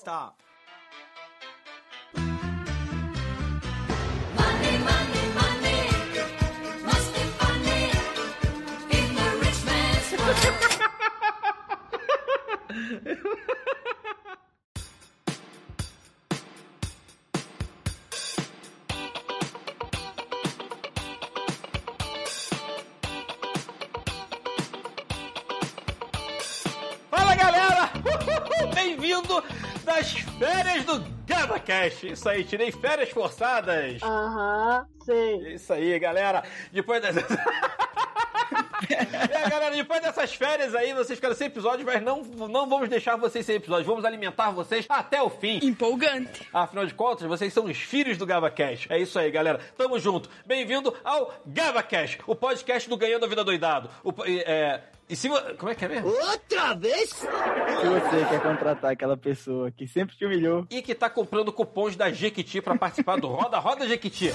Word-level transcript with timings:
Stop. 0.00 0.40
Money, 0.40 0.49
GabaCast! 31.90 32.06
Isso 32.06 32.28
aí, 32.28 32.44
tirei 32.44 32.70
férias 32.72 33.10
forçadas! 33.10 34.02
Aham, 34.02 34.86
sei. 35.04 35.54
Isso 35.54 35.72
aí, 35.72 35.98
galera! 35.98 36.42
Depois 36.72 37.02
das. 37.02 37.16
É, 38.88 39.48
galera, 39.48 39.76
depois 39.76 40.00
dessas 40.00 40.34
férias 40.34 40.74
aí, 40.74 40.92
vocês 40.94 41.18
ficaram 41.18 41.36
sem 41.36 41.46
episódios, 41.46 41.84
mas 41.84 42.02
não, 42.02 42.22
não 42.22 42.68
vamos 42.68 42.88
deixar 42.88 43.14
vocês 43.14 43.44
sem 43.44 43.56
episódios. 43.56 43.86
Vamos 43.86 44.04
alimentar 44.04 44.50
vocês 44.50 44.86
até 44.88 45.22
o 45.22 45.28
fim. 45.28 45.60
Empolgante. 45.62 46.48
Afinal 46.52 46.86
de 46.86 46.94
contas, 46.94 47.28
vocês 47.28 47.52
são 47.52 47.66
os 47.66 47.76
filhos 47.76 48.16
do 48.16 48.26
GavaCast. 48.26 48.90
É 48.90 48.98
isso 48.98 49.18
aí, 49.18 49.30
galera. 49.30 49.60
Tamo 49.76 49.98
junto. 49.98 50.30
Bem-vindo 50.46 50.96
ao 51.04 51.32
GavaCast, 51.46 52.20
o 52.26 52.34
podcast 52.34 52.88
do 52.88 52.96
Ganhando 52.96 53.26
a 53.26 53.28
Vida 53.28 53.44
Doidado. 53.44 53.90
O, 54.02 54.12
é, 54.26 54.80
e 55.10 55.16
se 55.16 55.28
Como 55.58 55.70
é 55.70 55.74
que 55.74 55.84
é 55.84 55.88
mesmo? 55.88 56.08
Outra 56.08 56.74
vez? 56.74 57.10
Se 57.10 57.26
você 57.26 58.24
quer 58.28 58.40
contratar 58.40 58.92
aquela 58.92 59.16
pessoa 59.16 59.70
que 59.70 59.88
sempre 59.88 60.16
te 60.16 60.24
humilhou, 60.24 60.64
E 60.70 60.80
que 60.80 60.94
tá 60.94 61.10
comprando 61.10 61.52
cupons 61.52 61.96
da 61.96 62.10
Jequiti 62.12 62.60
pra 62.62 62.76
participar 62.76 63.18
do 63.18 63.26
Roda 63.26 63.58
Roda 63.58 63.88
Jequiti. 63.88 64.30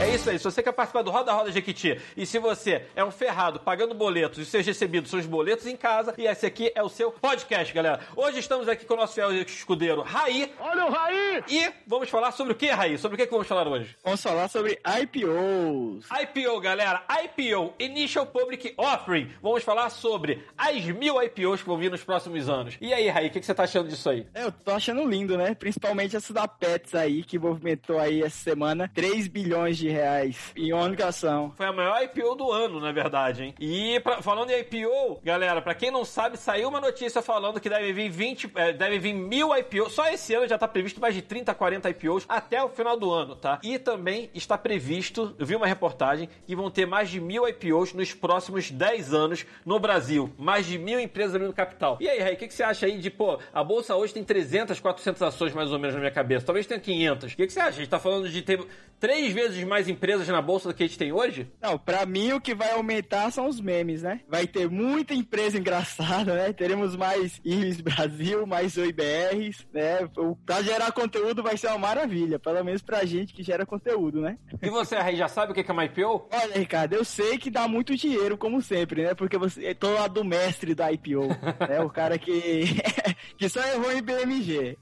É 0.00 0.14
isso 0.14 0.30
aí, 0.30 0.38
se 0.38 0.44
você 0.44 0.62
quer 0.62 0.70
participar 0.70 1.02
do 1.02 1.10
Roda 1.10 1.32
Roda 1.32 1.50
Jequiti 1.50 2.00
e 2.16 2.24
se 2.24 2.38
você 2.38 2.84
é 2.94 3.04
um 3.04 3.10
ferrado 3.10 3.58
pagando 3.58 3.94
boletos 3.94 4.38
e 4.38 4.44
seus 4.44 4.64
recebidos 4.64 5.10
são 5.10 5.18
os 5.18 5.26
boletos 5.26 5.66
em 5.66 5.76
casa, 5.76 6.14
e 6.16 6.24
esse 6.24 6.46
aqui 6.46 6.70
é 6.72 6.80
o 6.80 6.88
seu 6.88 7.10
podcast, 7.10 7.74
galera. 7.74 7.98
Hoje 8.14 8.38
estamos 8.38 8.68
aqui 8.68 8.86
com 8.86 8.94
o 8.94 8.96
nosso 8.96 9.14
fiel 9.14 9.32
escudeiro 9.32 10.02
Raí. 10.02 10.52
Olha 10.60 10.86
o 10.86 10.90
Raí! 10.92 11.42
E 11.48 11.72
vamos 11.84 12.08
falar 12.08 12.30
sobre 12.30 12.52
o 12.52 12.56
que, 12.56 12.70
Raí? 12.70 12.96
Sobre 12.96 13.16
o 13.16 13.18
que, 13.18 13.26
que 13.26 13.32
vamos 13.32 13.48
falar 13.48 13.66
hoje? 13.66 13.96
vamos 14.04 14.22
falar 14.22 14.46
sobre 14.46 14.78
IPOs. 15.02 16.06
IPO, 16.22 16.60
galera. 16.60 17.02
IPO, 17.24 17.74
Initial 17.80 18.26
Public 18.26 18.74
Offering. 18.76 19.32
Vamos 19.42 19.64
falar 19.64 19.90
sobre 19.90 20.44
as 20.56 20.84
mil 20.84 21.20
IPOs 21.20 21.62
que 21.62 21.66
vão 21.66 21.76
vir 21.76 21.90
nos 21.90 22.04
próximos 22.04 22.48
anos. 22.48 22.76
E 22.80 22.94
aí, 22.94 23.08
Raí, 23.08 23.26
o 23.26 23.30
que, 23.30 23.40
que 23.40 23.46
você 23.46 23.54
tá 23.54 23.64
achando 23.64 23.88
disso 23.88 24.08
aí? 24.08 24.28
É, 24.32 24.44
eu 24.44 24.52
tô 24.52 24.70
achando 24.70 25.04
lindo, 25.04 25.36
né? 25.36 25.54
Principalmente 25.54 26.14
essa 26.16 26.32
da 26.32 26.46
Pets 26.46 26.94
aí, 26.94 27.24
que 27.24 27.36
movimentou 27.36 27.98
aí 27.98 28.22
essa 28.22 28.38
semana 28.38 28.88
3 28.94 29.26
bilhões 29.26 29.76
de 29.76 29.87
reais 29.88 30.52
em 30.56 30.72
uma 30.72 30.84
única 30.84 31.06
ação. 31.08 31.52
Foi 31.56 31.66
a 31.66 31.72
maior 31.72 32.02
IPO 32.02 32.34
do 32.34 32.50
ano, 32.52 32.80
na 32.80 32.92
verdade, 32.92 33.44
hein? 33.44 33.54
E 33.58 34.00
pra- 34.00 34.22
falando 34.22 34.50
em 34.50 34.60
IPO, 34.60 35.20
galera, 35.22 35.60
pra 35.62 35.74
quem 35.74 35.90
não 35.90 36.04
sabe, 36.04 36.36
saiu 36.36 36.68
uma 36.68 36.80
notícia 36.80 37.20
falando 37.22 37.60
que 37.60 37.68
deve 37.68 37.92
vir 37.92 38.08
20, 38.10 38.50
é, 38.54 38.72
deve 38.72 38.98
vir 38.98 39.12
mil 39.14 39.56
IPOs. 39.56 39.92
Só 39.92 40.08
esse 40.08 40.34
ano 40.34 40.46
já 40.48 40.58
tá 40.58 40.66
previsto 40.68 41.00
mais 41.00 41.14
de 41.14 41.22
30, 41.22 41.54
40 41.54 41.88
IPOs 41.90 42.24
até 42.28 42.62
o 42.62 42.68
final 42.68 42.96
do 42.98 43.12
ano, 43.12 43.34
tá? 43.36 43.58
E 43.62 43.78
também 43.78 44.30
está 44.34 44.56
previsto, 44.58 45.34
eu 45.38 45.46
vi 45.46 45.54
uma 45.56 45.66
reportagem, 45.66 46.28
que 46.46 46.54
vão 46.56 46.70
ter 46.70 46.86
mais 46.86 47.08
de 47.10 47.20
mil 47.20 47.46
IPOs 47.48 47.92
nos 47.92 48.12
próximos 48.12 48.70
10 48.70 49.12
anos 49.14 49.46
no 49.64 49.78
Brasil. 49.78 50.32
Mais 50.38 50.66
de 50.66 50.78
mil 50.78 50.98
empresas 51.00 51.34
abrindo 51.34 51.52
capital. 51.52 51.96
E 52.00 52.08
aí, 52.08 52.18
Ray, 52.20 52.34
o 52.34 52.36
que, 52.36 52.48
que 52.48 52.54
você 52.54 52.62
acha 52.62 52.86
aí 52.86 52.98
de, 52.98 53.10
pô, 53.10 53.38
a 53.52 53.62
bolsa 53.62 53.94
hoje 53.94 54.12
tem 54.14 54.24
300, 54.24 54.80
400 54.80 55.22
ações 55.22 55.52
mais 55.54 55.70
ou 55.70 55.78
menos 55.78 55.94
na 55.94 56.00
minha 56.00 56.10
cabeça. 56.10 56.46
Talvez 56.46 56.66
tenha 56.66 56.80
500. 56.80 57.32
O 57.32 57.36
que, 57.36 57.46
que 57.46 57.52
você 57.52 57.60
acha? 57.60 57.68
A 57.68 57.72
gente 57.72 57.88
tá 57.88 57.98
falando 57.98 58.28
de 58.28 58.42
ter 58.42 58.64
três 58.98 59.32
vezes 59.32 59.62
mais 59.64 59.77
empresas 59.86 60.26
na 60.28 60.40
bolsa 60.42 60.68
do 60.68 60.74
que 60.74 60.82
a 60.82 60.86
gente 60.86 60.98
tem 60.98 61.12
hoje? 61.12 61.52
Não, 61.60 61.78
pra 61.78 62.06
mim 62.06 62.32
o 62.32 62.40
que 62.40 62.54
vai 62.54 62.72
aumentar 62.72 63.30
são 63.30 63.46
os 63.46 63.60
memes, 63.60 64.02
né? 64.02 64.20
Vai 64.28 64.46
ter 64.46 64.68
muita 64.70 65.12
empresa 65.14 65.58
engraçada, 65.58 66.34
né? 66.34 66.52
Teremos 66.54 66.96
mais 66.96 67.38
IRIS 67.44 67.80
Brasil, 67.82 68.46
mais 68.46 68.76
OIBRs, 68.78 69.66
né? 69.72 70.08
O- 70.16 70.34
Pra 70.46 70.62
gerar 70.62 70.90
conteúdo 70.92 71.42
vai 71.42 71.56
ser 71.58 71.66
uma 71.68 71.78
maravilha, 71.78 72.38
pelo 72.38 72.64
menos 72.64 72.80
pra 72.80 73.04
gente 73.04 73.34
que 73.34 73.42
gera 73.42 73.66
conteúdo, 73.66 74.20
né? 74.22 74.38
E 74.62 74.70
você, 74.70 74.96
Ray, 74.96 75.16
já 75.16 75.28
sabe 75.28 75.52
o 75.52 75.54
que 75.54 75.60
é 75.68 75.72
uma 75.72 75.84
IPO? 75.84 76.28
Olha, 76.32 76.54
Ricardo, 76.58 76.94
eu 76.94 77.04
sei 77.04 77.36
que 77.38 77.50
dá 77.50 77.68
muito 77.68 77.94
dinheiro, 77.94 78.38
como 78.38 78.62
sempre, 78.62 79.02
né? 79.02 79.14
Porque 79.14 79.36
você 79.36 79.66
é 79.66 79.74
todo 79.74 79.94
lado 79.94 80.14
do 80.14 80.24
mestre 80.24 80.74
da 80.74 80.90
IPO, 80.90 81.28
né? 81.68 81.80
O 81.80 81.90
cara 81.90 82.18
que, 82.18 82.64
que 83.36 83.48
só 83.48 83.60
errou 83.66 83.92
em 83.92 84.00
BMG. 84.02 84.78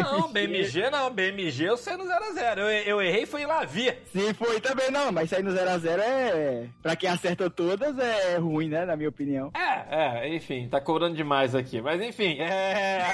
Não, 0.00 0.30
BMG 0.32 0.90
não, 0.90 1.10
BMG 1.10 1.64
eu 1.64 1.76
sei 1.76 1.96
no 1.96 2.04
0x0. 2.04 2.58
Eu, 2.58 2.68
eu 2.68 3.02
errei 3.02 3.24
foi 3.26 3.42
em 3.42 3.46
Lavi. 3.46 3.92
Sim, 4.12 4.32
foi 4.34 4.60
também 4.60 4.90
não, 4.90 5.10
mas 5.10 5.30
sair 5.30 5.42
no 5.42 5.50
0x0 5.50 5.98
é. 5.98 6.66
Pra 6.82 6.96
quem 6.96 7.08
acerta 7.08 7.50
todas 7.50 7.98
é 7.98 8.36
ruim, 8.36 8.68
né? 8.68 8.84
Na 8.84 8.96
minha 8.96 9.08
opinião. 9.08 9.50
É, 9.54 10.26
é, 10.26 10.34
enfim, 10.34 10.68
tá 10.68 10.80
cobrando 10.80 11.16
demais 11.16 11.54
aqui. 11.54 11.80
Mas 11.80 12.00
enfim, 12.00 12.38
é. 12.40 13.04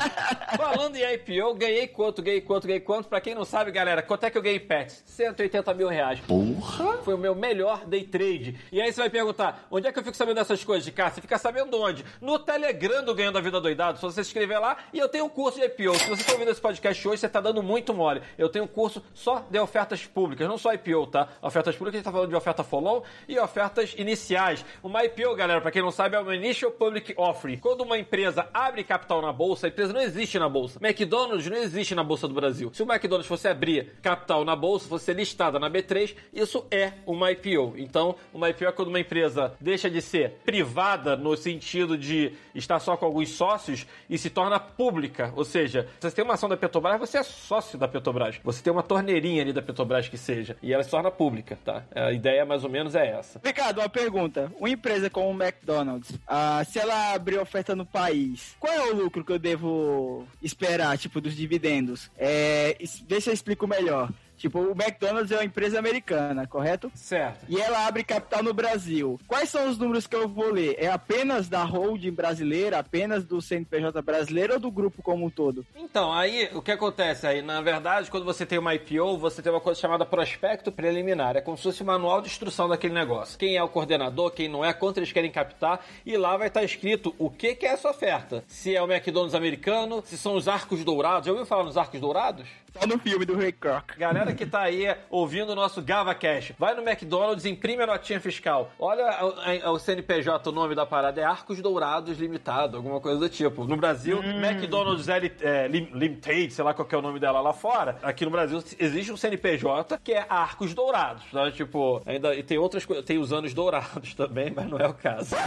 Falando 0.56 0.96
em 0.96 1.14
IPO, 1.14 1.54
ganhei 1.54 1.86
quanto, 1.86 2.22
ganhei 2.22 2.40
quanto, 2.40 2.66
ganhei 2.66 2.80
quanto. 2.80 3.08
Pra 3.08 3.20
quem 3.20 3.34
não 3.34 3.44
sabe, 3.44 3.70
galera, 3.70 4.02
quanto 4.02 4.24
é 4.24 4.30
que 4.30 4.38
eu 4.38 4.42
ganhei 4.42 4.60
pets? 4.60 5.02
180 5.06 5.74
mil 5.74 5.88
reais. 5.88 6.20
Porra! 6.20 6.98
Foi 6.98 7.14
o 7.14 7.18
meu 7.18 7.34
melhor 7.34 7.86
day 7.86 8.04
trade. 8.04 8.58
E 8.72 8.80
aí 8.80 8.92
você 8.92 9.00
vai 9.00 9.10
perguntar, 9.10 9.66
onde 9.70 9.86
é 9.86 9.92
que 9.92 9.98
eu 9.98 10.02
fico 10.02 10.16
sabendo 10.16 10.36
dessas 10.36 10.62
coisas 10.64 10.84
de 10.84 10.92
cá? 10.92 11.10
Você 11.10 11.20
fica 11.20 11.38
sabendo 11.38 11.80
onde? 11.80 12.04
No 12.20 12.38
Telegram 12.38 13.04
do 13.04 13.14
Ganhando 13.14 13.38
a 13.38 13.40
Vida 13.40 13.60
Doidado. 13.60 13.98
Só 13.98 14.10
você 14.10 14.22
se 14.24 14.30
inscrever 14.30 14.60
lá 14.60 14.76
e 14.92 14.98
eu 14.98 15.08
tenho 15.08 15.24
um 15.24 15.28
curso 15.28 15.58
de 15.58 15.66
IPO. 15.66 15.94
Se 15.98 16.08
você 16.08 16.24
tá 16.24 16.32
ouvindo 16.32 16.50
esse 16.50 16.60
podcast 16.60 17.08
hoje, 17.08 17.20
você 17.20 17.28
tá 17.28 17.40
dando 17.40 17.62
muito 17.62 17.94
mole. 17.94 18.22
Eu 18.36 18.48
tenho 18.48 18.64
um 18.64 18.68
curso 18.68 19.02
só 19.14 19.46
de 19.50 19.58
ofertas 19.58 20.06
públicas, 20.06 20.29
não 20.38 20.58
só 20.58 20.72
IPO, 20.72 21.06
tá? 21.06 21.28
Ofertas 21.42 21.74
públicas, 21.74 21.96
a 21.96 21.98
gente 21.98 22.04
tá 22.04 22.12
falando 22.12 22.28
de 22.28 22.36
oferta 22.36 22.64
follow 22.64 23.04
e 23.28 23.38
ofertas 23.38 23.94
iniciais. 23.96 24.64
Uma 24.82 25.04
IPO, 25.04 25.34
galera, 25.34 25.60
pra 25.60 25.70
quem 25.70 25.82
não 25.82 25.90
sabe, 25.90 26.16
é 26.16 26.20
uma 26.20 26.34
Initial 26.34 26.70
Public 26.70 27.14
Offering. 27.16 27.58
Quando 27.58 27.82
uma 27.82 27.98
empresa 27.98 28.48
abre 28.52 28.84
capital 28.84 29.22
na 29.22 29.32
bolsa, 29.32 29.66
a 29.66 29.68
empresa 29.68 29.92
não 29.92 30.00
existe 30.00 30.38
na 30.38 30.48
bolsa. 30.48 30.78
McDonald's 30.82 31.46
não 31.48 31.56
existe 31.56 31.94
na 31.94 32.04
bolsa 32.04 32.26
do 32.28 32.34
Brasil. 32.34 32.70
Se 32.72 32.82
o 32.82 32.90
McDonald's 32.90 33.26
fosse 33.26 33.48
abrir 33.48 33.98
capital 34.02 34.44
na 34.44 34.56
bolsa, 34.56 34.88
fosse 34.88 35.12
listada 35.12 35.58
na 35.58 35.70
B3, 35.70 36.14
isso 36.32 36.66
é 36.70 36.92
uma 37.06 37.30
IPO. 37.32 37.74
Então, 37.76 38.14
uma 38.32 38.48
IPO 38.50 38.64
é 38.64 38.72
quando 38.72 38.88
uma 38.88 39.00
empresa 39.00 39.54
deixa 39.60 39.90
de 39.90 40.00
ser 40.00 40.40
privada 40.44 41.16
no 41.16 41.36
sentido 41.36 41.96
de 41.96 42.32
estar 42.54 42.78
só 42.78 42.96
com 42.96 43.06
alguns 43.06 43.30
sócios 43.30 43.86
e 44.08 44.18
se 44.18 44.30
torna 44.30 44.58
pública. 44.58 45.32
Ou 45.36 45.44
seja, 45.44 45.88
você 45.98 46.10
tem 46.10 46.24
uma 46.24 46.34
ação 46.34 46.48
da 46.48 46.56
Petrobras, 46.56 46.98
você 46.98 47.18
é 47.18 47.22
sócio 47.22 47.78
da 47.78 47.88
Petrobras. 47.88 48.40
Você 48.44 48.62
tem 48.62 48.72
uma 48.72 48.82
torneirinha 48.82 49.42
ali 49.42 49.52
da 49.52 49.62
Petrobras 49.62 50.08
que 50.08 50.16
seja. 50.20 50.56
E 50.62 50.72
ela 50.72 50.82
se 50.82 50.90
torna 50.90 51.10
pública, 51.10 51.58
tá? 51.64 51.84
A 51.94 52.12
ideia 52.12 52.44
mais 52.44 52.64
ou 52.64 52.70
menos 52.70 52.94
é 52.94 53.08
essa. 53.08 53.40
Ricardo, 53.44 53.78
uma 53.80 53.88
pergunta. 53.88 54.52
Uma 54.58 54.70
empresa 54.70 55.10
como 55.10 55.30
o 55.30 55.42
McDonald's, 55.42 56.18
ah, 56.26 56.62
se 56.64 56.78
ela 56.78 57.14
abrir 57.14 57.38
oferta 57.38 57.74
no 57.74 57.84
país, 57.84 58.54
qual 58.58 58.72
é 58.72 58.80
o 58.90 58.94
lucro 58.94 59.24
que 59.24 59.32
eu 59.32 59.38
devo 59.38 60.26
esperar, 60.42 60.96
tipo, 60.98 61.20
dos 61.20 61.34
dividendos? 61.34 62.10
É, 62.18 62.76
se 62.84 63.04
eu 63.08 63.32
explico 63.32 63.66
melhor. 63.66 64.10
Tipo, 64.40 64.58
o 64.58 64.70
McDonald's 64.70 65.30
é 65.30 65.36
uma 65.36 65.44
empresa 65.44 65.78
americana, 65.78 66.46
correto? 66.46 66.90
Certo. 66.94 67.44
E 67.46 67.60
ela 67.60 67.86
abre 67.86 68.02
capital 68.02 68.42
no 68.42 68.54
Brasil. 68.54 69.20
Quais 69.28 69.50
são 69.50 69.68
os 69.68 69.76
números 69.76 70.06
que 70.06 70.16
eu 70.16 70.26
vou 70.26 70.50
ler? 70.50 70.76
É 70.78 70.88
apenas 70.88 71.46
da 71.46 71.62
holding 71.62 72.10
brasileira, 72.10 72.78
apenas 72.78 73.22
do 73.22 73.42
CNPJ 73.42 74.00
brasileiro 74.00 74.54
ou 74.54 74.58
do 74.58 74.70
grupo 74.70 75.02
como 75.02 75.26
um 75.26 75.30
todo? 75.30 75.66
Então, 75.76 76.10
aí 76.10 76.48
o 76.54 76.62
que 76.62 76.72
acontece 76.72 77.26
aí? 77.26 77.42
Na 77.42 77.60
verdade, 77.60 78.10
quando 78.10 78.24
você 78.24 78.46
tem 78.46 78.58
uma 78.58 78.74
IPO, 78.74 79.18
você 79.18 79.42
tem 79.42 79.52
uma 79.52 79.60
coisa 79.60 79.78
chamada 79.78 80.06
prospecto 80.06 80.72
preliminar. 80.72 81.36
É 81.36 81.42
como 81.42 81.58
se 81.58 81.64
fosse 81.64 81.82
um 81.82 81.86
manual 81.86 82.22
de 82.22 82.28
instrução 82.28 82.66
daquele 82.66 82.94
negócio. 82.94 83.38
Quem 83.38 83.58
é 83.58 83.62
o 83.62 83.68
coordenador, 83.68 84.30
quem 84.30 84.48
não 84.48 84.64
é, 84.64 84.72
quanto 84.72 85.00
eles 85.00 85.12
querem 85.12 85.30
captar, 85.30 85.84
e 86.06 86.16
lá 86.16 86.38
vai 86.38 86.48
estar 86.48 86.64
escrito 86.64 87.14
o 87.18 87.28
que, 87.28 87.54
que 87.54 87.66
é 87.66 87.72
essa 87.72 87.90
oferta. 87.90 88.42
Se 88.48 88.74
é 88.74 88.82
o 88.82 88.90
McDonald's 88.90 89.34
americano, 89.34 90.02
se 90.02 90.16
são 90.16 90.34
os 90.34 90.48
arcos 90.48 90.82
dourados. 90.82 91.26
Já 91.26 91.32
ouviu 91.32 91.44
falar 91.44 91.64
nos 91.64 91.76
arcos 91.76 92.00
dourados? 92.00 92.48
Só 92.72 92.86
no 92.86 92.98
filme 92.98 93.26
do 93.26 93.36
Ray 93.36 93.52
Kroc. 93.52 93.98
Galera 93.98 94.29
que 94.34 94.46
tá 94.46 94.60
aí 94.60 94.94
ouvindo 95.10 95.50
o 95.50 95.54
nosso 95.54 95.80
Gava 95.82 96.14
Cash, 96.14 96.52
vai 96.58 96.74
no 96.74 96.82
McDonald's, 96.82 97.44
imprime 97.46 97.82
a 97.82 97.86
notinha 97.86 98.20
fiscal. 98.20 98.72
Olha 98.78 99.04
a- 99.04 99.66
a- 99.66 99.70
o 99.70 99.78
CNPJ, 99.78 100.48
o 100.48 100.52
nome 100.52 100.74
da 100.74 100.84
parada 100.86 101.20
é 101.20 101.24
Arcos 101.24 101.60
Dourados 101.60 102.18
Limitado, 102.18 102.76
alguma 102.76 103.00
coisa 103.00 103.18
do 103.18 103.28
tipo. 103.28 103.64
No 103.64 103.76
Brasil, 103.76 104.22
McDonald's 104.22 105.08
L, 105.08 105.32
é, 105.40 105.68
Lim- 105.68 105.90
Limited, 105.92 106.52
sei 106.52 106.64
lá 106.64 106.74
qual 106.74 106.86
que 106.86 106.94
é 106.94 106.98
o 106.98 107.02
nome 107.02 107.18
dela 107.18 107.40
lá 107.40 107.52
fora. 107.52 107.98
Aqui 108.02 108.24
no 108.24 108.30
Brasil 108.30 108.62
existe 108.78 109.12
um 109.12 109.16
CNPJ 109.16 109.98
que 110.02 110.12
é 110.12 110.24
Arcos 110.28 110.74
Dourados. 110.74 111.24
Tá? 111.32 111.50
Tipo, 111.50 112.02
ainda 112.06 112.34
e 112.34 112.42
tem 112.42 112.58
outras 112.58 112.84
coisas, 112.84 113.04
tem 113.04 113.18
os 113.18 113.32
anos 113.32 113.52
dourados 113.54 114.14
também, 114.16 114.52
mas 114.54 114.66
não 114.68 114.78
é 114.78 114.86
o 114.88 114.94
caso. 114.94 115.34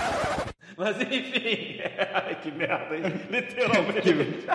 Mas 0.75 0.99
enfim, 0.99 1.77
ai 2.13 2.35
que 2.41 2.49
merda, 2.51 2.95
hein? 2.97 3.03
literalmente. 3.29 4.47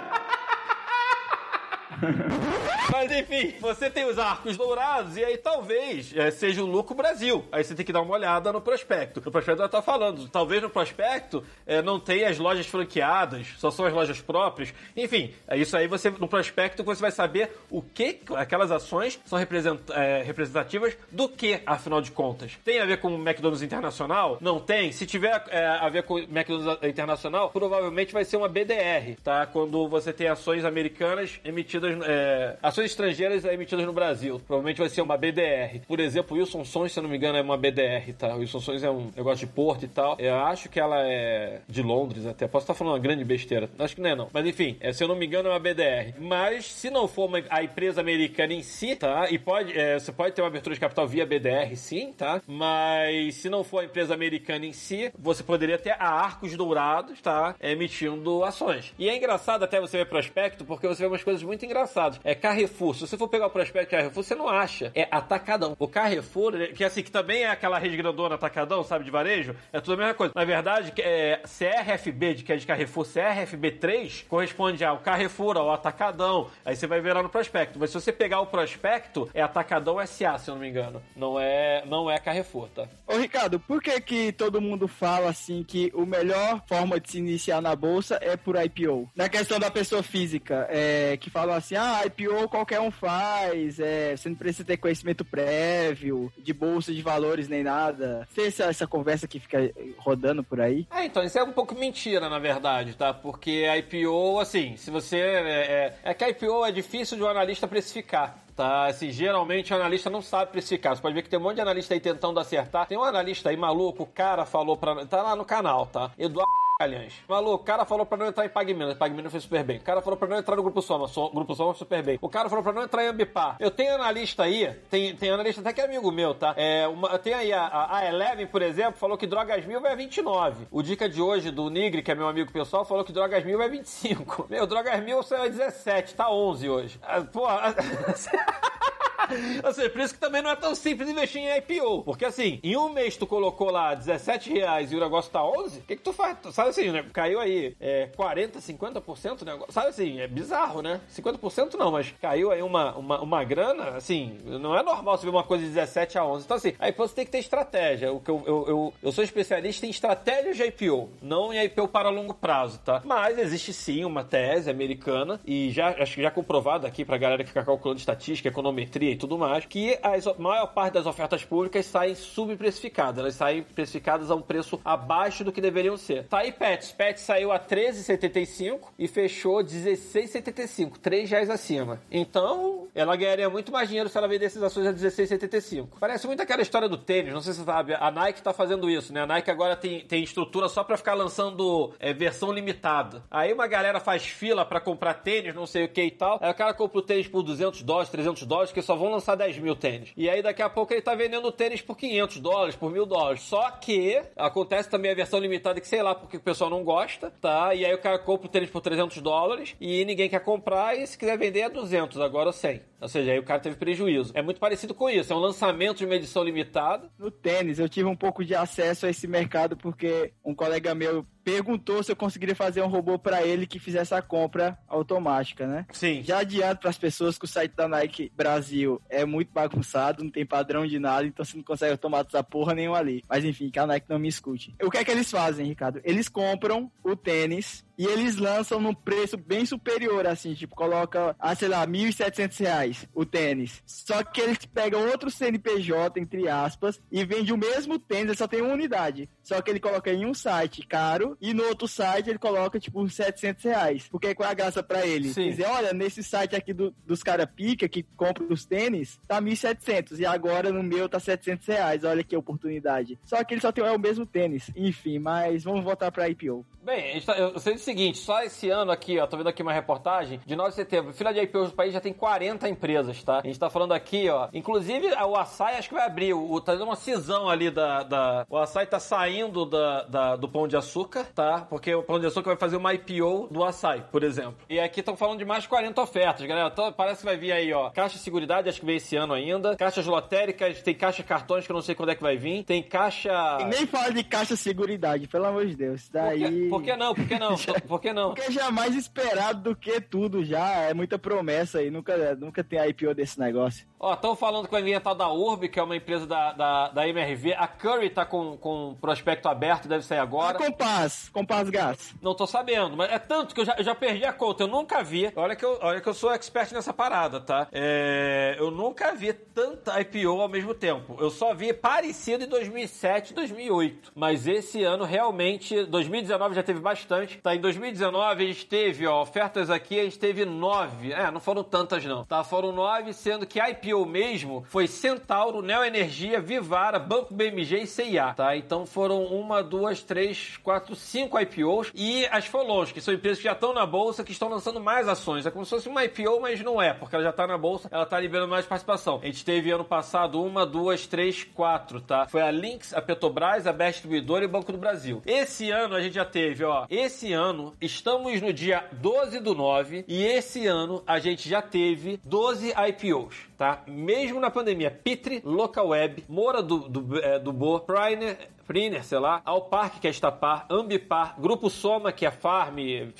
Mas 2.90 3.12
enfim, 3.12 3.54
você 3.60 3.90
tem 3.90 4.04
os 4.06 4.18
arcos 4.18 4.56
dourados 4.56 5.16
e 5.16 5.24
aí 5.24 5.36
talvez 5.36 6.12
é, 6.16 6.30
seja 6.30 6.62
o 6.62 6.66
lucro 6.66 6.94
Brasil. 6.94 7.44
Aí 7.52 7.62
você 7.62 7.74
tem 7.74 7.84
que 7.84 7.92
dar 7.92 8.00
uma 8.00 8.14
olhada 8.14 8.52
no 8.52 8.60
prospecto. 8.60 9.20
No 9.24 9.30
prospecto 9.30 9.60
ela 9.60 9.68
tá 9.68 9.82
falando. 9.82 10.28
Talvez 10.28 10.62
no 10.62 10.70
prospecto 10.70 11.44
é, 11.66 11.82
não 11.82 12.00
tenha 12.00 12.28
as 12.28 12.38
lojas 12.38 12.66
franqueadas, 12.66 13.46
só 13.58 13.70
são 13.70 13.84
as 13.84 13.92
lojas 13.92 14.20
próprias. 14.20 14.72
Enfim, 14.96 15.34
é 15.46 15.56
isso 15.56 15.76
aí 15.76 15.86
você 15.86 16.10
no 16.10 16.28
prospecto 16.28 16.82
você 16.82 17.00
vai 17.00 17.10
saber 17.10 17.50
o 17.70 17.82
que 17.82 18.20
aquelas 18.34 18.70
ações 18.70 19.20
são 19.24 19.38
é, 19.38 20.22
representativas 20.22 20.96
do 21.10 21.28
que, 21.28 21.60
afinal 21.66 22.00
de 22.00 22.10
contas. 22.10 22.58
Tem 22.64 22.80
a 22.80 22.86
ver 22.86 22.98
com 22.98 23.08
o 23.08 23.16
McDonald's 23.16 23.62
Internacional? 23.62 24.38
Não 24.40 24.60
tem. 24.60 24.92
Se 24.92 25.06
tiver 25.06 25.44
é, 25.48 25.66
a 25.66 25.88
ver 25.88 26.04
com 26.04 26.14
o 26.14 26.18
McDonald's 26.18 26.82
Internacional, 26.82 27.50
provavelmente 27.50 28.12
vai 28.12 28.24
ser 28.24 28.36
uma 28.36 28.48
BDR, 28.48 29.16
tá? 29.22 29.46
Quando 29.46 29.88
você 29.88 30.12
tem 30.12 30.28
ações 30.28 30.64
americanas 30.64 31.40
emitidas, 31.44 31.87
é, 32.04 32.56
ações 32.62 32.86
estrangeiras 32.86 33.44
emitidas 33.44 33.84
no 33.84 33.92
Brasil. 33.92 34.40
Provavelmente 34.46 34.78
vai 34.78 34.88
ser 34.88 35.02
uma 35.02 35.16
BDR. 35.16 35.80
Por 35.86 36.00
exemplo, 36.00 36.36
Wilson 36.36 36.64
Sons, 36.64 36.92
se 36.92 36.98
eu 36.98 37.02
não 37.02 37.10
me 37.10 37.16
engano, 37.16 37.38
é 37.38 37.42
uma 37.42 37.56
BDR, 37.56 38.12
tá? 38.16 38.34
Wilson 38.34 38.60
Sons 38.60 38.82
é 38.82 38.90
um 38.90 39.10
negócio 39.16 39.46
de 39.46 39.52
porto 39.52 39.84
e 39.84 39.88
tal. 39.88 40.16
Eu 40.18 40.36
acho 40.36 40.68
que 40.68 40.80
ela 40.80 41.06
é 41.06 41.60
de 41.68 41.82
Londres 41.82 42.26
até. 42.26 42.46
Posso 42.46 42.64
estar 42.64 42.74
falando 42.74 42.94
uma 42.94 42.98
grande 42.98 43.24
besteira. 43.24 43.68
Acho 43.78 43.94
que 43.94 44.00
não 44.00 44.10
é 44.10 44.14
não. 44.14 44.28
Mas 44.32 44.46
enfim, 44.46 44.76
é, 44.80 44.92
se 44.92 45.02
eu 45.02 45.08
não 45.08 45.16
me 45.16 45.26
engano, 45.26 45.48
é 45.48 45.52
uma 45.52 45.58
BDR. 45.58 46.14
Mas 46.18 46.66
se 46.66 46.90
não 46.90 47.08
for 47.08 47.26
uma, 47.26 47.42
a 47.50 47.62
empresa 47.62 48.00
americana 48.00 48.54
em 48.54 48.62
si, 48.62 48.96
tá? 48.96 49.30
E 49.30 49.38
pode, 49.38 49.76
é, 49.78 49.98
você 49.98 50.12
pode 50.12 50.34
ter 50.34 50.42
uma 50.42 50.48
abertura 50.48 50.74
de 50.74 50.80
capital 50.80 51.06
via 51.06 51.26
BDR, 51.26 51.74
sim, 51.76 52.12
tá? 52.12 52.40
Mas 52.46 53.36
se 53.36 53.48
não 53.48 53.64
for 53.64 53.80
a 53.80 53.84
empresa 53.84 54.14
americana 54.14 54.66
em 54.66 54.72
si, 54.72 55.12
você 55.18 55.42
poderia 55.42 55.78
ter 55.78 55.90
a 55.98 56.08
Arcos 56.08 56.56
Dourados, 56.56 57.20
tá? 57.20 57.54
Emitindo 57.60 58.44
ações. 58.44 58.94
E 58.98 59.08
é 59.08 59.16
engraçado 59.16 59.64
até 59.64 59.80
você 59.80 59.98
ver 59.98 60.06
prospecto, 60.06 60.64
porque 60.64 60.86
você 60.86 61.02
vê 61.02 61.08
umas 61.08 61.24
coisas 61.24 61.42
muito 61.42 61.64
engraçadas. 61.64 61.77
É 62.24 62.34
Carrefour. 62.34 62.94
Se 62.94 63.00
você 63.00 63.16
for 63.16 63.28
pegar 63.28 63.46
o 63.46 63.50
prospecto 63.50 63.90
Carrefour, 63.90 64.22
você 64.22 64.34
não 64.34 64.48
acha. 64.48 64.90
É 64.94 65.08
Atacadão. 65.10 65.76
O 65.78 65.88
Carrefour, 65.88 66.52
que 66.74 66.84
assim, 66.84 67.02
que 67.02 67.10
também 67.10 67.42
é 67.42 67.50
aquela 67.50 67.78
rede 67.78 67.96
grandona 67.96 68.34
Atacadão, 68.34 68.82
sabe, 68.82 69.04
de 69.04 69.10
varejo, 69.10 69.54
é 69.72 69.80
tudo 69.80 69.94
a 69.94 69.96
mesma 69.96 70.14
coisa. 70.14 70.32
Na 70.34 70.44
verdade, 70.44 70.92
é, 70.98 71.40
CRFB, 71.42 72.34
de 72.34 72.42
que 72.44 72.52
é 72.52 72.56
de 72.56 72.66
Carrefour, 72.66 73.04
CRFB3, 73.04 74.26
corresponde 74.26 74.84
ao 74.84 74.98
Carrefour, 74.98 75.56
ao 75.56 75.72
Atacadão. 75.72 76.50
Aí 76.64 76.76
você 76.76 76.86
vai 76.86 77.00
ver 77.00 77.14
lá 77.14 77.22
no 77.22 77.28
prospecto. 77.28 77.78
Mas 77.78 77.90
se 77.90 78.00
você 78.00 78.12
pegar 78.12 78.40
o 78.40 78.46
prospecto, 78.46 79.28
é 79.34 79.42
Atacadão 79.42 79.96
SA, 80.06 80.38
se 80.38 80.50
eu 80.50 80.54
não 80.54 80.62
me 80.62 80.68
engano. 80.68 81.02
Não 81.16 81.38
é, 81.38 81.84
não 81.86 82.10
é 82.10 82.18
Carrefour, 82.18 82.68
tá? 82.68 82.86
Ô 83.06 83.16
Ricardo, 83.16 83.58
por 83.58 83.82
que 83.82 84.00
que 84.00 84.32
todo 84.32 84.60
mundo 84.60 84.86
fala 84.86 85.30
assim 85.30 85.62
que 85.62 85.90
o 85.94 86.04
melhor 86.04 86.62
forma 86.66 87.00
de 87.00 87.10
se 87.10 87.18
iniciar 87.18 87.60
na 87.60 87.74
bolsa 87.74 88.18
é 88.20 88.36
por 88.36 88.56
IPO? 88.56 89.10
Na 89.14 89.28
questão 89.28 89.58
da 89.58 89.70
pessoa 89.70 90.02
física, 90.02 90.66
é, 90.70 91.16
que 91.16 91.30
falam 91.30 91.54
assim, 91.54 91.67
ah, 91.76 92.02
IPO 92.06 92.48
qualquer 92.48 92.80
um 92.80 92.90
faz, 92.90 93.78
é, 93.80 94.16
você 94.16 94.28
não 94.28 94.36
precisa 94.36 94.64
ter 94.64 94.76
conhecimento 94.76 95.24
prévio 95.24 96.32
de 96.38 96.52
bolsa 96.52 96.92
de 96.92 97.02
valores 97.02 97.48
nem 97.48 97.62
nada. 97.62 98.26
Tem 98.34 98.46
essa, 98.46 98.64
essa 98.64 98.86
conversa 98.86 99.28
que 99.28 99.40
fica 99.40 99.70
rodando 99.98 100.42
por 100.42 100.60
aí? 100.60 100.86
É, 100.90 101.04
então, 101.04 101.22
isso 101.22 101.38
é 101.38 101.42
um 101.42 101.52
pouco 101.52 101.74
mentira, 101.74 102.28
na 102.28 102.38
verdade, 102.38 102.94
tá? 102.94 103.12
Porque 103.12 103.66
IPO, 103.66 104.40
assim, 104.40 104.76
se 104.76 104.90
você. 104.90 105.18
É, 105.18 105.94
é, 106.04 106.10
é 106.10 106.14
que 106.14 106.26
IPO 106.28 106.64
é 106.64 106.72
difícil 106.72 107.16
de 107.16 107.22
um 107.22 107.28
analista 107.28 107.66
precificar. 107.66 108.44
Tá, 108.56 108.86
assim, 108.86 109.12
geralmente 109.12 109.72
o 109.72 109.76
analista 109.76 110.10
não 110.10 110.20
sabe 110.20 110.50
precificar. 110.50 110.96
Você 110.96 111.00
pode 111.00 111.14
ver 111.14 111.22
que 111.22 111.28
tem 111.28 111.38
um 111.38 111.42
monte 111.42 111.54
de 111.54 111.60
analista 111.60 111.94
aí 111.94 112.00
tentando 112.00 112.40
acertar. 112.40 112.88
Tem 112.88 112.98
um 112.98 113.04
analista 113.04 113.50
aí 113.50 113.56
maluco, 113.56 114.02
o 114.02 114.06
cara 114.06 114.44
falou 114.44 114.76
pra. 114.76 115.06
Tá 115.06 115.22
lá 115.22 115.36
no 115.36 115.44
canal, 115.44 115.86
tá? 115.86 116.10
Eduardo 116.18 116.50
Aliás. 116.80 117.12
Maluco, 117.28 117.56
o 117.56 117.66
cara 117.66 117.84
falou 117.84 118.06
pra 118.06 118.16
não 118.16 118.26
entrar 118.26 118.46
em 118.46 118.48
PagMenos. 118.48 118.96
PagMenos 118.96 119.32
foi 119.32 119.40
super 119.40 119.64
bem. 119.64 119.78
O 119.78 119.82
cara 119.82 120.00
falou 120.00 120.16
pra 120.16 120.28
não 120.28 120.38
entrar 120.38 120.54
no 120.54 120.62
Grupo 120.62 120.80
Soma. 120.80 121.08
So, 121.08 121.28
Grupo 121.30 121.52
Soma 121.52 121.72
foi 121.74 121.78
super 121.80 122.02
bem. 122.04 122.18
O 122.22 122.28
cara 122.28 122.48
falou 122.48 122.62
pra 122.62 122.72
não 122.72 122.84
entrar 122.84 123.02
em 123.02 123.08
Ambipar. 123.08 123.56
Eu 123.58 123.68
tenho 123.68 123.92
analista 123.96 124.44
aí, 124.44 124.72
tem, 124.88 125.16
tem 125.16 125.28
analista 125.30 125.60
até 125.60 125.72
que 125.72 125.80
é 125.80 125.84
amigo 125.84 126.12
meu, 126.12 126.34
tá? 126.36 126.54
É, 126.56 126.86
uma, 126.86 127.18
tem 127.18 127.34
aí 127.34 127.52
a, 127.52 127.62
a, 127.66 127.96
a 127.96 128.06
Eleven, 128.06 128.46
por 128.46 128.62
exemplo, 128.62 128.92
falou 128.92 129.18
que 129.18 129.26
Drogas 129.26 129.64
Mil 129.66 129.80
vai 129.80 129.96
29. 129.96 130.68
O 130.70 130.80
dica 130.80 131.08
de 131.08 131.20
hoje 131.20 131.50
do 131.50 131.68
Nigre, 131.68 132.00
que 132.00 132.12
é 132.12 132.14
meu 132.14 132.28
amigo 132.28 132.52
pessoal, 132.52 132.84
falou 132.84 133.04
que 133.04 133.12
Drogas 133.12 133.44
Mil 133.44 133.58
vai 133.58 133.68
25. 133.68 134.46
Meu, 134.48 134.64
Drogas 134.64 135.02
Mil 135.02 135.20
saiu 135.24 135.50
17, 135.50 136.14
tá 136.14 136.30
11 136.30 136.70
hoje. 136.70 137.00
Ah, 137.02 137.22
Pô, 137.22 137.44
Ou 139.64 139.72
seja, 139.72 139.90
por 139.90 140.00
isso 140.00 140.14
que 140.14 140.20
também 140.20 140.42
não 140.42 140.50
é 140.50 140.56
tão 140.56 140.74
simples 140.74 141.08
investir 141.08 141.42
em 141.42 141.56
IPO. 141.58 142.02
Porque 142.04 142.24
assim, 142.24 142.60
em 142.62 142.76
um 142.76 142.90
mês 142.90 143.16
tu 143.16 143.26
colocou 143.26 143.70
lá 143.70 143.94
17 143.94 144.52
reais 144.52 144.92
e 144.92 144.96
o 144.96 145.00
negócio 145.00 145.30
tá 145.30 145.44
11, 145.44 145.78
o 145.78 145.82
que, 145.82 145.96
que 145.96 146.02
tu 146.02 146.12
faz? 146.12 146.36
Tu, 146.42 146.52
sabe 146.52 146.70
assim, 146.70 146.90
né? 146.90 147.04
Caiu 147.12 147.40
aí 147.40 147.76
é, 147.80 148.08
40, 148.16 148.58
50% 148.58 149.42
o 149.42 149.44
negócio. 149.44 149.72
Sabe 149.72 149.88
assim, 149.88 150.20
é 150.20 150.26
bizarro, 150.26 150.82
né? 150.82 151.00
50% 151.14 151.74
não, 151.74 151.90
mas 151.90 152.12
caiu 152.20 152.50
aí 152.50 152.62
uma, 152.62 152.96
uma, 152.96 153.20
uma 153.20 153.44
grana, 153.44 153.90
assim, 153.96 154.38
não 154.44 154.76
é 154.76 154.82
normal 154.82 155.16
você 155.16 155.24
ver 155.24 155.30
uma 155.30 155.44
coisa 155.44 155.64
de 155.64 155.70
17 155.70 156.18
a 156.18 156.24
11. 156.24 156.44
Então 156.44 156.56
assim, 156.56 156.74
aí 156.78 156.92
você 156.92 157.14
tem 157.14 157.24
que 157.24 157.32
ter 157.32 157.38
estratégia. 157.38 158.12
O 158.12 158.20
que 158.20 158.30
eu, 158.30 158.42
eu, 158.46 158.64
eu, 158.68 158.94
eu 159.02 159.12
sou 159.12 159.22
especialista 159.22 159.86
em 159.86 159.90
estratégias 159.90 160.56
de 160.56 160.64
IPO, 160.64 161.08
não 161.22 161.52
em 161.52 161.64
IPO 161.64 161.88
para 161.88 162.08
longo 162.08 162.34
prazo, 162.34 162.78
tá? 162.84 163.02
Mas 163.04 163.38
existe 163.38 163.72
sim 163.72 164.04
uma 164.04 164.24
tese 164.24 164.70
americana 164.70 165.40
e 165.46 165.70
já 165.70 165.90
acho 165.90 166.16
que 166.16 166.22
já 166.22 166.30
comprovado 166.30 166.86
aqui 166.86 167.04
pra 167.04 167.18
galera 167.18 167.42
que 167.42 167.48
fica 167.48 167.64
calculando 167.64 167.98
estatística, 167.98 168.48
econometria 168.48 169.17
tudo 169.18 169.36
mais, 169.36 169.64
que 169.66 169.98
a 170.02 170.40
maior 170.40 170.68
parte 170.68 170.94
das 170.94 171.06
ofertas 171.06 171.44
públicas 171.44 171.84
saem 171.86 172.14
subprecificadas. 172.14 173.18
Elas 173.18 173.34
saem 173.34 173.62
precificadas 173.62 174.30
a 174.30 174.34
um 174.34 174.40
preço 174.40 174.80
abaixo 174.84 175.44
do 175.44 175.52
que 175.52 175.60
deveriam 175.60 175.96
ser. 175.96 176.26
Tá 176.28 176.38
aí 176.38 176.52
Pets. 176.52 176.92
Pets 176.92 177.22
saiu 177.22 177.52
a 177.52 177.58
13,75 177.58 178.80
e 178.98 179.06
fechou 179.06 179.62
16,75. 179.62 180.98
3 180.98 181.30
reais 181.30 181.50
acima. 181.50 182.00
Então, 182.10 182.88
ela 182.94 183.16
ganharia 183.16 183.48
muito 183.50 183.72
mais 183.72 183.88
dinheiro 183.88 184.08
se 184.08 184.16
ela 184.16 184.28
vendesse 184.28 184.58
as 184.58 184.64
ações 184.64 184.86
a 184.86 184.92
16,75. 184.92 185.88
Parece 186.00 186.26
muito 186.26 186.42
aquela 186.42 186.62
história 186.62 186.88
do 186.88 186.96
tênis, 186.96 187.32
não 187.32 187.40
sei 187.40 187.52
se 187.52 187.60
você 187.60 187.64
sabe. 187.64 187.94
A 187.94 188.10
Nike 188.10 188.42
tá 188.42 188.52
fazendo 188.52 188.90
isso, 188.90 189.12
né? 189.12 189.22
A 189.22 189.26
Nike 189.26 189.50
agora 189.50 189.76
tem, 189.76 190.00
tem 190.00 190.22
estrutura 190.22 190.68
só 190.68 190.84
pra 190.84 190.96
ficar 190.96 191.14
lançando 191.14 191.92
é, 191.98 192.12
versão 192.12 192.52
limitada. 192.52 193.22
Aí 193.30 193.52
uma 193.52 193.66
galera 193.66 194.00
faz 194.00 194.24
fila 194.24 194.64
pra 194.64 194.80
comprar 194.80 195.14
tênis, 195.14 195.54
não 195.54 195.66
sei 195.66 195.84
o 195.84 195.88
que 195.88 196.02
e 196.02 196.10
tal. 196.10 196.38
Aí 196.40 196.50
o 196.50 196.54
cara 196.54 196.74
compra 196.74 196.98
o 196.98 197.02
tênis 197.02 197.28
por 197.28 197.42
200 197.42 197.82
dólares, 197.82 198.10
300 198.10 198.42
dólares, 198.44 198.72
que 198.72 198.82
só 198.82 198.96
vão 198.96 199.07
lançar 199.08 199.34
10 199.34 199.58
mil 199.58 199.74
tênis. 199.74 200.12
E 200.16 200.28
aí 200.28 200.42
daqui 200.42 200.62
a 200.62 200.68
pouco 200.68 200.92
ele 200.92 201.02
tá 201.02 201.14
vendendo 201.14 201.50
tênis 201.52 201.80
por 201.80 201.96
500 201.96 202.40
dólares, 202.40 202.76
por 202.76 202.90
mil 202.90 203.06
dólares. 203.06 203.42
Só 203.42 203.70
que 203.70 204.20
acontece 204.36 204.88
também 204.88 205.10
a 205.10 205.14
versão 205.14 205.38
limitada 205.38 205.80
que 205.80 205.88
sei 205.88 206.02
lá 206.02 206.14
porque 206.14 206.36
o 206.36 206.40
pessoal 206.40 206.70
não 206.70 206.84
gosta, 206.84 207.32
tá? 207.40 207.74
E 207.74 207.84
aí 207.84 207.94
o 207.94 207.98
cara 207.98 208.18
compra 208.18 208.46
o 208.46 208.50
tênis 208.50 208.70
por 208.70 208.80
300 208.80 209.18
dólares 209.18 209.74
e 209.80 210.04
ninguém 210.04 210.28
quer 210.28 210.40
comprar 210.40 210.96
e 210.96 211.06
se 211.06 211.16
quiser 211.16 211.38
vender 211.38 211.60
é 211.60 211.68
200, 211.68 212.20
agora 212.20 212.52
100. 212.52 212.80
Ou 213.00 213.08
seja, 213.08 213.32
aí 213.32 213.38
o 213.38 213.44
cara 213.44 213.60
teve 213.60 213.76
prejuízo. 213.76 214.32
É 214.34 214.42
muito 214.42 214.60
parecido 214.60 214.94
com 214.94 215.08
isso, 215.08 215.32
é 215.32 215.36
um 215.36 215.40
lançamento 215.40 215.98
de 215.98 216.04
uma 216.04 216.16
edição 216.16 216.42
limitada. 216.42 217.10
No 217.18 217.30
tênis, 217.30 217.78
eu 217.78 217.88
tive 217.88 218.08
um 218.08 218.16
pouco 218.16 218.44
de 218.44 218.54
acesso 218.54 219.06
a 219.06 219.10
esse 219.10 219.26
mercado 219.26 219.76
porque 219.76 220.32
um 220.44 220.54
colega 220.54 220.94
meu 220.94 221.24
perguntou 221.48 222.02
se 222.02 222.12
eu 222.12 222.16
conseguiria 222.16 222.54
fazer 222.54 222.82
um 222.82 222.88
robô 222.88 223.18
pra 223.18 223.42
ele 223.42 223.66
que 223.66 223.78
fizesse 223.78 224.14
a 224.14 224.20
compra 224.20 224.78
automática, 224.86 225.66
né? 225.66 225.86
Sim. 225.92 226.22
Já 226.22 226.40
adianto 226.40 226.82
pras 226.82 226.98
pessoas 226.98 227.38
que 227.38 227.46
o 227.46 227.48
site 227.48 227.74
da 227.74 227.88
Nike 227.88 228.30
Brasil 228.36 229.00
é 229.08 229.24
muito 229.24 229.50
bagunçado, 229.50 230.22
não 230.22 230.30
tem 230.30 230.44
padrão 230.44 230.86
de 230.86 230.98
nada, 230.98 231.26
então 231.26 231.42
você 231.42 231.56
não 231.56 231.64
consegue 231.64 231.92
automatizar 231.92 232.44
porra 232.44 232.74
nenhuma 232.74 232.98
ali. 232.98 233.24
Mas 233.26 233.46
enfim, 233.46 233.70
que 233.70 233.78
a 233.78 233.86
Nike 233.86 234.10
não 234.10 234.18
me 234.18 234.28
escute. 234.28 234.74
O 234.82 234.90
que 234.90 234.98
é 234.98 235.04
que 235.04 235.10
eles 235.10 235.30
fazem, 235.30 235.66
Ricardo? 235.66 236.02
Eles 236.04 236.28
compram 236.28 236.92
o 237.02 237.16
tênis 237.16 237.82
e 237.98 238.06
eles 238.06 238.36
lançam 238.36 238.80
num 238.80 238.94
preço 238.94 239.36
bem 239.36 239.66
superior, 239.66 240.26
assim, 240.26 240.54
tipo, 240.54 240.76
coloca, 240.76 241.34
ah, 241.38 241.54
sei 241.54 241.68
lá, 241.68 241.84
1.700 241.86 242.58
reais 242.60 243.08
o 243.14 243.24
tênis. 243.26 243.82
Só 243.84 244.22
que 244.22 244.40
eles 244.40 244.64
pegam 244.66 245.08
outro 245.08 245.30
CNPJ, 245.30 246.20
entre 246.20 246.48
aspas, 246.48 247.00
e 247.10 247.24
vende 247.24 247.52
o 247.52 247.56
mesmo 247.58 247.98
tênis, 247.98 248.28
ele 248.28 248.36
só 248.36 248.46
tem 248.46 248.62
uma 248.62 248.72
unidade. 248.74 249.28
Só 249.42 249.60
que 249.60 249.70
ele 249.70 249.80
coloca 249.80 250.12
em 250.12 250.24
um 250.26 250.34
site 250.34 250.86
caro 250.86 251.36
e 251.40 251.52
no 251.52 251.64
outro 251.64 251.88
site 251.88 252.30
ele 252.30 252.38
coloca, 252.38 252.78
tipo, 252.78 253.08
700 253.08 253.64
reais. 253.64 254.08
Porque 254.10 254.34
qual 254.34 254.48
é 254.48 254.52
a 254.52 254.54
graça 254.54 254.82
pra 254.82 255.06
ele? 255.06 255.32
Sim. 255.32 255.50
Dizer, 255.50 255.66
olha, 255.66 255.92
nesse 255.92 256.22
site 256.22 256.54
aqui 256.54 256.72
do- 256.72 256.94
dos 257.06 257.22
cara 257.22 257.46
pica, 257.46 257.88
que 257.88 258.02
compra 258.16 258.44
os 258.52 258.64
tênis, 258.64 259.18
tá 259.26 259.40
1.700 259.40 260.18
e 260.20 260.26
agora 260.26 260.70
no 260.70 260.82
meu 260.82 261.08
tá 261.08 261.18
700 261.18 261.66
reais. 261.66 262.04
Olha 262.04 262.22
que 262.22 262.36
oportunidade. 262.36 263.18
Só 263.24 263.42
que 263.42 263.54
ele 263.54 263.60
só 263.60 263.72
tem 263.72 263.84
é 263.84 263.90
o 263.90 263.98
mesmo 263.98 264.26
tênis. 264.26 264.70
Enfim, 264.76 265.18
mas 265.18 265.64
vamos 265.64 265.82
voltar 265.82 266.12
pra 266.12 266.28
IPO. 266.28 266.64
Bem, 266.82 267.20
tá- 267.20 267.36
eu 267.38 267.58
sei 267.58 267.76
seguinte, 267.88 268.18
só 268.18 268.42
esse 268.42 268.68
ano 268.68 268.90
aqui, 268.92 269.18
ó, 269.18 269.26
tô 269.26 269.36
vendo 269.38 269.48
aqui 269.48 269.62
uma 269.62 269.72
reportagem, 269.72 270.40
de 270.44 270.54
9 270.54 270.70
de 270.70 270.74
setembro, 270.76 271.12
fila 271.14 271.32
de 271.32 271.40
IPOs 271.40 271.70
do 271.70 271.74
país 271.76 271.92
já 271.92 272.00
tem 272.00 272.12
40 272.12 272.68
empresas, 272.68 273.22
tá? 273.22 273.38
A 273.38 273.46
gente 273.46 273.58
tá 273.58 273.70
falando 273.70 273.92
aqui, 273.92 274.28
ó, 274.28 274.48
inclusive 274.52 275.06
o 275.12 275.36
Açaí 275.36 275.76
acho 275.76 275.88
que 275.88 275.94
vai 275.94 276.04
abrir, 276.04 276.34
o, 276.34 276.60
tá 276.60 276.72
dando 276.72 276.84
uma 276.84 276.96
cisão 276.96 277.48
ali 277.48 277.70
da, 277.70 278.02
da- 278.02 278.46
o 278.50 278.58
Açaí 278.58 278.84
tá 278.86 279.00
saindo 279.00 279.64
da, 279.64 280.02
da- 280.04 280.36
do 280.36 280.46
Pão 280.48 280.68
de 280.68 280.76
Açúcar, 280.76 281.24
tá? 281.34 281.66
Porque 281.70 281.94
o 281.94 282.02
Pão 282.02 282.20
de 282.20 282.26
Açúcar 282.26 282.50
vai 282.50 282.56
fazer 282.58 282.76
uma 282.76 282.92
IPO 282.92 283.48
do 283.50 283.64
Açaí, 283.64 284.02
por 284.12 284.22
exemplo. 284.22 284.56
E 284.68 284.78
aqui 284.78 285.00
estão 285.00 285.16
falando 285.16 285.38
de 285.38 285.44
mais 285.46 285.62
de 285.62 285.68
40 285.70 286.00
ofertas, 286.02 286.46
galera, 286.46 286.68
Então, 286.70 286.92
parece 286.92 287.20
que 287.20 287.24
vai 287.26 287.36
vir 287.38 287.52
aí, 287.52 287.72
ó, 287.72 287.88
Caixa 287.90 288.16
de 288.18 288.22
Seguridade, 288.22 288.68
acho 288.68 288.80
que 288.80 288.86
vem 288.86 288.96
esse 288.96 289.16
ano 289.16 289.32
ainda, 289.32 289.76
caixas 289.76 290.04
lotéricas, 290.04 290.82
tem 290.82 290.94
caixa 290.94 291.22
cartões 291.22 291.64
que 291.64 291.72
eu 291.72 291.74
não 291.74 291.82
sei 291.82 291.94
quando 291.94 292.10
é 292.10 292.14
que 292.14 292.22
vai 292.22 292.36
vir, 292.36 292.64
tem 292.64 292.82
caixa... 292.82 293.58
E 293.60 293.64
nem 293.64 293.86
fala 293.86 294.12
de 294.12 294.22
caixa 294.24 294.56
seguridade, 294.56 295.26
pelo 295.26 295.46
amor 295.46 295.64
de 295.66 295.74
Deus. 295.74 296.02
Isso 296.02 296.12
Por 296.12 296.20
Daí. 296.20 296.40
que, 296.42 296.68
por 296.68 296.82
que 296.82 296.96
não? 296.96 297.14
Por 297.14 297.26
que 297.26 297.38
não? 297.38 297.56
Tô- 297.56 297.74
por 297.86 298.00
que 298.00 298.12
não? 298.12 298.34
Porque 298.34 298.58
é 298.58 298.70
mais 298.70 298.94
esperado 298.94 299.62
do 299.62 299.76
que 299.76 300.00
tudo 300.00 300.44
já. 300.44 300.68
É 300.82 300.94
muita 300.94 301.18
promessa 301.18 301.78
aí. 301.78 301.90
Nunca, 301.90 302.34
nunca 302.36 302.64
tem 302.64 302.78
IPO 302.88 303.14
desse 303.14 303.38
negócio. 303.38 303.86
Ó, 304.00 304.14
estão 304.14 304.36
falando 304.36 304.66
que 304.66 304.70
vai 304.70 304.82
vir 304.82 305.00
tal 305.00 305.14
da 305.14 305.28
Urb, 305.28 305.68
que 305.68 305.78
é 305.78 305.82
uma 305.82 305.96
empresa 305.96 306.26
da, 306.26 306.52
da, 306.52 306.88
da 306.88 307.08
MRV. 307.08 307.54
A 307.54 307.66
Curry 307.66 308.10
tá 308.10 308.24
com, 308.24 308.56
com 308.56 308.96
prospecto 309.00 309.48
aberto, 309.48 309.88
deve 309.88 310.04
sair 310.04 310.20
agora. 310.20 310.56
A 310.56 310.64
Compass, 310.64 311.28
Compass 311.30 311.68
Gás. 311.68 312.14
Não 312.22 312.34
tô 312.34 312.46
sabendo, 312.46 312.96
mas 312.96 313.10
é 313.10 313.18
tanto 313.18 313.54
que 313.54 313.60
eu 313.60 313.64
já, 313.64 313.74
eu 313.76 313.84
já 313.84 313.94
perdi 313.94 314.24
a 314.24 314.32
conta. 314.32 314.62
Eu 314.62 314.68
nunca 314.68 315.02
vi. 315.02 315.32
Olha 315.34 315.56
que 315.56 315.64
eu, 315.64 315.78
olha 315.82 316.00
que 316.00 316.08
eu 316.08 316.14
sou 316.14 316.32
expert 316.32 316.72
nessa 316.72 316.92
parada, 316.92 317.40
tá? 317.40 317.66
É, 317.72 318.54
eu 318.58 318.70
nunca 318.70 319.14
vi 319.14 319.32
tanta 319.32 320.00
IPO 320.00 320.40
ao 320.40 320.48
mesmo 320.48 320.74
tempo. 320.74 321.16
Eu 321.18 321.30
só 321.30 321.52
vi 321.52 321.72
parecido 321.72 322.44
em 322.44 322.48
2007, 322.48 323.34
2008. 323.34 324.12
Mas 324.14 324.46
esse 324.46 324.84
ano 324.84 325.04
realmente, 325.04 325.84
2019 325.84 326.54
já 326.54 326.62
teve 326.62 326.78
bastante. 326.78 327.38
Tá, 327.38 327.54
em 327.54 327.60
2019 327.60 328.44
a 328.44 328.46
gente 328.46 328.66
teve, 328.66 329.06
ó, 329.06 329.22
ofertas 329.22 329.70
aqui, 329.70 329.98
a 329.98 330.04
gente 330.04 330.18
teve 330.18 330.44
nove. 330.44 331.12
É, 331.12 331.30
não 331.32 331.40
foram 331.40 331.64
tantas 331.64 332.04
não. 332.04 332.24
Tá, 332.24 332.44
foram 332.44 332.70
nove, 332.70 333.12
sendo 333.12 333.44
que 333.44 333.58
a 333.58 333.70
IPO 333.70 333.87
mesmo 334.06 334.64
foi 334.68 334.86
Centauro, 334.86 335.62
Neo 335.62 335.84
Energia, 335.84 336.40
Vivara, 336.40 336.98
Banco 336.98 337.34
BMG 337.34 337.82
e 337.82 337.86
CIA, 337.86 338.34
tá? 338.34 338.56
Então 338.56 338.86
foram 338.86 339.24
uma, 339.24 339.62
duas, 339.62 340.02
três, 340.02 340.56
quatro, 340.62 340.94
cinco 340.94 341.38
IPOs 341.38 341.90
e 341.94 342.26
as 342.26 342.46
Folons, 342.46 342.92
que 342.92 343.00
são 343.00 343.14
empresas 343.14 343.38
que 343.38 343.44
já 343.44 343.52
estão 343.52 343.72
na 343.72 343.86
bolsa, 343.86 344.24
que 344.24 344.32
estão 344.32 344.48
lançando 344.48 344.80
mais 344.80 345.08
ações. 345.08 345.46
É 345.46 345.50
como 345.50 345.64
se 345.64 345.70
fosse 345.70 345.88
uma 345.88 346.04
IPO, 346.04 346.40
mas 346.40 346.60
não 346.60 346.80
é, 346.80 346.92
porque 346.92 347.14
ela 347.14 347.24
já 347.24 347.32
tá 347.32 347.46
na 347.46 347.58
bolsa, 347.58 347.88
ela 347.90 348.06
tá 348.06 348.18
liberando 348.18 348.48
mais 348.48 348.66
participação. 348.66 349.20
A 349.22 349.26
gente 349.26 349.44
teve 349.44 349.70
ano 349.70 349.84
passado 349.84 350.42
uma, 350.42 350.64
duas, 350.64 351.06
três, 351.06 351.44
quatro, 351.44 352.00
tá? 352.00 352.26
Foi 352.26 352.42
a 352.42 352.50
Lynx, 352.50 352.94
a 352.94 353.02
Petrobras, 353.02 353.66
a 353.66 353.72
Best 353.72 353.98
Distribuidora 353.98 354.44
e 354.44 354.46
o 354.46 354.50
Banco 354.50 354.72
do 354.72 354.78
Brasil. 354.78 355.22
Esse 355.26 355.70
ano 355.70 355.94
a 355.94 356.00
gente 356.00 356.14
já 356.14 356.24
teve, 356.24 356.64
ó, 356.64 356.86
esse 356.88 357.32
ano 357.32 357.74
estamos 357.80 358.40
no 358.40 358.52
dia 358.52 358.84
12 358.92 359.40
do 359.40 359.54
9 359.54 360.04
e 360.06 360.24
esse 360.24 360.66
ano 360.66 361.02
a 361.06 361.18
gente 361.18 361.48
já 361.48 361.60
teve 361.60 362.20
12 362.24 362.72
IPOs, 362.88 363.47
tá? 363.58 363.82
Mesmo 363.88 364.38
na 364.38 364.50
pandemia, 364.50 364.88
Pitre, 364.90 365.42
Local 365.44 365.88
Web, 365.88 366.24
Moura 366.28 366.62
do, 366.62 366.88
do, 366.88 367.18
é, 367.18 367.40
do 367.40 367.52
Bo, 367.52 367.80
Priner, 367.80 368.38
Priner, 368.68 369.02
sei 369.02 369.18
lá, 369.18 369.40
Alpark, 369.46 369.98
que 369.98 370.06
é 370.06 370.10
Estapar, 370.10 370.66
Ambipar, 370.68 371.40
Grupo 371.40 371.70
Soma, 371.70 372.12
que 372.12 372.26
é 372.26 372.30
Farm, 372.30 372.76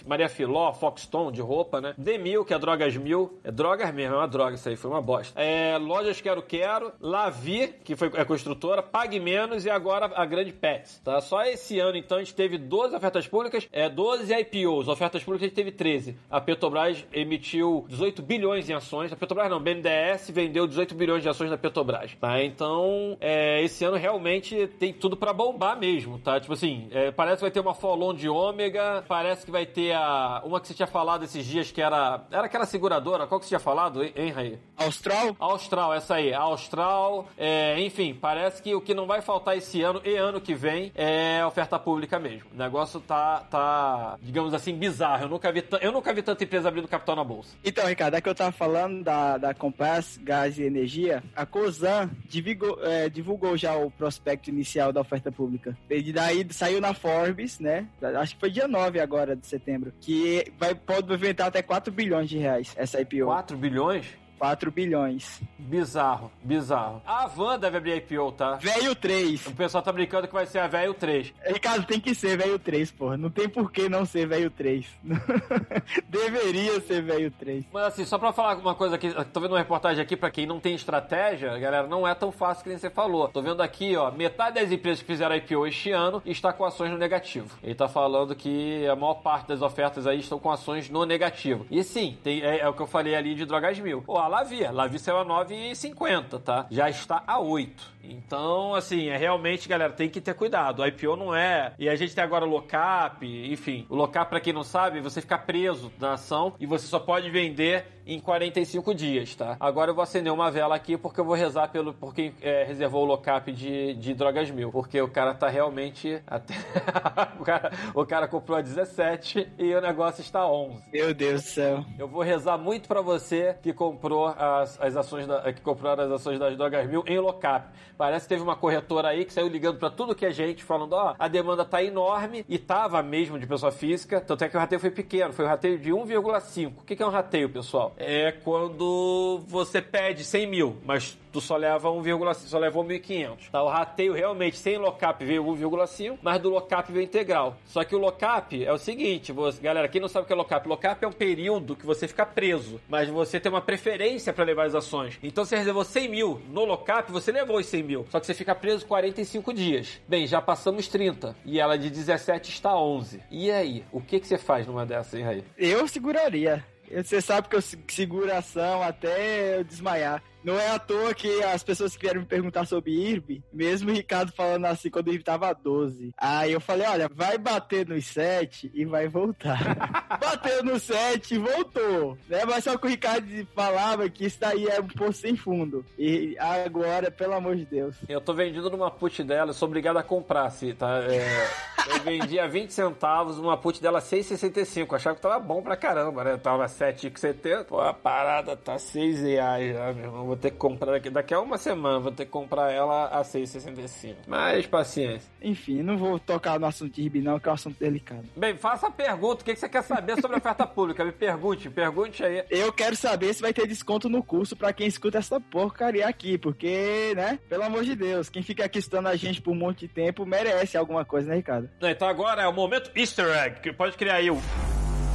Maria 0.07 0.29
Filó, 0.29 0.75
Foxton, 0.75 1.33
de 1.33 1.41
roupa, 1.41 1.81
né? 1.81 1.95
Demil, 1.97 2.45
que 2.45 2.53
é 2.53 2.59
Drogas 2.59 2.95
Mil, 2.99 3.41
é 3.43 3.51
drogas 3.51 3.91
mesmo, 3.95 4.15
é 4.15 4.19
uma 4.19 4.29
droga 4.29 4.57
isso 4.57 4.69
aí, 4.69 4.77
foi 4.77 4.91
uma 4.91 5.01
bosta. 5.01 5.41
É, 5.41 5.79
Lojas 5.79 6.21
Quero 6.21 6.43
Quero, 6.43 6.93
Lavi, 7.01 7.75
que 7.83 7.97
foi 7.97 8.11
é 8.15 8.27
construtora, 8.27 8.83
Pague 8.83 9.19
Menos 9.19 9.65
e 9.65 9.71
agora 9.71 10.13
a 10.15 10.27
Grande 10.27 10.53
Pets, 10.53 11.01
tá? 11.03 11.19
Só 11.23 11.43
esse 11.45 11.81
ano, 11.81 11.97
então, 11.97 12.19
a 12.19 12.21
gente 12.21 12.35
teve 12.35 12.59
12 12.59 12.95
ofertas 12.95 13.27
públicas, 13.27 13.67
é, 13.73 13.89
12 13.89 14.31
IPOs, 14.31 14.87
ofertas 14.87 15.25
públicas 15.25 15.47
a 15.47 15.49
gente 15.49 15.57
teve 15.57 15.73
13. 15.73 16.15
A 16.29 16.43
Petrobras 16.43 17.07
emitiu 17.11 17.87
18 17.89 18.21
bilhões 18.21 18.69
em 18.69 18.75
ações, 18.75 19.11
a 19.15 19.17
Petrobras 19.17 19.49
não, 19.49 19.61
BNDES 19.61 20.31
vendeu 20.31 20.67
18 20.67 20.95
bilhões 20.95 21.23
de 21.23 21.29
ações 21.31 21.49
da 21.49 21.57
Petrobras, 21.57 22.15
tá? 22.21 22.45
Então, 22.45 23.17
é, 23.19 23.63
esse 23.63 23.83
ano 23.83 23.97
realmente 23.97 24.67
tem 24.79 24.93
tudo 24.93 25.17
pra 25.17 25.38
bombar 25.39 25.79
mesmo, 25.79 26.19
tá? 26.19 26.41
Tipo 26.41 26.55
assim, 26.55 26.89
é, 26.91 27.13
parece 27.13 27.37
que 27.37 27.43
vai 27.43 27.51
ter 27.53 27.61
uma 27.61 27.73
follow 27.73 28.13
de 28.13 28.29
ômega, 28.29 29.05
parece 29.07 29.47
que 29.47 29.53
vai 29.53 29.65
ter 29.65 29.93
a. 29.95 30.43
Uma 30.45 30.61
que 30.61 30.67
você 30.67 30.75
tinha 30.75 30.89
falado 30.89 31.25
esses 31.25 31.47
dias 31.47 31.71
que 31.71 31.81
era. 31.81 32.27
Era 32.29 32.47
aquela 32.47 32.67
seguradora, 32.67 33.25
qual 33.29 33.39
que 33.39 33.47
você 33.47 33.51
tinha 33.51 33.61
falado, 33.61 34.03
hein, 34.03 34.33
Raí? 34.35 34.59
Austral? 34.77 35.37
Austral, 35.39 35.95
essa 35.95 36.17
aí, 36.17 36.35
Austral, 36.35 37.29
é, 37.37 37.81
enfim, 37.81 38.15
parece 38.21 38.61
que 38.61 38.75
o 38.75 38.81
que 38.81 38.93
não 38.93 39.07
vai 39.07 39.23
faltar 39.23 39.57
esse 39.57 39.81
ano 39.81 40.01
e 40.05 40.17
ano 40.17 40.41
que 40.41 40.55
vem 40.55 40.91
é 40.97 41.45
oferta 41.47 41.79
pública 41.79 42.19
mesmo. 42.19 42.51
O 42.53 42.57
negócio 42.57 43.01
tá, 43.01 43.41
tá 43.49 44.19
digamos 44.21 44.53
assim, 44.53 44.75
bizarro. 44.75 45.25
Eu 45.25 45.29
nunca 45.29 45.53
vi, 45.53 45.65
eu 45.81 45.93
nunca 45.93 46.13
vi 46.13 46.23
tanta 46.23 46.43
empresa 46.43 46.69
abrindo 46.69 46.89
capital 46.89 47.15
na 47.15 47.25
bolsa. 47.25 47.57
Então, 47.65 47.87
Ricardo, 47.87 48.15
é 48.15 48.21
que 48.21 48.29
eu 48.29 48.35
tava 48.35 48.51
falando 48.51 49.05
da, 49.05 49.39
da 49.39 49.55
Compass 49.55 50.19
Gás 50.23 50.59
e 50.59 50.65
Energia. 50.65 51.23
A 51.37 51.47
Cosan 51.47 52.11
divulgou, 52.25 52.85
é, 52.85 53.09
divulgou 53.09 53.57
já 53.57 53.77
o 53.77 53.91
prospecto 53.91 54.51
inicial 54.51 54.93
da 54.93 55.01
oferta 55.01 55.28
pública. 55.31 55.77
E 55.91 56.13
daí 56.13 56.47
saiu 56.51 56.81
na 56.81 56.95
Forbes, 56.95 57.59
né? 57.59 57.87
Acho 58.17 58.35
que 58.35 58.41
foi 58.41 58.51
dia 58.51 58.69
9 58.69 59.01
agora 59.01 59.37
de 59.37 59.47
setembro. 59.47 59.93
Que 60.01 60.53
vai, 60.59 60.75
pode 60.75 61.09
movimentar 61.09 61.49
até 61.49 61.63
4 61.63 61.93
bilhões 61.93 62.29
de 62.29 62.39
reais 62.39 62.75
essa 62.77 63.01
IPO. 63.01 63.27
4 63.27 63.57
bilhões? 63.57 64.07
4 64.39 64.71
bilhões. 64.71 65.41
Bizarro, 65.59 66.31
bizarro. 66.43 67.03
A 67.05 67.27
Van 67.27 67.59
deve 67.59 67.77
abrir 67.77 67.97
IPO, 67.97 68.33
tá? 68.33 68.55
Velho 68.55 68.95
3. 68.95 69.47
O 69.49 69.53
pessoal 69.53 69.83
tá 69.83 69.93
brincando 69.93 70.29
que 70.29 70.35
vai 70.35 70.47
ser 70.47 70.61
a 70.61 70.67
velho 70.67 70.95
3. 70.95 71.35
Ricardo, 71.47 71.87
tem 71.87 72.01
que 72.01 72.15
ser 72.15 72.39
velho 72.39 72.59
3, 72.59 72.91
porra. 72.93 73.17
Não 73.17 73.29
tem 73.29 73.49
por 73.49 73.71
que 73.71 73.89
não 73.89 74.07
ser 74.07 74.27
velho 74.27 74.51
3. 74.51 74.87
Deveria 76.09 76.81
ser 76.81 77.03
velho 77.03 77.31
3. 77.33 77.65
Mas 77.73 77.85
assim, 77.85 78.05
só 78.05 78.17
pra 78.17 78.33
falar 78.33 78.57
uma 78.57 78.75
coisa 78.75 78.95
aqui, 78.95 79.13
tô 79.33 79.41
vendo 79.41 79.53
uma 79.53 79.59
reportagem 79.59 80.03
aqui 80.03 80.17
pra 80.17 80.31
quem 80.31 80.47
não 80.47 80.61
tem 80.61 80.75
estratégia, 80.75 81.59
galera, 81.59 81.87
não 81.87 82.07
é 82.07 82.15
tão 82.15 82.31
fácil 82.31 82.63
que 82.63 82.71
nem 82.71 82.79
você 82.79 82.89
falou. 82.89 83.29
Tô 83.29 83.43
vendo 83.43 83.63
aqui, 83.63 83.97
ó, 83.97 84.11
metade 84.11 84.61
das 84.61 84.71
empresas 84.71 85.01
que 85.01 85.07
fizeram 85.07 85.35
IPO 85.37 85.67
este 85.67 85.91
ano 85.91 86.23
está 86.25 86.53
com 86.53 86.65
ações 86.65 86.91
no 86.91 86.99
negativo. 86.99 87.59
Ele 87.63 87.75
tá 87.75 87.89
falando 87.89 88.35
que 88.35 88.87
a 88.87 88.95
maior 88.95 89.15
parte 89.15 89.49
das 89.49 89.63
ofertas 89.63 90.07
aí 90.07 90.21
estão 90.21 90.39
com 90.39 90.51
ações 90.51 90.89
no 90.89 91.05
negativo. 91.05 91.67
E 91.71 91.83
sim, 91.83 92.17
tem, 92.23 92.41
é, 92.43 92.61
é 92.61 92.69
o 92.69 92.73
que 92.73 92.81
eu 92.81 92.87
falei 92.87 93.15
ali 93.15 93.35
de 93.35 93.45
Drogas 93.45 93.79
Mil. 93.79 94.05
A 94.09 94.28
Lavi, 94.29 94.63
Lavi 94.71 94.99
saiu 94.99 95.19
a 95.19 95.25
9,50, 95.25 96.41
tá? 96.41 96.67
Já 96.71 96.89
está 96.89 97.23
a 97.27 97.39
8. 97.41 97.99
Então, 98.05 98.75
assim, 98.75 99.09
é 99.09 99.17
realmente, 99.17 99.69
galera, 99.69 99.93
tem 99.93 100.09
que 100.09 100.21
ter 100.21 100.35
cuidado. 100.35 100.81
O 100.81 100.87
IPO 100.87 101.17
não 101.17 101.35
é. 101.35 101.75
E 101.79 101.89
a 101.89 101.97
gente 101.97 102.15
tem 102.15 102.25
agora 102.25 102.45
o 102.45 102.49
lockup, 102.49 103.27
enfim. 103.27 103.87
O 103.89 103.97
lockup, 103.97 104.31
pra 104.31 104.41
quem 104.41 104.53
não 104.53 104.63
sabe, 104.63 105.01
você 105.01 105.21
fica 105.21 105.37
preso 105.37 105.93
na 105.99 106.13
ação 106.13 106.55
e 106.59 106.67
você 106.67 106.87
só 106.87 106.99
pode 106.99 107.29
vender 107.31 107.98
em 108.09 108.19
45 108.19 108.95
dias, 108.95 109.35
tá? 109.35 109.57
Agora 109.61 109.91
eu 109.91 109.95
vou 109.95 110.03
acender 110.03 110.33
uma 110.33 110.51
vela 110.51 110.75
aqui 110.75 110.97
porque 110.97 111.21
eu 111.21 111.25
vou 111.25 111.35
rezar 111.35 111.69
pelo 111.69 111.93
por 111.93 112.15
quem 112.15 112.35
é, 112.41 112.65
reservou 112.65 113.03
o 113.03 113.07
lockup 113.07 113.53
de, 113.53 113.95
de 113.95 114.15
drogas 114.15 114.51
mil. 114.51 114.73
Porque 114.73 115.01
o 115.01 115.09
cara 115.09 115.35
tá 115.35 115.49
realmente. 115.49 116.23
Até... 116.27 116.55
o, 117.39 117.45
cara, 117.45 117.73
o 117.95 118.07
cara 118.07 118.27
comprou 118.27 118.57
a 118.57 118.63
17 118.63 119.53
e 119.59 119.75
o 119.75 119.81
negócio 119.81 120.23
está 120.23 120.41
a 120.41 120.51
11. 120.51 120.85
Meu 120.91 121.13
Deus 121.13 121.43
do 121.43 121.49
céu. 121.49 121.85
Eu 121.99 122.09
vou 122.09 122.23
rezar 122.23 122.57
muito 122.57 122.89
pra 122.89 123.03
você 123.03 123.57
que 123.63 123.73
comprou 123.75 124.27
as, 124.27 124.81
as 124.81 124.97
ações 124.97 125.27
da, 125.27 125.53
que 125.53 125.61
comprou 125.61 125.93
as 125.93 126.11
ações 126.11 126.39
das 126.39 126.57
drogas 126.57 126.89
mil 126.89 127.05
em 127.07 127.19
lockup. 127.19 127.69
Parece 127.99 128.27
que 128.27 128.29
teve 128.31 128.43
uma 128.43 128.57
corretora 128.57 129.09
aí 129.09 129.25
que 129.25 129.33
saiu 129.33 129.49
ligando 129.49 129.79
pra 129.79 129.91
tudo 129.91 130.15
que 130.15 130.25
é 130.25 130.31
gente, 130.31 130.63
falando, 130.63 130.93
ó, 130.93 131.15
a 131.19 131.29
demanda 131.29 131.65
tá 131.65 131.83
enorme 131.83 132.45
e 132.49 132.57
tava 132.57 133.03
mesmo 133.03 133.39
de 133.39 133.47
pessoa 133.47 133.73
física, 133.73 134.21
tanto 134.21 134.45
é 134.45 134.49
que 134.49 134.57
o 134.57 134.61
rateio 134.61 134.81
foi 134.81 134.91
pequeno, 134.91 135.33
foi 135.33 135.45
um 135.45 135.49
rateio 135.49 135.79
de 135.79 135.91
1,5. 135.91 136.73
O 136.79 136.85
que, 136.85 136.95
que 136.95 137.03
é 137.03 137.07
um 137.07 137.11
rateio, 137.11 137.51
pessoal? 137.51 137.93
É 138.01 138.31
quando 138.31 139.43
você 139.49 139.83
pede 139.83 140.23
100 140.23 140.47
mil, 140.47 140.77
mas 140.85 141.19
tu 141.33 141.41
só 141.41 141.57
leva 141.57 141.89
1,5, 141.89 142.35
só 142.35 142.59
levou 142.59 142.85
1.500. 142.85 143.51
Tá? 143.51 143.63
O 143.63 143.69
rateio 143.69 144.13
realmente 144.13 144.57
sem 144.57 144.79
lockup 144.79 145.25
veio 145.25 145.45
1,5, 145.45 146.19
mas 146.23 146.41
do 146.41 146.49
lockup 146.49 146.93
veio 146.93 147.05
integral. 147.05 147.57
Só 147.67 147.83
que 147.83 147.97
o 147.97 147.99
lockup 147.99 148.65
é 148.65 148.73
o 148.73 148.79
seguinte, 148.79 149.33
você, 149.33 149.61
galera, 149.61 149.89
quem 149.89 150.01
não 150.01 150.09
sabe 150.09 150.25
o 150.25 150.27
que 150.27 150.33
é 150.33 150.37
lockup, 150.37 150.69
lockup 150.69 151.05
é 151.05 151.09
um 151.09 151.13
período 151.13 151.75
que 151.75 151.85
você 151.85 152.07
fica 152.07 152.25
preso, 152.25 152.81
mas 152.89 153.09
você 153.09 153.41
tem 153.41 153.51
uma 153.51 153.61
preferência 153.61 154.33
para 154.33 154.45
levar 154.45 154.67
as 154.67 154.77
ações. 154.77 155.19
Então 155.21 155.45
você 155.45 155.57
reservou 155.57 155.85
100 155.85 156.09
mil 156.09 156.41
no 156.51 156.65
lockup, 156.65 157.11
você 157.11 157.33
levou 157.33 157.59
os 157.59 157.67
100 157.67 157.83
mil, 157.83 158.07
só 158.11 158.21
que 158.21 158.27
você 158.27 158.35
fica 158.35 158.55
preso 158.55 158.87
45 158.87 159.53
dias. 159.53 160.01
Bem, 160.07 160.25
já 160.25 160.41
passamos 160.41 160.87
30 160.87 161.37
e 161.45 161.59
ela 161.59 161.77
de 161.77 161.91
17 161.91 162.51
está 162.51 162.77
11. 162.77 163.21
E 163.29 163.51
aí, 163.51 163.85
o 163.91 164.01
que, 164.01 164.21
que 164.21 164.27
você 164.27 164.39
faz 164.39 164.69
numa 164.69 164.87
dessas, 164.87 165.15
hein, 165.15 165.25
Raí? 165.25 165.45
Eu 165.57 165.89
seguraria. 165.89 166.65
Você 166.91 167.21
sabe 167.21 167.49
que 167.49 167.57
eu 167.57 167.63
se- 167.63 167.79
seguro 167.89 168.33
a 168.33 168.39
ação 168.39 168.83
até 168.83 169.59
eu 169.59 169.65
desmaiar. 169.65 170.23
Não 170.43 170.59
é 170.59 170.71
à 170.71 170.79
toa 170.79 171.15
que 171.15 171.43
as 171.43 171.63
pessoas 171.63 171.97
que 171.97 172.03
vieram 172.03 172.21
me 172.21 172.27
perguntar 172.27 172.67
sobre 172.67 172.93
IRB, 172.93 173.43
mesmo 173.53 173.91
o 173.91 173.95
Ricardo 173.95 174.33
falando 174.33 174.67
assim 174.67 174.91
quando 174.91 175.09
o 175.09 175.11
IRB 175.11 175.25
tava 175.25 175.53
12. 175.53 176.13
Aí 176.17 176.53
eu 176.53 176.61
falei, 176.61 176.87
olha, 176.87 177.11
vai 177.13 177.37
bater 177.37 177.87
nos 177.87 178.07
7 178.07 178.71
e 178.75 178.85
vai 178.85 179.09
voltar. 179.09 179.59
Bateu 180.21 180.65
no 180.65 180.79
7 180.79 181.35
e 181.35 181.39
voltou. 181.39 182.17
Né? 182.29 182.45
Mas 182.45 182.65
só 182.65 182.77
que 182.77 182.87
o 182.87 182.91
Ricardo 182.91 183.27
falava 183.55 184.09
que 184.09 184.27
isso 184.27 184.39
daí 184.41 184.67
é 184.67 184.81
um 184.81 184.87
poço 184.87 185.21
sem 185.21 185.37
fundo. 185.37 185.85
E 185.99 186.37
agora, 186.39 187.11
pelo 187.11 187.35
amor 187.35 187.57
de 187.57 187.65
Deus. 187.65 187.97
Eu 188.09 188.21
tô 188.21 188.35
vendido 188.35 188.71
numa 188.71 188.91
put 188.91 189.23
dela, 189.25 189.51
eu 189.51 189.55
sou 189.55 189.69
obrigado 189.69 189.97
a 189.97 190.03
comprar, 190.03 190.51
se 190.51 190.73
tá? 190.75 191.01
É, 191.05 191.49
eu 191.89 192.01
vendi 192.01 192.39
a 192.39 192.47
20 192.47 192.73
centavos 192.73 193.39
uma 193.39 193.57
put 193.57 193.81
dela 193.83 194.01
6,65. 194.01 194.95
Achava 194.95 195.17
que 195.17 195.23
tava 195.23 195.39
bom 195.39 195.63
pra 195.63 195.77
caramba, 195.77 196.25
né? 196.25 196.37
Tava 196.37 196.67
7,70. 196.67 197.65
Pô, 197.65 197.81
a 197.81 197.93
parada 197.93 198.57
tá 198.57 198.79
6 198.79 199.23
reais 199.23 199.75
já, 199.75 199.93
meu 199.93 200.05
irmão. 200.05 200.28
Vou 200.29 200.37
ter 200.37 200.51
que 200.51 200.57
comprar 200.57 200.93
daqui, 200.93 201.11
daqui 201.11 201.35
a 201.35 201.41
uma 201.41 201.59
semana, 201.59 201.99
vou 201.99 202.13
ter 202.13 202.25
que 202.25 202.31
comprar 202.31 202.71
ela 202.71 203.07
a 203.07 203.23
6,65. 203.23 204.15
Mas 204.27 204.67
paciência. 204.67 205.31
Enfim, 205.43 205.83
não 205.83 205.97
vou 205.97 206.19
tocar 206.19 206.59
no 206.61 206.67
assunto 206.67 206.95
de 206.95 207.03
Ribi, 207.03 207.21
não, 207.21 207.41
que 207.41 207.49
é 207.49 207.51
um 207.51 207.55
assunto 207.55 207.79
delicado. 207.79 208.25
Bem, 208.37 208.57
faça 208.57 208.89
a 208.89 208.91
pergunta. 208.91 209.43
O 209.43 209.45
que 209.45 209.55
que 209.55 209.61
você 209.61 209.69
quer 209.69 209.83
saber 209.83 210.21
sobre 210.21 210.37
a 210.37 210.39
oferta 210.39 210.67
pública? 210.67 211.05
Me 211.05 211.13
pergunte, 211.13 211.71
pergunte 211.71 212.25
aí. 212.25 212.45
Eu 212.51 212.73
quero 212.73 212.95
saber 212.95 213.33
se 213.35 213.43
vai 213.43 213.53
ter 213.53 213.67
desconto 213.67 214.09
no 214.09 214.23
curso 214.23 214.55
pra 214.57 214.73
quem 214.73 214.87
escuta 214.87 215.19
essa 215.19 215.41
porcaria 215.41 216.07
aqui, 216.07 216.37
porque, 216.39 217.13
né, 217.17 217.39
pelo 217.49 217.63
amor 217.63 217.85
de 217.85 217.97
Deus, 217.97 218.29
quem 218.29 218.43
fica 218.43 218.65
aqui 218.65 218.79
estudando 218.79 219.07
a 219.07 219.17
gente 219.17 219.41
por 219.41 219.53
um 219.53 219.57
monte 219.57 219.81
de 219.81 219.89
tempo 219.89 220.27
merece 220.27 220.77
alguma 220.77 221.05
coisa, 221.05 221.29
né, 221.29 221.37
Ricardo? 221.37 221.69
Não, 221.81 221.89
Então 221.89 222.09
agora 222.09 222.43
é 222.43 222.49
o 222.49 222.53
momento 222.53 222.91
Easter 222.95 223.27
Egg, 223.27 223.61
que 223.61 223.73
pode 223.73 223.97
criar 223.97 224.15
aí 224.17 224.31
o 224.31 224.39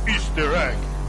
Easter 0.07 0.45
Egg. 0.45 1.02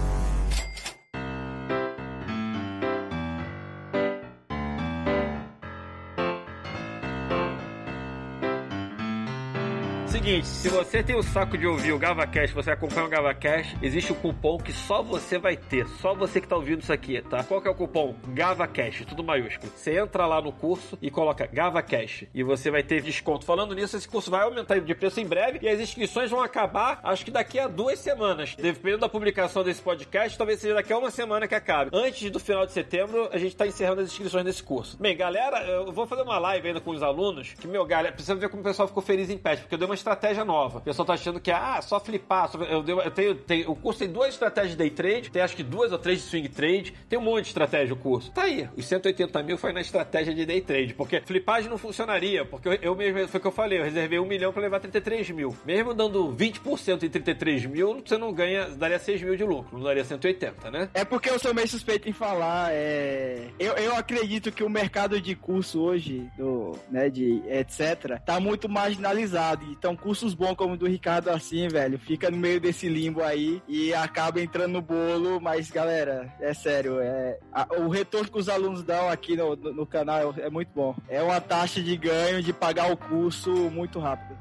Seguinte, 10.14 10.46
se 10.46 10.68
você 10.68 11.02
tem 11.02 11.16
o 11.16 11.24
saco 11.24 11.58
de 11.58 11.66
ouvir 11.66 11.90
o 11.90 11.98
GavaCast, 11.98 12.54
você 12.54 12.70
acompanha 12.70 13.04
o 13.04 13.08
GavaCast, 13.08 13.76
existe 13.82 14.12
um 14.12 14.14
cupom 14.14 14.58
que 14.58 14.72
só 14.72 15.02
você 15.02 15.40
vai 15.40 15.56
ter, 15.56 15.88
só 16.00 16.14
você 16.14 16.40
que 16.40 16.46
tá 16.46 16.54
ouvindo 16.54 16.82
isso 16.82 16.92
aqui, 16.92 17.20
tá? 17.20 17.42
Qual 17.42 17.60
que 17.60 17.66
é 17.66 17.70
o 17.72 17.74
cupom? 17.74 18.14
GavaCast, 18.28 19.06
tudo 19.06 19.24
maiúsculo. 19.24 19.72
Você 19.74 19.98
entra 19.98 20.24
lá 20.24 20.40
no 20.40 20.52
curso 20.52 20.96
e 21.02 21.10
coloca 21.10 21.48
GavaCast 21.52 22.28
e 22.32 22.44
você 22.44 22.70
vai 22.70 22.84
ter 22.84 23.02
desconto. 23.02 23.44
Falando 23.44 23.74
nisso, 23.74 23.96
esse 23.96 24.06
curso 24.06 24.30
vai 24.30 24.42
aumentar 24.42 24.78
de 24.78 24.94
preço 24.94 25.18
em 25.18 25.26
breve 25.26 25.58
e 25.60 25.68
as 25.68 25.80
inscrições 25.80 26.30
vão 26.30 26.40
acabar, 26.40 27.00
acho 27.02 27.24
que 27.24 27.32
daqui 27.32 27.58
a 27.58 27.66
duas 27.66 27.98
semanas. 27.98 28.54
Dependendo 28.54 29.00
da 29.00 29.08
publicação 29.08 29.64
desse 29.64 29.82
podcast, 29.82 30.38
talvez 30.38 30.60
seja 30.60 30.74
daqui 30.74 30.92
a 30.92 30.98
uma 30.98 31.10
semana 31.10 31.48
que 31.48 31.56
acabe. 31.56 31.90
Antes 31.92 32.30
do 32.30 32.38
final 32.38 32.64
de 32.64 32.70
setembro, 32.70 33.30
a 33.32 33.36
gente 33.36 33.56
tá 33.56 33.66
encerrando 33.66 34.02
as 34.02 34.12
inscrições 34.12 34.44
desse 34.44 34.62
curso. 34.62 34.96
Bem, 34.96 35.16
galera, 35.16 35.64
eu 35.64 35.90
vou 35.90 36.06
fazer 36.06 36.22
uma 36.22 36.38
live 36.38 36.68
ainda 36.68 36.80
com 36.80 36.92
os 36.92 37.02
alunos, 37.02 37.52
que, 37.54 37.66
meu, 37.66 37.84
galera, 37.84 38.12
precisa 38.14 38.36
ver 38.36 38.48
como 38.48 38.60
o 38.60 38.64
pessoal 38.64 38.86
ficou 38.86 39.02
feliz 39.02 39.28
em 39.28 39.36
pet, 39.36 39.62
porque 39.62 39.74
eu 39.74 39.78
dei 39.78 39.88
uma 39.88 40.03
estratégia 40.04 40.44
nova. 40.44 40.78
O 40.78 40.80
pessoal 40.82 41.06
tá 41.06 41.14
achando 41.14 41.40
que 41.40 41.50
é, 41.50 41.54
ah, 41.54 41.80
só 41.80 41.98
flipar. 41.98 42.48
Só... 42.50 42.58
Eu, 42.62 42.84
eu 42.86 43.10
tenho, 43.10 43.34
tenho- 43.34 43.70
o 43.70 43.74
curso 43.76 44.00
tem 44.00 44.08
duas 44.08 44.28
estratégias 44.30 44.72
de 44.72 44.76
day 44.78 44.90
trade, 44.90 45.30
tem 45.30 45.40
acho 45.42 45.56
que 45.56 45.62
duas 45.62 45.90
ou 45.92 45.98
três 45.98 46.20
de 46.20 46.26
swing 46.26 46.48
trade, 46.48 46.92
tem 47.08 47.18
um 47.18 47.22
monte 47.22 47.44
de 47.44 47.48
estratégia 47.48 47.94
o 47.94 47.96
curso. 47.96 48.30
Tá 48.32 48.42
aí, 48.42 48.68
os 48.76 48.84
180 48.86 49.42
mil 49.42 49.56
foi 49.56 49.72
na 49.72 49.80
estratégia 49.80 50.34
de 50.34 50.44
day 50.44 50.60
trade, 50.60 50.94
porque 50.94 51.20
flipagem 51.22 51.70
não 51.70 51.78
funcionaria, 51.78 52.44
porque 52.44 52.68
eu, 52.68 52.72
eu 52.74 52.94
mesmo, 52.94 53.26
foi 53.28 53.38
o 53.38 53.40
que 53.40 53.46
eu 53.46 53.52
falei, 53.52 53.78
eu 53.78 53.84
reservei 53.84 54.18
um 54.18 54.26
milhão 54.26 54.52
pra 54.52 54.62
levar 54.62 54.80
33 54.80 55.30
mil. 55.30 55.56
Mesmo 55.64 55.94
dando 55.94 56.32
20% 56.34 57.02
em 57.02 57.08
33 57.08 57.64
mil, 57.66 58.02
você 58.04 58.18
não 58.18 58.32
ganha, 58.32 58.66
daria 58.70 58.98
6 58.98 59.22
mil 59.22 59.36
de 59.36 59.44
lucro, 59.44 59.76
não 59.78 59.84
daria 59.84 60.04
180, 60.04 60.70
né? 60.70 60.88
É 60.94 61.04
porque 61.04 61.30
eu 61.30 61.38
sou 61.38 61.54
meio 61.54 61.68
suspeito 61.68 62.08
em 62.08 62.12
falar. 62.12 62.70
É... 62.72 63.48
Eu, 63.58 63.74
eu 63.74 63.94
acredito 63.96 64.52
que 64.52 64.62
o 64.62 64.68
mercado 64.68 65.20
de 65.20 65.34
curso 65.34 65.80
hoje, 65.80 66.28
do, 66.36 66.72
né, 66.90 67.08
de 67.08 67.42
etc., 67.48 68.20
tá 68.24 68.38
muito 68.40 68.68
marginalizado. 68.68 69.64
Então, 69.70 69.93
cursos 69.96 70.34
bons 70.34 70.54
como 70.54 70.74
o 70.74 70.76
do 70.76 70.86
Ricardo, 70.86 71.28
assim, 71.30 71.68
velho, 71.68 71.98
fica 71.98 72.30
no 72.30 72.36
meio 72.36 72.60
desse 72.60 72.88
limbo 72.88 73.22
aí 73.22 73.62
e 73.68 73.92
acaba 73.94 74.40
entrando 74.40 74.72
no 74.72 74.82
bolo. 74.82 75.40
Mas, 75.40 75.70
galera, 75.70 76.32
é 76.40 76.52
sério, 76.54 76.98
é... 77.00 77.38
a- 77.52 77.66
o 77.78 77.88
retorno 77.88 78.30
que 78.30 78.38
os 78.38 78.48
alunos 78.48 78.82
dão 78.82 79.08
aqui 79.08 79.36
no, 79.36 79.56
no, 79.56 79.72
no 79.72 79.86
canal 79.86 80.34
é 80.38 80.50
muito 80.50 80.70
bom. 80.74 80.94
É 81.08 81.22
uma 81.22 81.40
taxa 81.40 81.82
de 81.82 81.96
ganho 81.96 82.42
de 82.42 82.52
pagar 82.52 82.90
o 82.92 82.96
curso 82.96 83.50
muito 83.70 83.98
rápido. 83.98 84.36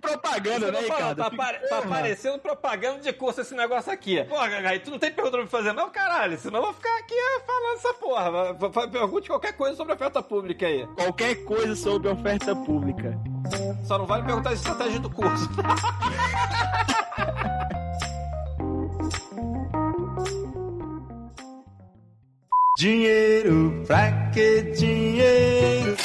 Propaganda, 0.00 0.72
né, 0.72 0.80
Ricardo? 0.80 1.16
Tá, 1.22 1.30
Fica- 1.30 1.42
apare- 1.42 1.68
tá 1.68 1.78
aparecendo 1.78 2.38
propaganda 2.38 3.00
de 3.00 3.12
curso 3.12 3.40
esse 3.40 3.54
negócio 3.54 3.92
aqui. 3.92 4.22
Porra, 4.24 4.46
aí 4.68 4.78
tu 4.80 4.90
não 4.90 4.98
tem 4.98 5.10
pergunta 5.12 5.36
pra 5.36 5.44
me 5.44 5.50
fazer, 5.50 5.72
não, 5.72 5.90
caralho. 5.90 6.38
Senão 6.38 6.58
eu 6.60 6.64
vou 6.66 6.74
ficar 6.74 6.96
aqui 6.98 7.14
eh, 7.14 7.40
falando 7.46 7.76
essa 7.76 7.94
porra. 7.94 8.88
Pergunte 8.88 9.28
qualquer 9.28 9.52
coisa 9.52 9.76
sobre 9.76 9.92
oferta 9.94 10.22
pública 10.22 10.66
aí. 10.66 10.86
Qualquer 10.96 11.34
coisa 11.44 11.76
sobre 11.76 12.08
oferta 12.08 12.54
pública. 12.56 13.18
Só 13.86 13.98
não 13.98 14.06
vale 14.06 14.24
perguntar 14.24 14.50
a 14.50 14.54
estratégia 14.54 14.98
do 15.00 15.10
curso. 15.10 15.48
Dinheiro, 22.78 23.82
pra 23.86 24.30
que 24.30 24.62
dinheiro? 24.72 25.96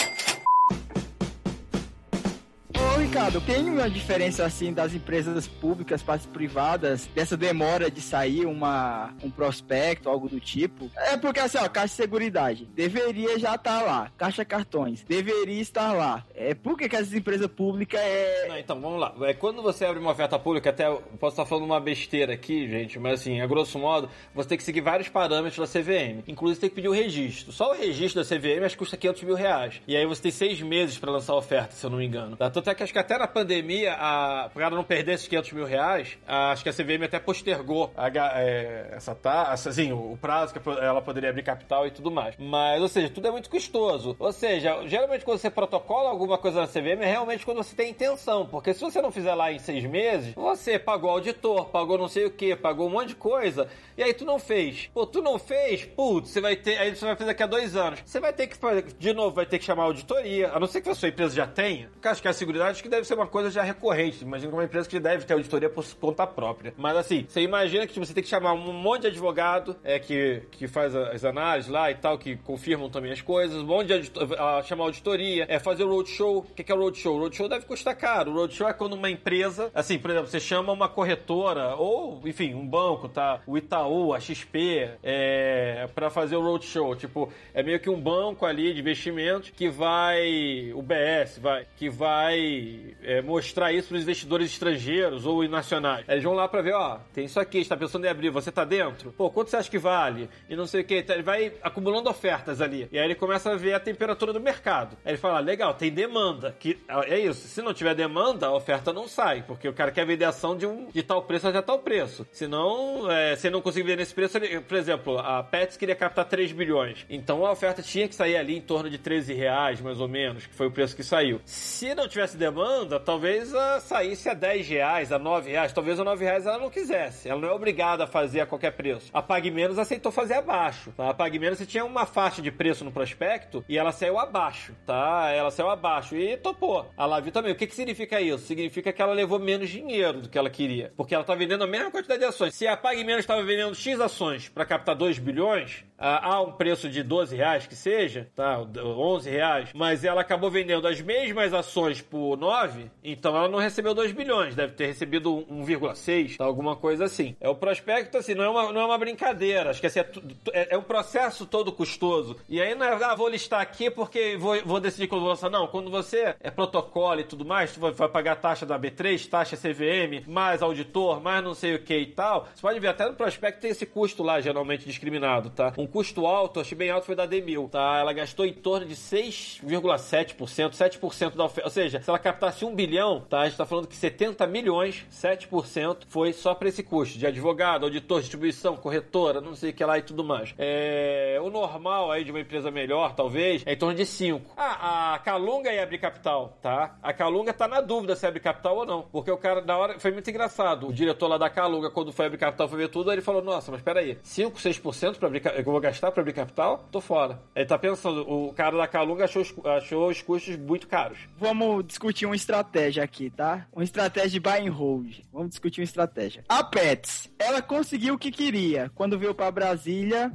Ricardo, 3.16 3.40
tem 3.40 3.70
uma 3.70 3.90
diferença 3.90 4.44
assim 4.44 4.74
das 4.74 4.94
empresas 4.94 5.48
públicas 5.48 6.04
para 6.04 6.16
as 6.16 6.26
privadas, 6.26 7.08
dessa 7.16 7.38
demora 7.38 7.90
de 7.90 8.02
sair 8.02 8.46
uma, 8.46 9.14
um 9.24 9.32
prospecto, 9.32 10.10
algo 10.10 10.28
do 10.28 10.38
tipo? 10.38 10.92
É 10.98 11.16
porque 11.16 11.40
assim, 11.40 11.58
ó, 11.58 11.70
Caixa 11.70 11.88
de 11.88 11.94
Seguridade 11.94 12.66
deveria 12.76 13.40
já 13.40 13.56
estar 13.56 13.82
lá, 13.84 14.12
Caixa 14.18 14.44
Cartões 14.44 15.02
deveria 15.04 15.62
estar 15.62 15.94
lá. 15.94 16.26
É 16.36 16.54
por 16.54 16.78
que, 16.78 16.90
que 16.90 16.96
as 16.98 17.14
empresas 17.14 17.48
públicas 17.48 18.02
é. 18.02 18.48
Não, 18.50 18.60
então, 18.60 18.82
vamos 18.82 19.00
lá. 19.00 19.16
É, 19.22 19.34
quando 19.34 19.62
você 19.62 19.86
abre 19.86 20.02
uma 20.02 20.12
oferta 20.12 20.38
pública, 20.38 20.72
até 20.72 20.84
posso 21.18 21.36
estar 21.36 21.46
falando 21.46 21.64
uma 21.64 21.80
besteira 21.80 22.34
aqui, 22.34 22.68
gente, 22.68 23.00
mas 23.00 23.22
assim, 23.22 23.40
a 23.40 23.48
grosso 23.48 23.80
modo, 23.80 24.10
você 24.34 24.50
tem 24.50 24.58
que 24.58 24.64
seguir 24.66 24.82
vários 24.82 25.08
parâmetros 25.08 25.58
da 25.58 25.80
CVM. 25.80 26.22
Inclusive, 26.28 26.60
tem 26.60 26.70
que 26.70 26.76
pedir 26.76 26.90
o 26.90 26.94
registro. 26.94 27.54
Só 27.54 27.72
o 27.72 27.78
registro 27.78 28.22
da 28.22 28.28
CVM 28.28 28.66
acho 28.66 28.76
que 28.76 28.80
custa 28.80 28.98
500 28.98 29.24
mil 29.24 29.36
reais. 29.36 29.82
E 29.88 29.96
aí 29.96 30.06
você 30.06 30.24
tem 30.24 30.32
seis 30.32 30.62
meses 30.62 30.98
para 30.98 31.12
lançar 31.12 31.32
a 31.32 31.38
oferta, 31.38 31.74
se 31.74 31.86
eu 31.86 31.90
não 31.90 32.00
me 32.00 32.06
engano. 32.06 32.36
Tá? 32.36 32.50
Tanto 32.50 32.70
é 32.70 32.76
que 32.76 32.84
que 32.96 33.00
até 33.06 33.18
na 33.18 33.28
pandemia, 33.28 33.94
a, 33.94 34.50
pra 34.54 34.70
não 34.70 34.84
perder 34.84 35.14
esses 35.14 35.28
500 35.28 35.52
mil 35.54 35.66
reais, 35.66 36.18
a- 36.28 36.52
acho 36.52 36.64
que 36.64 36.70
a 36.70 36.74
CVM 36.74 37.04
até 37.06 37.20
postergou 37.20 37.94
a 37.96 38.08
é, 38.42 38.90
essa 38.94 39.14
taxa, 39.14 39.70
assim, 39.70 39.92
o, 39.92 40.14
o 40.14 40.18
prazo 40.18 40.54
que 40.54 40.70
ela 40.82 41.02
poderia 41.02 41.30
abrir 41.30 41.44
capital 41.44 41.86
e 41.88 41.92
tudo 41.92 42.10
mais. 42.12 42.36
Mas, 42.38 42.82
ou 42.82 42.88
seja, 42.88 43.10
tudo 43.10 43.28
é 43.28 43.32
muito 43.32 43.50
custoso. 43.50 44.16
Ou 44.20 44.32
seja, 44.32 44.86
geralmente 44.88 45.24
quando 45.24 45.38
você 45.38 45.50
protocola 45.50 46.10
alguma 46.10 46.38
coisa 46.38 46.62
na 46.62 46.68
CVM 46.68 47.02
é 47.02 47.06
realmente 47.06 47.46
quando 47.46 47.58
você 47.58 47.76
tem 47.76 47.92
intenção. 47.92 48.46
Porque 48.46 48.74
se 48.74 48.82
você 48.82 49.02
não 49.02 49.12
fizer 49.12 49.34
lá 49.36 49.52
em 49.52 49.60
seis 49.60 49.84
meses, 49.86 50.34
você 50.34 50.80
pagou 50.80 51.10
auditor, 51.12 51.66
pagou 51.70 51.98
não 51.98 52.08
sei 52.08 52.26
o 52.26 52.32
que, 52.32 52.56
pagou 52.56 52.88
um 52.88 52.92
monte 52.92 53.10
de 53.10 53.16
coisa, 53.16 53.68
e 53.98 54.04
aí 54.04 54.14
tu 54.14 54.26
não 54.26 54.40
fez. 54.40 54.90
Pô, 54.94 55.06
tu 55.06 55.22
não 55.22 55.38
fez, 55.38 55.86
putz, 55.86 56.30
você 56.32 56.42
vai 56.42 56.56
ter. 56.56 56.78
Aí 56.78 56.96
você 56.96 57.06
vai 57.06 57.16
fazer 57.16 57.30
daqui 57.30 57.44
a 57.44 57.48
dois 57.48 57.76
anos. 57.76 58.00
Você 58.06 58.20
vai 58.20 58.34
ter 58.34 58.48
que 58.48 58.58
fazer, 58.58 58.84
de 58.98 59.14
novo, 59.14 59.36
vai 59.36 59.46
ter 59.46 59.60
que 59.60 59.66
chamar 59.66 59.84
a 59.84 59.86
auditoria, 59.86 60.50
a 60.52 60.60
não 60.60 60.68
ser 60.68 60.82
que 60.82 60.90
a 60.90 60.96
sua 60.96 61.10
empresa 61.10 61.36
já 61.36 61.46
tenha. 61.48 61.90
Porque 61.94 62.08
acho 62.08 62.22
que 62.22 62.28
a 62.28 62.34
seguridade 62.34 62.72
acho 62.72 62.84
que 62.84 62.90
deve 62.96 63.08
ser 63.08 63.14
uma 63.14 63.28
coisa 63.28 63.50
já 63.50 63.62
recorrente. 63.64 64.24
Imagina 64.24 64.50
que 64.50 64.56
é 64.56 64.60
uma 64.60 64.66
empresa 64.66 64.90
que 64.90 65.00
deve 65.00 65.26
ter 65.26 65.34
auditoria 65.34 65.70
por 65.70 65.86
conta 65.96 66.26
própria. 66.26 66.74
Mas 66.78 66.98
assim, 66.98 67.26
você 67.28 67.42
imagina 67.42 67.86
que 67.88 67.94
tipo, 67.94 68.06
você 68.06 68.14
tem 68.14 68.24
que 68.24 68.30
chamar 68.30 68.54
um 68.54 68.74
monte 68.74 69.02
de 69.02 69.08
advogado 69.08 69.76
é, 69.84 70.00
que, 70.00 70.42
que 70.52 70.68
faz 70.68 70.96
a- 70.96 71.10
as 71.12 71.24
análises 71.24 71.70
lá 71.72 71.90
e 71.92 71.96
tal, 71.96 72.18
que 72.18 72.36
confirmam 72.38 72.90
também 72.90 73.12
as 73.12 73.22
coisas, 73.22 73.62
um 73.62 73.66
monte 73.66 73.88
de 73.88 73.94
audito- 73.94 74.20
ah, 74.38 74.62
chamar 74.64 74.86
auditoria, 74.86 75.46
é 75.48 75.60
fazer 75.60 75.84
o 75.84 75.90
roadshow. 75.90 76.38
O 76.40 76.44
que 76.44 76.72
é 76.72 76.76
o 76.76 76.80
roadshow? 76.80 77.16
O 77.16 77.20
roadshow 77.20 77.48
deve 77.50 77.66
custar 77.66 77.96
caro. 77.96 78.32
O 78.32 78.36
roadshow 78.36 78.68
é 78.68 78.74
quando 78.74 78.94
uma 78.94 79.10
empresa, 79.10 79.70
assim, 79.74 79.98
por 80.00 80.10
exemplo, 80.12 80.28
você 80.28 80.40
chama 80.40 80.72
uma 80.72 80.90
corretora 80.90 81.76
ou, 81.76 82.22
enfim, 82.26 82.54
um 82.54 82.66
banco, 82.66 83.08
tá? 83.10 83.42
O 83.46 83.58
Itaú, 83.58 84.14
a 84.14 84.20
XP, 84.20 84.90
é, 85.04 85.88
para 85.94 86.10
fazer 86.10 86.36
o 86.36 86.42
roadshow. 86.42 86.96
Tipo, 86.96 87.32
é 87.54 87.62
meio 87.64 87.80
que 87.80 87.90
um 87.90 88.00
banco 88.00 88.46
ali 88.46 88.74
de 88.74 88.80
investimentos 88.80 89.50
que 89.50 89.70
vai, 89.70 90.72
o 90.74 90.82
BS, 90.82 91.40
vai, 91.40 91.66
que 91.78 91.90
vai 91.90 92.85
é, 93.04 93.22
mostrar 93.22 93.72
isso 93.74 93.88
para 93.90 93.98
os 93.98 94.04
investidores 94.04 94.52
estrangeiros 94.52 95.26
ou 95.26 95.48
nacionais. 95.48 96.06
Eles 96.08 96.24
vão 96.24 96.34
lá 96.34 96.48
para 96.48 96.62
ver, 96.62 96.74
ó, 96.74 97.00
tem 97.14 97.26
isso 97.26 97.40
aqui, 97.40 97.60
está 97.60 97.76
pensando 97.78 98.06
em 98.06 98.10
abrir, 98.10 98.30
você 98.30 98.52
tá 98.52 98.64
dentro? 98.64 99.12
Pô, 99.12 99.30
quanto 99.30 99.50
você 99.50 99.58
acha 99.58 99.70
que 99.70 99.78
vale? 99.78 100.30
E 100.50 100.56
não 100.56 100.66
sei 100.68 100.82
o 100.82 100.84
que. 100.84 101.06
Ele 101.08 101.24
vai 101.24 101.54
acumulando 101.62 102.10
ofertas 102.10 102.62
ali. 102.62 102.88
E 102.92 102.98
aí 102.98 103.06
ele 103.06 103.16
começa 103.16 103.52
a 103.52 103.56
ver 103.56 103.74
a 103.74 103.80
temperatura 103.80 104.34
do 104.34 104.40
mercado. 104.40 104.98
Aí 105.06 105.12
ele 105.12 105.18
fala, 105.18 105.40
legal, 105.40 105.74
tem 105.74 105.92
demanda. 105.92 106.56
Que 106.60 106.78
é 107.08 107.20
isso. 107.20 107.48
Se 107.48 107.62
não 107.62 107.74
tiver 107.74 107.96
demanda, 107.96 108.48
a 108.48 108.54
oferta 108.54 108.92
não 108.94 109.08
sai, 109.08 109.44
porque 109.46 109.68
o 109.68 109.74
cara 109.74 109.92
quer 109.92 110.06
vender 110.06 110.26
ação 110.26 110.56
de 110.58 110.66
um 110.66 110.90
de 110.92 111.04
tal 111.04 111.22
preço 111.24 111.48
até 111.48 111.62
tal 111.62 111.80
preço. 111.80 112.26
Senão, 112.32 113.10
é, 113.12 113.36
se 113.36 113.50
não 113.50 113.62
conseguir 113.62 113.84
vender 113.84 113.98
nesse 113.98 114.14
preço, 114.14 114.38
ele- 114.38 114.60
por 114.62 114.78
exemplo, 114.78 115.18
a 115.20 115.44
Pets 115.44 115.78
queria 115.78 115.96
captar 115.96 116.26
3 116.26 116.52
bilhões. 116.52 117.06
Então 117.10 117.46
a 117.46 117.52
oferta 117.52 117.82
tinha 117.82 118.08
que 118.08 118.16
sair 118.16 118.38
ali 118.38 118.56
em 118.58 118.62
torno 118.62 118.90
de 118.90 118.98
13 118.98 119.34
reais, 119.34 119.82
mais 119.82 120.00
ou 120.00 120.08
menos, 120.08 120.46
que 120.48 120.54
foi 120.54 120.68
o 120.68 120.72
preço 120.72 120.96
que 120.96 121.04
saiu. 121.04 121.40
Se 121.46 121.94
não 121.96 122.08
tivesse 122.08 122.38
demanda, 122.38 122.65
talvez 123.04 123.54
a, 123.54 123.80
saísse 123.80 124.30
a 124.30 124.34
10 124.34 124.68
reais, 124.68 125.12
a 125.12 125.20
9 125.20 125.52
reais. 125.52 125.74
Talvez 125.74 126.00
a 126.00 126.04
9 126.04 126.24
reais 126.24 126.46
ela 126.46 126.58
não 126.58 126.70
quisesse. 126.70 127.30
Ela 127.30 127.40
não 127.40 127.50
é 127.50 127.52
obrigada 127.52 128.06
a 128.06 128.08
fazer 128.08 128.42
a 128.42 128.46
qualquer 128.46 128.72
preço. 128.72 129.10
A 129.14 129.22
Pague 129.22 129.52
Menos 129.52 129.78
aceitou 129.78 130.12
fazer 130.12 130.36
abaixo. 130.36 130.92
Tá? 130.96 131.10
A 131.10 131.14
Pague 131.14 131.40
Menos 131.40 131.60
você 131.60 131.66
tinha 131.66 131.86
uma 131.86 132.06
faixa 132.06 132.42
de 132.42 132.52
preço 132.52 132.84
no 132.84 132.92
prospecto 132.92 133.64
e 133.70 133.78
ela 133.78 133.92
saiu 133.92 134.18
abaixo, 134.18 134.74
tá? 134.86 135.30
Ela 135.30 135.52
saiu 135.52 135.70
abaixo 135.70 136.16
e 136.16 136.38
topou. 136.38 136.90
A 136.98 137.06
Lavi 137.06 137.32
também. 137.32 137.52
O 137.52 137.56
que, 137.56 137.68
que 137.68 137.76
significa 137.76 138.20
isso? 138.20 138.46
Significa 138.46 138.92
que 138.92 139.02
ela 139.02 139.14
levou 139.14 139.40
menos 139.40 139.70
dinheiro 139.70 140.22
do 140.22 140.30
que 140.30 140.38
ela 140.38 140.50
queria. 140.50 140.92
Porque 140.98 141.14
ela 141.14 141.24
tá 141.24 141.36
vendendo 141.36 141.64
a 141.64 141.68
mesma 141.68 141.92
quantidade 141.92 142.20
de 142.20 142.26
ações. 142.26 142.56
Se 142.56 142.68
a 142.68 142.76
Pague 142.76 143.04
Menos 143.04 143.22
estava 143.22 143.44
vendendo 143.44 143.76
X 143.76 144.00
ações 144.00 144.50
para 144.50 144.66
captar 144.66 144.96
2 144.96 145.20
bilhões, 145.20 145.84
a, 145.98 146.34
a 146.34 146.42
um 146.42 146.52
preço 146.52 146.90
de 146.90 147.04
12 147.04 147.36
reais 147.36 147.68
que 147.68 147.76
seja, 147.76 148.28
tá? 148.36 148.60
11 148.60 149.30
reais, 149.30 149.70
mas 149.74 150.04
ela 150.04 150.22
acabou 150.22 150.50
vendendo 150.50 150.88
as 150.88 151.00
mesmas 151.02 151.54
ações 151.54 152.02
por 152.02 152.38
9 152.38 152.55
1,9, 152.56 152.90
então 153.04 153.36
ela 153.36 153.50
não 153.50 153.60
recebeu 153.60 153.94
2 153.94 154.12
bilhões, 154.12 154.56
deve 154.56 154.74
ter 154.74 154.88
recebido 154.88 155.46
1,6, 155.50 156.38
tá, 156.38 156.46
alguma 156.46 156.76
coisa 156.76 157.06
assim. 157.06 157.36
É 157.40 157.50
o 157.50 157.56
prospecto, 157.56 158.18
assim, 158.18 158.34
não 158.34 158.44
é 158.44 158.50
uma, 158.50 158.72
não 158.72 158.82
é 158.82 158.86
uma 158.86 158.98
brincadeira, 158.98 159.70
acho 159.70 159.82
que 159.82 159.88
assim, 159.88 160.00
é, 160.00 160.08
é, 160.54 160.68
é 160.76 160.78
um 160.78 160.84
processo 160.84 161.46
todo 161.46 161.72
custoso. 161.72 162.38
E 162.48 162.62
aí 162.62 162.76
não 162.76 162.86
é, 162.86 163.04
ah, 163.04 163.16
vou 163.16 163.28
listar 163.28 163.62
aqui 163.62 163.90
porque 163.90 164.38
vou, 164.38 164.60
vou 164.64 164.80
decidir 164.80 165.08
quando 165.08 165.22
vou 165.22 165.30
lançar. 165.30 165.50
Não, 165.50 165.68
quando 165.68 165.90
você 165.90 166.36
é 166.40 166.50
protocolo 166.50 167.20
e 167.20 167.24
tudo 167.24 167.46
mais, 167.46 167.74
tu 167.74 167.80
vai, 167.80 167.92
vai 167.92 168.10
pagar 168.10 168.36
taxa 168.38 168.66
da 168.66 168.80
B3, 168.80 169.28
taxa 169.30 169.58
CVM, 169.58 170.28
mais 170.28 170.62
auditor, 170.62 171.22
mais 171.22 171.44
não 171.44 171.54
sei 171.54 171.76
o 171.76 171.80
que 171.80 171.98
e 171.98 172.08
tal. 172.08 172.48
Você 172.54 172.62
pode 172.62 172.80
ver, 172.80 172.88
até 172.88 173.06
no 173.06 173.14
prospecto 173.14 173.62
tem 173.62 173.72
esse 173.72 173.86
custo 173.86 174.24
lá, 174.24 174.40
geralmente 174.40 174.86
discriminado, 174.86 175.50
tá? 175.50 175.74
Um 175.78 175.88
custo 175.88 176.26
alto, 176.26 176.60
achei 176.60 176.78
bem 176.78 176.90
alto, 176.90 177.06
foi 177.06 177.16
da 177.16 177.28
D1000, 177.28 177.70
tá? 177.70 177.98
Ela 178.00 178.14
gastou 178.14 178.46
em 178.46 178.54
torno 178.54 178.86
de 178.86 178.96
6,7%, 178.96 180.72
7% 180.72 181.36
da 181.36 181.46
oferta. 181.46 181.68
Ou 181.68 181.72
seja, 181.72 182.02
se 182.02 182.10
ela 182.10 182.20
captasse 182.46 182.66
1 182.66 182.76
bilhão, 182.76 183.22
tá? 183.28 183.42
A 183.42 183.46
gente 183.46 183.58
tá 183.58 183.66
falando 183.66 183.88
que 183.88 183.96
70 183.96 184.46
milhões, 184.48 185.06
7% 185.12 186.04
foi 186.08 186.32
só 186.32 186.54
pra 186.54 186.70
esse 186.70 186.84
custo 186.84 187.18
de 187.18 187.26
advogado, 187.26 187.86
auditor, 187.86 188.22
distribuição, 188.22 188.76
corretora, 188.76 189.42
não 189.42 189.56
sei 189.56 189.72
o 189.72 189.74
que 189.74 189.84
lá 189.84 189.98
e 189.98 190.04
tudo 190.04 190.24
mais. 190.24 190.54
É, 190.58 191.40
o 191.42 191.50
normal 191.50 192.12
aí 192.12 192.24
de 192.24 192.32
uma 192.32 192.40
empresa 192.40 192.70
melhor, 192.70 193.16
talvez, 193.16 193.64
é 193.66 193.74
em 193.74 193.78
torno 193.78 193.96
de 193.96 194.06
5. 194.06 194.54
Ah, 194.56 195.16
a 195.16 195.20
Calunga 195.20 195.74
ia 195.74 195.82
abrir 195.82 195.98
capital, 195.98 196.58
tá? 196.62 196.96
A 197.02 197.14
Calunga 197.14 197.54
tá 197.54 197.68
na 197.68 197.82
dúvida 197.82 198.16
se 198.16 198.28
abre 198.28 198.40
capital 198.40 198.78
ou 198.78 198.86
não. 198.86 199.02
Porque 199.12 199.32
o 199.32 199.38
cara, 199.38 199.62
da 199.62 199.78
hora, 199.78 200.00
foi 200.00 200.12
muito 200.12 200.30
engraçado. 200.30 200.88
O 200.88 200.94
diretor 200.94 201.28
lá 201.28 201.38
da 201.38 201.50
Calunga, 201.50 201.90
quando 201.90 202.14
foi 202.14 202.28
abrir 202.28 202.38
capital, 202.38 202.68
foi 202.68 202.78
ver 202.78 202.90
tudo, 202.90 203.12
ele 203.12 203.22
falou: 203.22 203.42
Nossa, 203.42 203.72
mas 203.72 203.82
peraí, 203.82 204.18
5, 204.22 204.60
6% 204.60 205.18
pra 205.18 205.28
abrir, 205.28 205.40
que 205.40 205.48
eu 205.48 205.64
vou 205.64 205.80
gastar 205.80 206.12
pra 206.12 206.22
abrir 206.22 206.34
capital? 206.34 206.86
Tô 206.92 207.02
fora. 207.02 207.40
Ele 207.56 207.66
tá 207.66 207.78
pensando, 207.78 208.22
o 208.30 208.54
cara 208.54 208.78
da 208.78 208.88
Calunga 208.88 209.26
achou 209.26 209.42
os, 209.42 209.54
achou 209.66 210.10
os 210.10 210.22
custos 210.22 210.56
muito 210.58 210.88
caros. 210.88 211.18
Vamos 211.38 211.86
discutir 211.86 212.28
uma 212.36 212.38
estratégia 212.38 213.04
aqui, 213.04 213.30
tá? 213.30 213.66
Uma 213.72 213.84
estratégia 213.84 214.30
de 214.32 214.40
buy 214.40 214.68
and 214.68 214.72
hold. 214.72 215.22
Vamos 215.32 215.50
discutir 215.50 215.80
uma 215.80 215.86
estratégia. 215.86 216.44
A 216.50 216.64
Pets, 216.64 217.32
ela 217.40 217.62
conseguiu 217.62 218.16
o 218.16 218.18
que 218.18 218.30
queria 218.30 218.92
quando 218.94 219.18
veio 219.18 219.34
pra 219.34 219.50
Brasília 219.50 220.32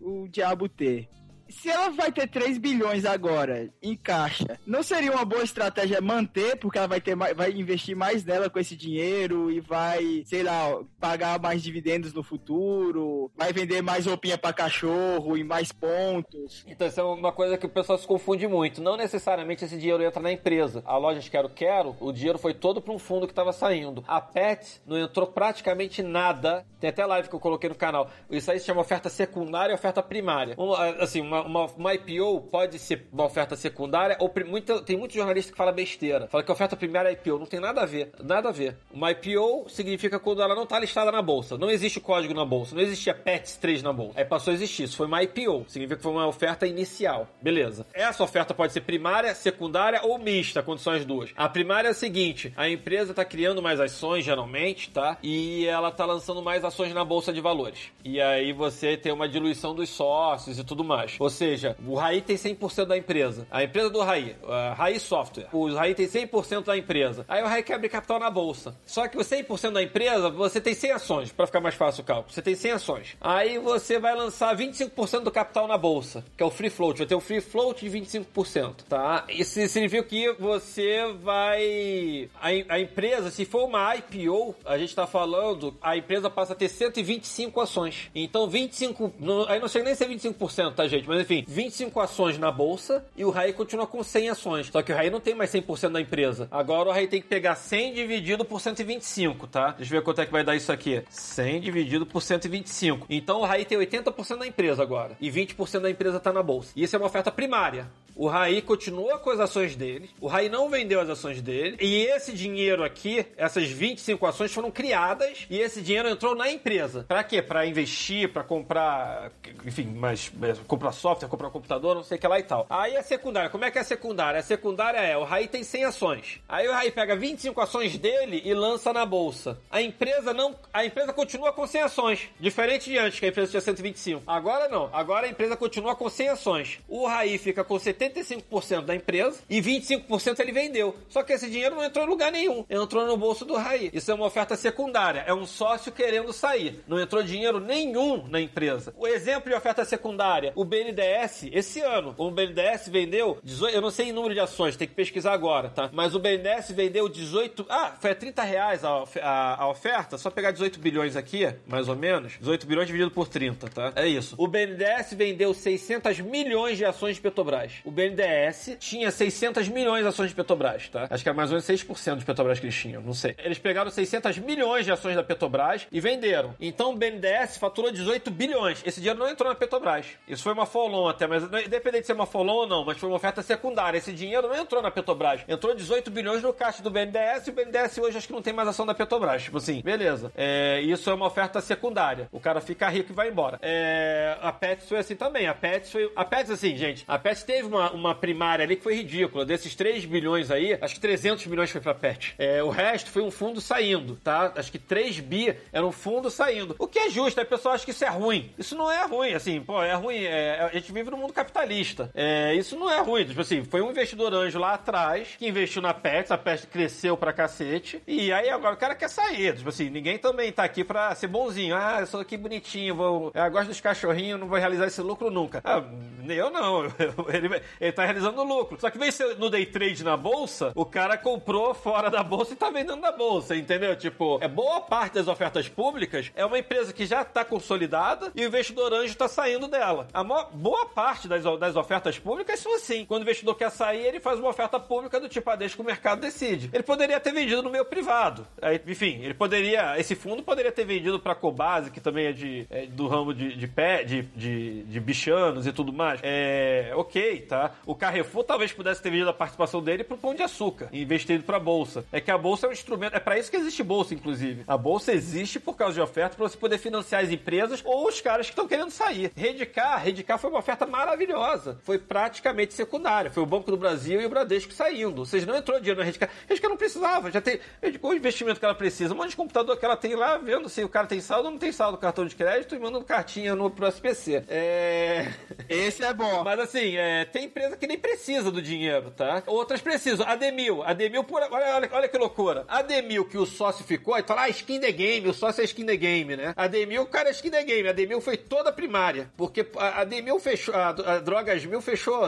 o 0.00 0.26
diabo 0.26 0.68
ter. 0.68 1.08
Se 1.48 1.68
ela 1.68 1.90
vai 1.90 2.10
ter 2.10 2.28
3 2.28 2.58
bilhões 2.58 3.04
agora 3.04 3.70
em 3.82 3.96
caixa, 3.96 4.58
não 4.66 4.82
seria 4.82 5.12
uma 5.12 5.24
boa 5.24 5.42
estratégia 5.42 6.00
manter, 6.00 6.56
porque 6.56 6.78
ela 6.78 6.88
vai 6.88 7.00
ter 7.00 7.14
mais, 7.14 7.36
vai 7.36 7.52
investir 7.52 7.96
mais 7.96 8.24
nela 8.24 8.50
com 8.50 8.58
esse 8.58 8.76
dinheiro 8.76 9.50
e 9.50 9.60
vai, 9.60 10.22
sei 10.26 10.42
lá, 10.42 10.78
pagar 11.00 11.38
mais 11.40 11.62
dividendos 11.62 12.12
no 12.12 12.22
futuro, 12.22 13.30
vai 13.36 13.52
vender 13.52 13.82
mais 13.82 14.06
roupinha 14.06 14.38
pra 14.38 14.52
cachorro 14.52 15.36
e 15.36 15.44
mais 15.44 15.72
pontos. 15.72 16.64
Então, 16.66 16.86
isso 16.86 17.00
é 17.00 17.04
uma 17.04 17.32
coisa 17.32 17.58
que 17.58 17.66
o 17.66 17.68
pessoal 17.68 17.98
se 17.98 18.06
confunde 18.06 18.46
muito. 18.46 18.82
Não 18.82 18.96
necessariamente 18.96 19.64
esse 19.64 19.76
dinheiro 19.76 20.02
entra 20.02 20.22
na 20.22 20.32
empresa. 20.32 20.82
A 20.86 20.96
loja 20.96 21.20
de 21.20 21.30
Quero 21.30 21.48
Quero, 21.48 21.96
o 22.00 22.12
dinheiro 22.12 22.38
foi 22.38 22.54
todo 22.54 22.80
para 22.80 22.92
um 22.92 22.98
fundo 22.98 23.26
que 23.26 23.32
estava 23.32 23.52
saindo. 23.52 24.04
A 24.06 24.20
Pet 24.20 24.80
não 24.86 24.98
entrou 24.98 25.26
praticamente 25.26 26.02
nada. 26.02 26.64
Tem 26.80 26.90
até 26.90 27.04
live 27.04 27.28
que 27.28 27.34
eu 27.34 27.40
coloquei 27.40 27.68
no 27.68 27.74
canal. 27.74 28.10
Isso 28.30 28.50
aí 28.50 28.58
se 28.58 28.66
chama 28.66 28.80
oferta 28.80 29.08
secundária 29.08 29.72
e 29.72 29.74
oferta 29.74 30.02
primária. 30.02 30.56
Assim, 31.00 31.20
uma, 31.20 31.33
uma, 31.42 31.66
uma 31.66 31.94
IPO 31.94 32.42
pode 32.50 32.78
ser 32.78 33.06
uma 33.12 33.24
oferta 33.24 33.56
secundária 33.56 34.16
ou 34.20 34.32
muita, 34.46 34.82
tem 34.82 34.96
muito 34.96 35.14
jornalista 35.14 35.52
que 35.52 35.58
fala 35.58 35.72
besteira. 35.72 36.28
Fala 36.28 36.42
que 36.42 36.50
a 36.50 36.54
oferta 36.54 36.76
primária 36.76 37.08
é 37.08 37.12
IPO. 37.12 37.38
Não 37.38 37.46
tem 37.46 37.60
nada 37.60 37.82
a 37.82 37.86
ver. 37.86 38.12
Nada 38.22 38.48
a 38.48 38.52
ver. 38.52 38.76
Uma 38.92 39.10
IPO 39.10 39.66
significa 39.68 40.18
quando 40.18 40.42
ela 40.42 40.54
não 40.54 40.64
está 40.64 40.78
listada 40.78 41.10
na 41.10 41.22
bolsa. 41.22 41.56
Não 41.58 41.70
existe 41.70 42.00
código 42.00 42.34
na 42.34 42.44
bolsa. 42.44 42.74
Não 42.74 42.82
existia 42.82 43.14
PETS 43.14 43.56
3 43.56 43.82
na 43.82 43.92
bolsa. 43.92 44.18
Aí 44.18 44.24
passou 44.24 44.50
a 44.50 44.54
existir. 44.54 44.84
Isso 44.84 44.96
foi 44.96 45.06
uma 45.06 45.22
IPO. 45.22 45.64
Significa 45.68 45.96
que 45.96 46.02
foi 46.02 46.12
uma 46.12 46.26
oferta 46.26 46.66
inicial. 46.66 47.28
Beleza. 47.40 47.86
Essa 47.92 48.22
oferta 48.22 48.54
pode 48.54 48.72
ser 48.72 48.80
primária, 48.82 49.34
secundária 49.34 50.00
ou 50.02 50.18
mista, 50.18 50.62
quando 50.62 50.78
são 50.78 50.92
as 50.92 51.04
duas. 51.04 51.30
A 51.36 51.48
primária 51.48 51.88
é 51.88 51.90
a 51.90 51.94
seguinte: 51.94 52.52
a 52.56 52.68
empresa 52.68 53.12
está 53.12 53.24
criando 53.24 53.62
mais 53.62 53.80
ações, 53.80 54.24
geralmente, 54.24 54.90
tá? 54.90 55.18
E 55.22 55.66
ela 55.66 55.88
está 55.88 56.04
lançando 56.04 56.42
mais 56.42 56.64
ações 56.64 56.92
na 56.92 57.04
bolsa 57.04 57.32
de 57.32 57.40
valores. 57.40 57.92
E 58.04 58.20
aí 58.20 58.52
você 58.52 58.96
tem 58.96 59.12
uma 59.12 59.28
diluição 59.28 59.74
dos 59.74 59.88
sócios 59.88 60.58
e 60.58 60.64
tudo 60.64 60.84
mais. 60.84 61.16
Ou 61.24 61.30
seja, 61.30 61.74
o 61.86 61.94
Raí 61.94 62.20
tem 62.20 62.36
100% 62.36 62.84
da 62.84 62.98
empresa. 62.98 63.46
A 63.50 63.64
empresa 63.64 63.88
do 63.88 64.02
Raí, 64.02 64.36
a 64.46 64.74
Raí 64.74 65.00
Software. 65.00 65.48
O 65.54 65.72
Raí 65.72 65.94
tem 65.94 66.06
100% 66.06 66.64
da 66.64 66.76
empresa. 66.76 67.24
Aí 67.26 67.42
o 67.42 67.46
Raí 67.46 67.62
quer 67.62 67.76
abrir 67.76 67.88
capital 67.88 68.18
na 68.18 68.28
bolsa. 68.28 68.76
Só 68.84 69.08
que 69.08 69.16
o 69.16 69.22
100% 69.22 69.72
da 69.72 69.82
empresa, 69.82 70.28
você 70.28 70.60
tem 70.60 70.74
100 70.74 70.90
ações, 70.90 71.32
para 71.32 71.46
ficar 71.46 71.62
mais 71.62 71.74
fácil 71.76 72.02
o 72.02 72.04
cálculo. 72.04 72.30
Você 72.30 72.42
tem 72.42 72.54
100 72.54 72.72
ações. 72.72 73.16
Aí 73.22 73.58
você 73.58 73.98
vai 73.98 74.14
lançar 74.14 74.54
25% 74.54 75.20
do 75.20 75.30
capital 75.30 75.66
na 75.66 75.78
bolsa, 75.78 76.22
que 76.36 76.42
é 76.42 76.46
o 76.46 76.50
free 76.50 76.68
float. 76.68 76.98
Vai 76.98 77.06
ter 77.06 77.14
um 77.14 77.20
free 77.20 77.40
float 77.40 77.88
de 77.88 77.98
25%, 77.98 78.82
tá? 78.86 79.24
Isso 79.30 79.66
significa 79.66 80.02
que 80.02 80.30
você 80.32 81.10
vai... 81.22 82.28
A, 82.38 82.74
a 82.74 82.80
empresa, 82.80 83.30
se 83.30 83.46
for 83.46 83.64
uma 83.64 83.96
IPO, 83.96 84.54
a 84.66 84.76
gente 84.76 84.94
tá 84.94 85.06
falando, 85.06 85.74
a 85.80 85.96
empresa 85.96 86.28
passa 86.28 86.52
a 86.52 86.56
ter 86.56 86.68
125 86.68 87.58
ações. 87.62 88.10
Então 88.14 88.46
25... 88.46 89.14
Não, 89.18 89.48
aí 89.48 89.58
não 89.58 89.68
chega 89.68 89.86
nem 89.86 89.94
a 89.94 89.96
ser 89.96 90.06
25%, 90.06 90.74
tá, 90.74 90.86
gente? 90.86 91.08
Mas 91.08 91.13
enfim, 91.20 91.44
25 91.46 92.00
ações 92.00 92.38
na 92.38 92.50
bolsa 92.50 93.04
e 93.16 93.24
o 93.24 93.30
Raí 93.30 93.52
continua 93.52 93.86
com 93.86 94.02
100 94.02 94.30
ações. 94.30 94.66
Só 94.66 94.82
que 94.82 94.92
o 94.92 94.94
Raí 94.94 95.10
não 95.10 95.20
tem 95.20 95.34
mais 95.34 95.50
100% 95.50 95.92
da 95.92 96.00
empresa. 96.00 96.48
Agora 96.50 96.88
o 96.88 96.92
Raí 96.92 97.06
tem 97.06 97.20
que 97.20 97.28
pegar 97.28 97.54
100 97.54 97.94
dividido 97.94 98.44
por 98.44 98.60
125, 98.60 99.46
tá? 99.46 99.72
Deixa 99.72 99.94
eu 99.94 100.00
ver 100.00 100.04
quanto 100.04 100.20
é 100.20 100.26
que 100.26 100.32
vai 100.32 100.44
dar 100.44 100.56
isso 100.56 100.72
aqui. 100.72 101.02
100 101.08 101.60
dividido 101.60 102.06
por 102.06 102.22
125. 102.22 103.06
Então 103.08 103.40
o 103.40 103.44
Raí 103.44 103.64
tem 103.64 103.78
80% 103.78 104.38
da 104.38 104.46
empresa 104.46 104.82
agora. 104.82 105.16
E 105.20 105.30
20% 105.30 105.80
da 105.80 105.90
empresa 105.90 106.20
tá 106.20 106.32
na 106.32 106.42
bolsa. 106.42 106.72
E 106.76 106.82
isso 106.82 106.96
é 106.96 106.98
uma 106.98 107.06
oferta 107.06 107.30
primária. 107.30 107.86
O 108.16 108.28
Raí 108.28 108.62
continua 108.62 109.18
com 109.18 109.30
as 109.30 109.40
ações 109.40 109.74
dele. 109.74 110.08
O 110.20 110.28
Raí 110.28 110.48
não 110.48 110.68
vendeu 110.68 111.00
as 111.00 111.08
ações 111.08 111.42
dele. 111.42 111.76
E 111.80 112.04
esse 112.04 112.32
dinheiro 112.32 112.84
aqui, 112.84 113.26
essas 113.36 113.68
25 113.68 114.24
ações 114.24 114.52
foram 114.52 114.70
criadas 114.70 115.46
e 115.50 115.58
esse 115.58 115.82
dinheiro 115.82 116.08
entrou 116.08 116.34
na 116.34 116.50
empresa. 116.50 117.04
Pra 117.08 117.24
quê? 117.24 117.42
Pra 117.42 117.66
investir, 117.66 118.32
pra 118.32 118.44
comprar, 118.44 119.32
enfim, 119.64 119.92
mas 119.96 120.32
comprar 120.66 120.92
software, 121.04 121.28
comprar 121.28 121.50
computador, 121.50 121.94
não 121.94 122.02
sei 122.02 122.16
o 122.16 122.20
que 122.20 122.26
lá 122.26 122.38
e 122.38 122.42
tal. 122.42 122.66
Aí 122.70 122.96
a 122.96 123.02
secundária, 123.02 123.50
como 123.50 123.62
é 123.62 123.70
que 123.70 123.76
é 123.76 123.82
a 123.82 123.84
secundária? 123.84 124.40
A 124.40 124.42
secundária 124.42 124.96
é, 124.96 125.14
o 125.18 125.22
Raí 125.22 125.46
tem 125.46 125.62
100 125.62 125.84
ações. 125.84 126.40
Aí 126.48 126.66
o 126.66 126.72
Raí 126.72 126.90
pega 126.90 127.14
25 127.14 127.60
ações 127.60 127.98
dele 127.98 128.40
e 128.42 128.54
lança 128.54 128.90
na 128.90 129.04
bolsa. 129.04 129.58
A 129.70 129.82
empresa 129.82 130.32
não, 130.32 130.56
a 130.72 130.82
empresa 130.82 131.12
continua 131.12 131.52
com 131.52 131.66
100 131.66 131.82
ações, 131.82 132.30
diferente 132.40 132.88
de 132.88 132.96
antes, 132.96 133.20
que 133.20 133.26
a 133.26 133.28
empresa 133.28 133.50
tinha 133.50 133.60
125. 133.60 134.22
Agora 134.26 134.66
não, 134.66 134.88
agora 134.94 135.26
a 135.26 135.28
empresa 135.28 135.54
continua 135.58 135.94
com 135.94 136.08
100 136.08 136.28
ações. 136.30 136.78
O 136.88 137.06
Raí 137.06 137.36
fica 137.36 137.62
com 137.62 137.74
75% 137.74 138.86
da 138.86 138.94
empresa 138.94 139.40
e 139.50 139.60
25% 139.60 140.40
ele 140.40 140.52
vendeu. 140.52 140.96
Só 141.10 141.22
que 141.22 141.34
esse 141.34 141.50
dinheiro 141.50 141.74
não 141.74 141.84
entrou 141.84 142.06
em 142.06 142.08
lugar 142.08 142.32
nenhum, 142.32 142.64
entrou 142.70 143.06
no 143.06 143.18
bolso 143.18 143.44
do 143.44 143.56
Raí. 143.56 143.90
Isso 143.92 144.10
é 144.10 144.14
uma 144.14 144.24
oferta 144.24 144.56
secundária, 144.56 145.22
é 145.26 145.34
um 145.34 145.44
sócio 145.44 145.92
querendo 145.92 146.32
sair. 146.32 146.82
Não 146.88 146.98
entrou 146.98 147.22
dinheiro 147.22 147.60
nenhum 147.60 148.26
na 148.26 148.40
empresa. 148.40 148.94
O 148.96 149.06
exemplo 149.06 149.50
de 149.50 149.54
oferta 149.54 149.84
secundária, 149.84 150.54
o 150.56 150.64
BNDES, 150.94 151.48
esse 151.52 151.80
ano, 151.80 152.14
o 152.16 152.30
BNDES 152.30 152.88
vendeu 152.88 153.38
18, 153.42 153.74
eu 153.74 153.80
não 153.82 153.90
sei 153.90 154.08
em 154.08 154.12
número 154.12 154.34
de 154.34 154.40
ações, 154.40 154.76
tem 154.76 154.86
que 154.86 154.94
pesquisar 154.94 155.32
agora, 155.32 155.68
tá? 155.68 155.90
Mas 155.92 156.14
o 156.14 156.18
BNDES 156.20 156.70
vendeu 156.70 157.08
18, 157.08 157.66
ah, 157.68 157.94
foi 158.00 158.12
a 158.12 158.14
30 158.14 158.42
reais 158.42 158.84
a, 158.84 159.02
a- 159.22 159.62
a 159.64 159.68
oferta, 159.68 160.16
só 160.18 160.30
pegar 160.30 160.50
18 160.52 160.78
bilhões 160.78 161.16
aqui, 161.16 161.48
mais 161.66 161.88
ou 161.88 161.96
menos, 161.96 162.34
18 162.38 162.66
bilhões 162.66 162.86
dividido 162.86 163.10
por 163.10 163.28
30, 163.28 163.68
tá? 163.68 163.92
É 163.96 164.06
isso. 164.06 164.34
O 164.38 164.46
BNDES 164.46 165.14
vendeu 165.14 165.52
600 165.52 166.20
milhões 166.20 166.78
de 166.78 166.84
ações 166.84 167.16
de 167.16 167.20
Petrobras. 167.22 167.72
O 167.84 167.90
BNDES 167.90 168.76
tinha 168.78 169.10
600 169.10 169.68
milhões 169.68 170.02
de 170.02 170.08
ações 170.08 170.28
de 170.30 170.34
Petrobras, 170.34 170.88
tá? 170.88 171.06
Acho 171.10 171.22
que 171.22 171.28
era 171.28 171.36
mais 171.36 171.50
ou 171.50 171.54
menos 171.54 171.66
6% 171.66 172.18
de 172.18 172.24
Petrobras 172.24 172.58
que 172.60 172.66
eles 172.66 172.74
tinham, 172.76 173.02
não 173.02 173.14
sei. 173.14 173.34
Eles 173.38 173.58
pegaram 173.58 173.90
600 173.90 174.38
milhões 174.38 174.84
de 174.84 174.92
ações 174.92 175.16
da 175.16 175.22
Petrobras 175.22 175.86
e 175.90 176.00
venderam. 176.00 176.54
Então 176.60 176.92
o 176.92 176.96
BNDES 176.96 177.56
faturou 177.58 177.90
18 177.90 178.30
bilhões. 178.30 178.82
Esse 178.84 179.00
dinheiro 179.00 179.18
não 179.18 179.28
entrou 179.28 179.48
na 179.48 179.54
Petrobras. 179.54 180.06
Isso 180.28 180.42
foi 180.42 180.52
uma 180.52 180.66
até, 181.08 181.26
mas 181.26 181.44
independente 181.44 182.02
de 182.02 182.06
ser 182.06 182.12
uma 182.12 182.26
follow 182.26 182.62
ou 182.62 182.66
não, 182.66 182.84
mas 182.84 182.98
foi 182.98 183.08
uma 183.08 183.16
oferta 183.16 183.42
secundária. 183.42 183.98
Esse 183.98 184.12
dinheiro 184.12 184.48
não 184.48 184.56
entrou 184.56 184.82
na 184.82 184.90
Petrobras. 184.90 185.42
Entrou 185.48 185.74
18 185.74 186.10
bilhões 186.10 186.42
no 186.42 186.52
caixa 186.52 186.82
do 186.82 186.90
BNDES 186.90 187.46
e 187.46 187.50
o 187.50 187.52
BNDES 187.52 187.98
hoje 187.98 188.18
acho 188.18 188.26
que 188.26 188.32
não 188.32 188.42
tem 188.42 188.52
mais 188.52 188.68
ação 188.68 188.86
da 188.86 188.94
Petrobras. 188.94 189.42
Tipo 189.42 189.58
assim, 189.58 189.80
beleza. 189.82 190.32
É, 190.36 190.80
isso 190.80 191.10
é 191.10 191.14
uma 191.14 191.26
oferta 191.26 191.60
secundária. 191.60 192.28
O 192.32 192.40
cara 192.40 192.60
fica 192.60 192.88
rico 192.88 193.12
e 193.12 193.14
vai 193.14 193.28
embora. 193.28 193.58
É, 193.62 194.36
a 194.40 194.52
Pets 194.52 194.88
foi 194.88 194.98
assim 194.98 195.16
também. 195.16 195.46
A 195.46 195.54
Pets 195.54 195.90
foi. 195.90 196.10
A 196.14 196.24
Pets, 196.24 196.50
assim, 196.50 196.76
gente, 196.76 197.04
a 197.06 197.18
Pets 197.18 197.42
teve 197.42 197.66
uma, 197.68 197.90
uma 197.92 198.14
primária 198.14 198.64
ali 198.64 198.76
que 198.76 198.82
foi 198.82 198.94
ridícula. 198.94 199.44
Desses 199.44 199.74
3 199.74 200.04
bilhões 200.04 200.50
aí, 200.50 200.78
acho 200.80 200.94
que 200.94 201.00
300 201.00 201.46
milhões 201.46 201.70
foi 201.70 201.80
pra 201.80 201.94
Pet. 201.94 202.34
É, 202.38 202.62
o 202.62 202.70
resto 202.70 203.10
foi 203.10 203.22
um 203.22 203.30
fundo 203.30 203.60
saindo, 203.60 204.16
tá? 204.16 204.52
Acho 204.56 204.70
que 204.70 204.78
3 204.78 205.20
bi 205.20 205.56
era 205.72 205.86
um 205.86 205.92
fundo 205.92 206.30
saindo. 206.30 206.74
O 206.78 206.86
que 206.86 206.98
é 206.98 207.10
justo, 207.10 207.38
aí 207.38 207.44
o 207.44 207.48
pessoal 207.48 207.74
acha 207.74 207.84
que 207.84 207.90
isso 207.90 208.04
é 208.04 208.08
ruim. 208.08 208.52
Isso 208.58 208.76
não 208.76 208.90
é 208.90 209.04
ruim, 209.06 209.32
assim, 209.32 209.60
pô, 209.60 209.82
é 209.82 209.94
ruim. 209.94 210.24
É, 210.24 210.70
gente 210.74 210.92
vive 210.92 211.10
no 211.10 211.16
mundo 211.16 211.32
capitalista. 211.32 212.10
É, 212.14 212.54
isso 212.54 212.76
não 212.76 212.90
é 212.90 213.00
ruim. 213.00 213.24
Tipo 213.24 213.40
assim, 213.40 213.64
foi 213.64 213.80
um 213.80 213.90
investidor 213.90 214.32
anjo 214.34 214.58
lá 214.58 214.74
atrás 214.74 215.34
que 215.38 215.48
investiu 215.48 215.82
na 215.82 215.94
Pets, 215.94 216.30
a 216.30 216.38
Pets 216.38 216.66
cresceu 216.66 217.16
pra 217.16 217.32
cacete. 217.32 218.02
E 218.06 218.32
aí 218.32 218.50
agora 218.50 218.74
o 218.74 218.78
cara 218.78 218.94
quer 218.94 219.08
sair. 219.08 219.56
Tipo 219.56 219.68
assim, 219.68 219.90
ninguém 219.90 220.18
também 220.18 220.52
tá 220.52 220.64
aqui 220.64 220.84
pra 220.84 221.14
ser 221.14 221.28
bonzinho. 221.28 221.76
Ah, 221.76 221.98
eu 222.00 222.06
sou 222.06 222.20
aqui 222.20 222.36
bonitinho, 222.36 222.94
vou, 222.94 223.32
eu 223.34 223.50
gosto 223.50 223.68
dos 223.68 223.80
cachorrinhos, 223.80 224.38
não 224.38 224.48
vou 224.48 224.58
realizar 224.58 224.86
esse 224.86 225.00
lucro 225.00 225.30
nunca. 225.30 225.60
Ah, 225.64 225.82
eu 226.28 226.50
não. 226.50 226.84
ele, 227.32 227.62
ele 227.80 227.92
tá 227.92 228.04
realizando 228.04 228.42
lucro. 228.42 228.78
Só 228.80 228.90
que 228.90 228.98
vem 228.98 229.10
no 229.38 229.50
day 229.50 229.66
trade 229.66 230.04
na 230.04 230.16
bolsa, 230.16 230.72
o 230.74 230.84
cara 230.84 231.16
comprou 231.16 231.74
fora 231.74 232.10
da 232.10 232.22
bolsa 232.22 232.52
e 232.52 232.56
tá 232.56 232.70
vendendo 232.70 232.96
na 232.96 233.12
bolsa, 233.12 233.56
entendeu? 233.56 233.94
Tipo, 233.96 234.38
é 234.40 234.48
boa 234.48 234.80
parte 234.80 235.14
das 235.14 235.28
ofertas 235.28 235.68
públicas 235.68 236.32
é 236.34 236.44
uma 236.44 236.58
empresa 236.58 236.92
que 236.92 237.06
já 237.06 237.24
tá 237.24 237.44
consolidada 237.44 238.32
e 238.34 238.44
o 238.44 238.48
investidor 238.48 238.92
anjo 238.92 239.16
tá 239.16 239.28
saindo 239.28 239.68
dela. 239.68 240.08
A 240.12 240.24
maior, 240.24 240.50
boa 240.64 240.86
parte 240.86 241.28
das, 241.28 241.44
das 241.58 241.76
ofertas 241.76 242.18
públicas 242.18 242.58
são 242.58 242.74
assim. 242.74 243.04
Quando 243.04 243.20
o 243.20 243.24
investidor 243.24 243.54
quer 243.54 243.70
sair, 243.70 244.06
ele 244.06 244.18
faz 244.18 244.40
uma 244.40 244.48
oferta 244.48 244.80
pública 244.80 245.20
do 245.20 245.28
tipo, 245.28 245.50
ah, 245.50 245.56
deixa 245.56 245.76
que 245.76 245.82
o 245.82 245.84
mercado 245.84 246.22
decide. 246.22 246.70
Ele 246.72 246.82
poderia 246.82 247.20
ter 247.20 247.34
vendido 247.34 247.62
no 247.62 247.68
meio 247.68 247.84
privado. 247.84 248.46
Aí, 248.62 248.80
enfim, 248.86 249.20
ele 249.22 249.34
poderia. 249.34 250.00
Esse 250.00 250.14
fundo 250.14 250.42
poderia 250.42 250.72
ter 250.72 250.86
vendido 250.86 251.20
pra 251.20 251.34
Cobase, 251.34 251.90
que 251.90 252.00
também 252.00 252.28
é, 252.28 252.32
de, 252.32 252.66
é 252.70 252.86
do 252.86 253.06
ramo 253.06 253.34
de, 253.34 253.54
de 253.54 253.68
pé, 253.68 254.04
de, 254.04 254.22
de, 254.22 254.84
de 254.84 255.00
bichanos 255.00 255.66
e 255.66 255.72
tudo 255.72 255.92
mais. 255.92 256.20
É. 256.22 256.92
Ok, 256.94 257.42
tá? 257.42 257.72
O 257.84 257.94
Carrefour 257.94 258.42
talvez 258.44 258.72
pudesse 258.72 259.02
ter 259.02 259.10
vendido 259.10 259.28
a 259.28 259.34
participação 259.34 259.82
dele 259.82 260.02
pro 260.02 260.16
Pão 260.16 260.34
de 260.34 260.42
Açúcar 260.42 260.88
investido 260.94 261.44
pra 261.44 261.58
bolsa. 261.60 262.06
É 262.10 262.22
que 262.22 262.30
a 262.30 262.38
bolsa 262.38 262.66
é 262.66 262.70
um 262.70 262.72
instrumento. 262.72 263.14
É 263.14 263.20
para 263.20 263.38
isso 263.38 263.50
que 263.50 263.56
existe 263.58 263.82
bolsa, 263.82 264.14
inclusive. 264.14 264.64
A 264.66 264.78
bolsa 264.78 265.12
existe 265.12 265.60
por 265.60 265.76
causa 265.76 265.92
de 265.92 266.00
oferta 266.00 266.36
para 266.36 266.48
você 266.48 266.56
poder 266.56 266.78
financiar 266.78 267.22
as 267.22 267.30
empresas 267.30 267.82
ou 267.84 268.08
os 268.08 268.22
caras 268.22 268.46
que 268.46 268.52
estão 268.52 268.66
querendo 268.66 268.90
sair. 268.90 269.30
Redicar, 269.36 270.02
Redicar 270.02 270.38
foi 270.44 270.50
uma 270.50 270.58
oferta 270.58 270.84
maravilhosa. 270.84 271.78
Foi 271.84 271.98
praticamente 271.98 272.74
secundária. 272.74 273.30
Foi 273.30 273.42
o 273.42 273.46
Banco 273.46 273.70
do 273.70 273.78
Brasil 273.78 274.20
e 274.20 274.26
o 274.26 274.28
Bradesco 274.28 274.74
saindo. 274.74 275.20
Ou 275.20 275.24
seja, 275.24 275.46
não 275.46 275.56
entrou 275.56 275.78
dinheiro 275.78 275.98
na 275.98 276.04
Redicar. 276.04 276.28
Redicar 276.46 276.68
não 276.68 276.76
precisava. 276.76 277.30
Já 277.30 277.40
tem 277.40 277.60
o 278.02 278.12
investimento 278.12 278.58
que 278.58 278.64
ela 278.66 278.74
precisa. 278.74 279.14
Um 279.14 279.16
monte 279.16 279.30
de 279.30 279.36
computador 279.36 279.74
que 279.78 279.84
ela 279.86 279.96
tem 279.96 280.14
lá, 280.14 280.36
vendo 280.36 280.68
se 280.68 280.84
o 280.84 280.88
cara 280.88 281.06
tem 281.06 281.18
saldo 281.18 281.46
ou 281.46 281.52
não 281.52 281.58
tem 281.58 281.72
saldo 281.72 281.92
no 281.92 281.98
cartão 281.98 282.26
de 282.26 282.36
crédito 282.36 282.74
e 282.74 282.78
mandando 282.78 283.06
cartinha 283.06 283.54
no, 283.54 283.70
pro 283.70 283.86
SPC. 283.88 284.44
É. 284.46 285.32
Esse 285.66 286.04
é 286.04 286.12
bom. 286.12 286.44
Mas 286.44 286.60
assim, 286.60 286.94
é, 286.94 287.24
tem 287.24 287.46
empresa 287.46 287.78
que 287.78 287.86
nem 287.86 287.98
precisa 287.98 288.50
do 288.50 288.60
dinheiro, 288.60 289.10
tá? 289.12 289.42
Outras 289.46 289.80
precisam. 289.80 290.26
A 290.28 290.36
Demil. 290.36 290.82
A 290.82 290.92
Demil, 290.92 291.24
por, 291.24 291.40
olha, 291.40 291.76
olha, 291.76 291.90
olha 291.90 292.08
que 292.08 292.18
loucura. 292.18 292.66
A 292.68 292.82
Demil 292.82 293.24
que 293.24 293.38
o 293.38 293.46
sócio 293.46 293.82
ficou, 293.82 294.12
aí 294.12 294.22
tá 294.22 294.34
lá, 294.34 294.46
skin 294.50 294.78
the 294.78 294.92
game, 294.92 295.26
o 295.26 295.32
sócio 295.32 295.62
é 295.62 295.64
skin 295.64 295.86
the 295.86 295.96
game, 295.96 296.36
né? 296.36 296.52
A 296.54 296.66
Demil, 296.66 297.00
o 297.00 297.06
cara 297.06 297.30
é 297.30 297.32
skin 297.32 297.50
the 297.50 297.64
game. 297.64 297.88
A 297.88 297.92
Demil 297.92 298.20
foi 298.20 298.36
toda 298.36 298.70
primária. 298.70 299.30
Porque 299.38 299.66
a, 299.76 300.04
a 300.34 300.38
Demil 300.38 300.40
fechou, 300.40 300.74
a, 300.74 300.88
a 300.88 301.18
Drogas 301.20 301.64
Mil 301.64 301.80
fechou 301.80 302.24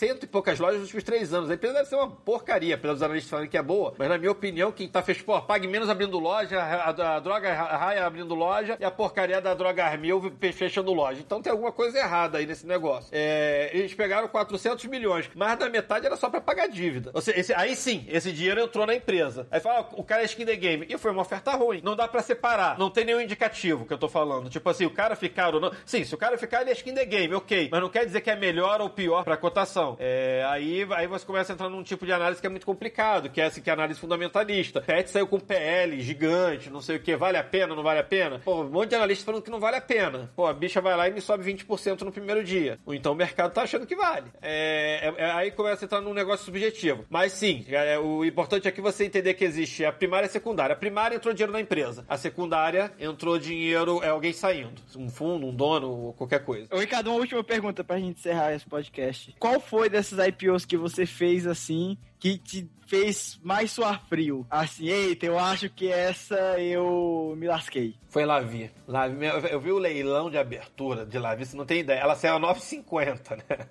cento 0.00 0.24
e 0.24 0.26
poucas 0.26 0.58
lojas 0.58 0.76
nos 0.76 0.84
últimos 0.84 1.04
três 1.04 1.34
anos. 1.34 1.50
A 1.50 1.54
empresa 1.54 1.74
deve 1.74 1.88
ser 1.90 1.96
uma 1.96 2.10
porcaria, 2.10 2.78
pelos 2.78 3.02
analistas 3.02 3.28
falando 3.28 3.48
que 3.48 3.58
é 3.58 3.62
boa, 3.62 3.92
mas 3.98 4.08
na 4.08 4.16
minha 4.16 4.30
opinião, 4.32 4.72
quem 4.72 4.88
tá 4.88 5.02
fechando, 5.02 5.26
pô, 5.26 5.42
pague 5.42 5.68
menos 5.68 5.90
abrindo 5.90 6.18
loja, 6.18 6.58
a, 6.58 6.90
a, 6.90 7.16
a 7.16 7.20
droga 7.20 7.52
raia 7.52 8.06
abrindo 8.06 8.34
loja 8.34 8.78
e 8.80 8.84
a 8.84 8.90
porcaria 8.90 9.42
da 9.42 9.52
droga 9.52 9.84
Armil 9.84 10.32
fechando 10.54 10.90
loja. 10.94 11.20
Então 11.20 11.42
tem 11.42 11.52
alguma 11.52 11.70
coisa 11.70 11.98
errada 11.98 12.38
aí 12.38 12.46
nesse 12.46 12.66
negócio. 12.66 13.10
É, 13.12 13.70
eles 13.74 13.92
pegaram 13.92 14.26
400 14.28 14.86
milhões, 14.86 15.28
mas 15.34 15.58
da 15.58 15.68
metade 15.68 16.06
era 16.06 16.16
só 16.16 16.30
pra 16.30 16.40
pagar 16.40 16.68
dívida. 16.68 17.10
Ou 17.12 17.20
seja, 17.20 17.38
esse, 17.38 17.52
aí 17.52 17.76
sim, 17.76 18.06
esse 18.08 18.32
dinheiro 18.32 18.62
entrou 18.62 18.86
na 18.86 18.94
empresa. 18.94 19.46
Aí 19.50 19.60
fala, 19.60 19.86
o 19.92 20.02
cara 20.02 20.22
é 20.22 20.24
skin 20.24 20.46
the 20.46 20.56
game. 20.56 20.86
E 20.88 20.96
foi 20.96 21.10
uma 21.10 21.20
oferta 21.20 21.50
ruim. 21.52 21.82
Não 21.84 21.94
dá 21.94 22.08
pra 22.08 22.22
separar. 22.22 22.78
Não 22.78 22.88
tem 22.88 23.04
nenhum 23.04 23.20
indicativo 23.20 23.84
que 23.84 23.92
eu 23.92 23.98
tô 23.98 24.08
falando. 24.08 24.48
Tipo 24.48 24.70
assim, 24.70 24.86
o 24.86 24.90
cara 24.90 25.14
ficar 25.14 25.54
ou 25.54 25.60
não. 25.60 25.70
Sim, 25.84 26.04
se 26.04 26.14
o 26.14 26.18
cara 26.18 26.38
ficar, 26.38 26.62
ele 26.62 26.70
é 26.70 26.72
skin 26.72 26.94
the 26.94 27.04
game, 27.04 27.34
ok. 27.34 27.68
Mas 27.70 27.80
não 27.82 27.90
quer 27.90 28.06
dizer 28.06 28.22
que 28.22 28.30
é 28.30 28.36
melhor 28.36 28.80
ou 28.80 28.88
pior 28.88 29.24
pra 29.24 29.36
cotação. 29.36 29.89
É, 29.98 30.44
aí, 30.48 30.86
aí 30.90 31.06
você 31.06 31.24
começa 31.24 31.52
a 31.52 31.54
entrar 31.54 31.68
num 31.68 31.82
tipo 31.82 32.06
de 32.06 32.12
análise 32.12 32.40
que 32.40 32.46
é 32.46 32.50
muito 32.50 32.66
complicado, 32.66 33.30
que 33.30 33.40
é 33.40 33.44
essa 33.44 33.60
que 33.60 33.70
é 33.70 33.72
análise 33.72 33.98
fundamentalista. 33.98 34.80
Pet 34.80 35.10
saiu 35.10 35.26
com 35.26 35.38
PL 35.38 36.00
gigante, 36.00 36.70
não 36.70 36.80
sei 36.80 36.96
o 36.96 37.00
que, 37.00 37.16
vale 37.16 37.36
a 37.36 37.44
pena, 37.44 37.74
não 37.74 37.82
vale 37.82 38.00
a 38.00 38.04
pena? 38.04 38.40
Pô, 38.44 38.62
um 38.62 38.70
monte 38.70 38.90
de 38.90 38.94
analista 38.94 39.24
falando 39.24 39.42
que 39.42 39.50
não 39.50 39.60
vale 39.60 39.76
a 39.76 39.80
pena. 39.80 40.30
Pô, 40.36 40.46
a 40.46 40.52
bicha 40.52 40.80
vai 40.80 40.96
lá 40.96 41.08
e 41.08 41.12
me 41.12 41.20
sobe 41.20 41.44
20% 41.44 42.02
no 42.02 42.12
primeiro 42.12 42.44
dia. 42.44 42.78
Ou 42.84 42.94
então 42.94 43.12
o 43.12 43.16
mercado 43.16 43.52
tá 43.52 43.62
achando 43.62 43.86
que 43.86 43.96
vale. 43.96 44.26
É, 44.40 45.12
é, 45.16 45.24
é, 45.24 45.30
aí 45.32 45.50
começa 45.50 45.84
a 45.84 45.86
entrar 45.86 46.00
num 46.00 46.14
negócio 46.14 46.44
subjetivo. 46.44 47.04
Mas 47.08 47.32
sim, 47.32 47.64
é, 47.68 47.98
o 47.98 48.24
importante 48.24 48.68
é 48.68 48.70
que 48.70 48.80
você 48.80 49.04
entender 49.04 49.34
que 49.34 49.44
existe 49.44 49.84
a 49.84 49.92
primária 49.92 50.26
e 50.26 50.28
a 50.28 50.32
secundária. 50.32 50.74
A 50.74 50.78
primária 50.78 51.16
entrou 51.16 51.32
dinheiro 51.32 51.52
na 51.52 51.60
empresa. 51.60 52.04
A 52.08 52.16
secundária 52.16 52.92
entrou 52.98 53.38
dinheiro, 53.38 54.02
é 54.02 54.08
alguém 54.08 54.32
saindo. 54.32 54.80
Um 54.96 55.08
fundo, 55.08 55.46
um 55.46 55.54
dono, 55.54 56.14
qualquer 56.16 56.44
coisa. 56.44 56.68
Ricardo, 56.72 57.10
uma 57.10 57.18
última 57.18 57.42
pergunta 57.42 57.82
pra 57.82 57.98
gente 57.98 58.18
encerrar 58.18 58.52
esse 58.54 58.66
podcast. 58.66 59.34
Qual 59.38 59.60
foi 59.60 59.79
dessas 59.88 60.18
IPOs 60.26 60.64
que 60.64 60.76
você 60.76 61.06
fez 61.06 61.46
assim, 61.46 61.96
que 62.20 62.36
te 62.38 62.68
fez 62.86 63.38
mais 63.42 63.70
suar 63.70 64.02
frio? 64.08 64.44
Assim, 64.50 64.88
eita, 64.88 65.24
eu 65.24 65.38
acho 65.38 65.70
que 65.70 65.90
essa 65.90 66.60
eu 66.60 67.34
me 67.36 67.46
lasquei. 67.46 67.94
Foi 68.08 68.24
Lavi. 68.24 68.68
Lavi. 68.88 69.26
Eu 69.48 69.60
vi 69.60 69.70
o 69.70 69.78
leilão 69.78 70.28
de 70.28 70.36
abertura 70.36 71.06
de 71.06 71.16
Lavi, 71.16 71.46
você 71.46 71.56
não 71.56 71.64
tem 71.64 71.78
ideia. 71.78 72.00
Ela 72.00 72.16
saiu 72.16 72.34
a 72.34 72.40
9,50, 72.40 73.36
né? 73.36 73.68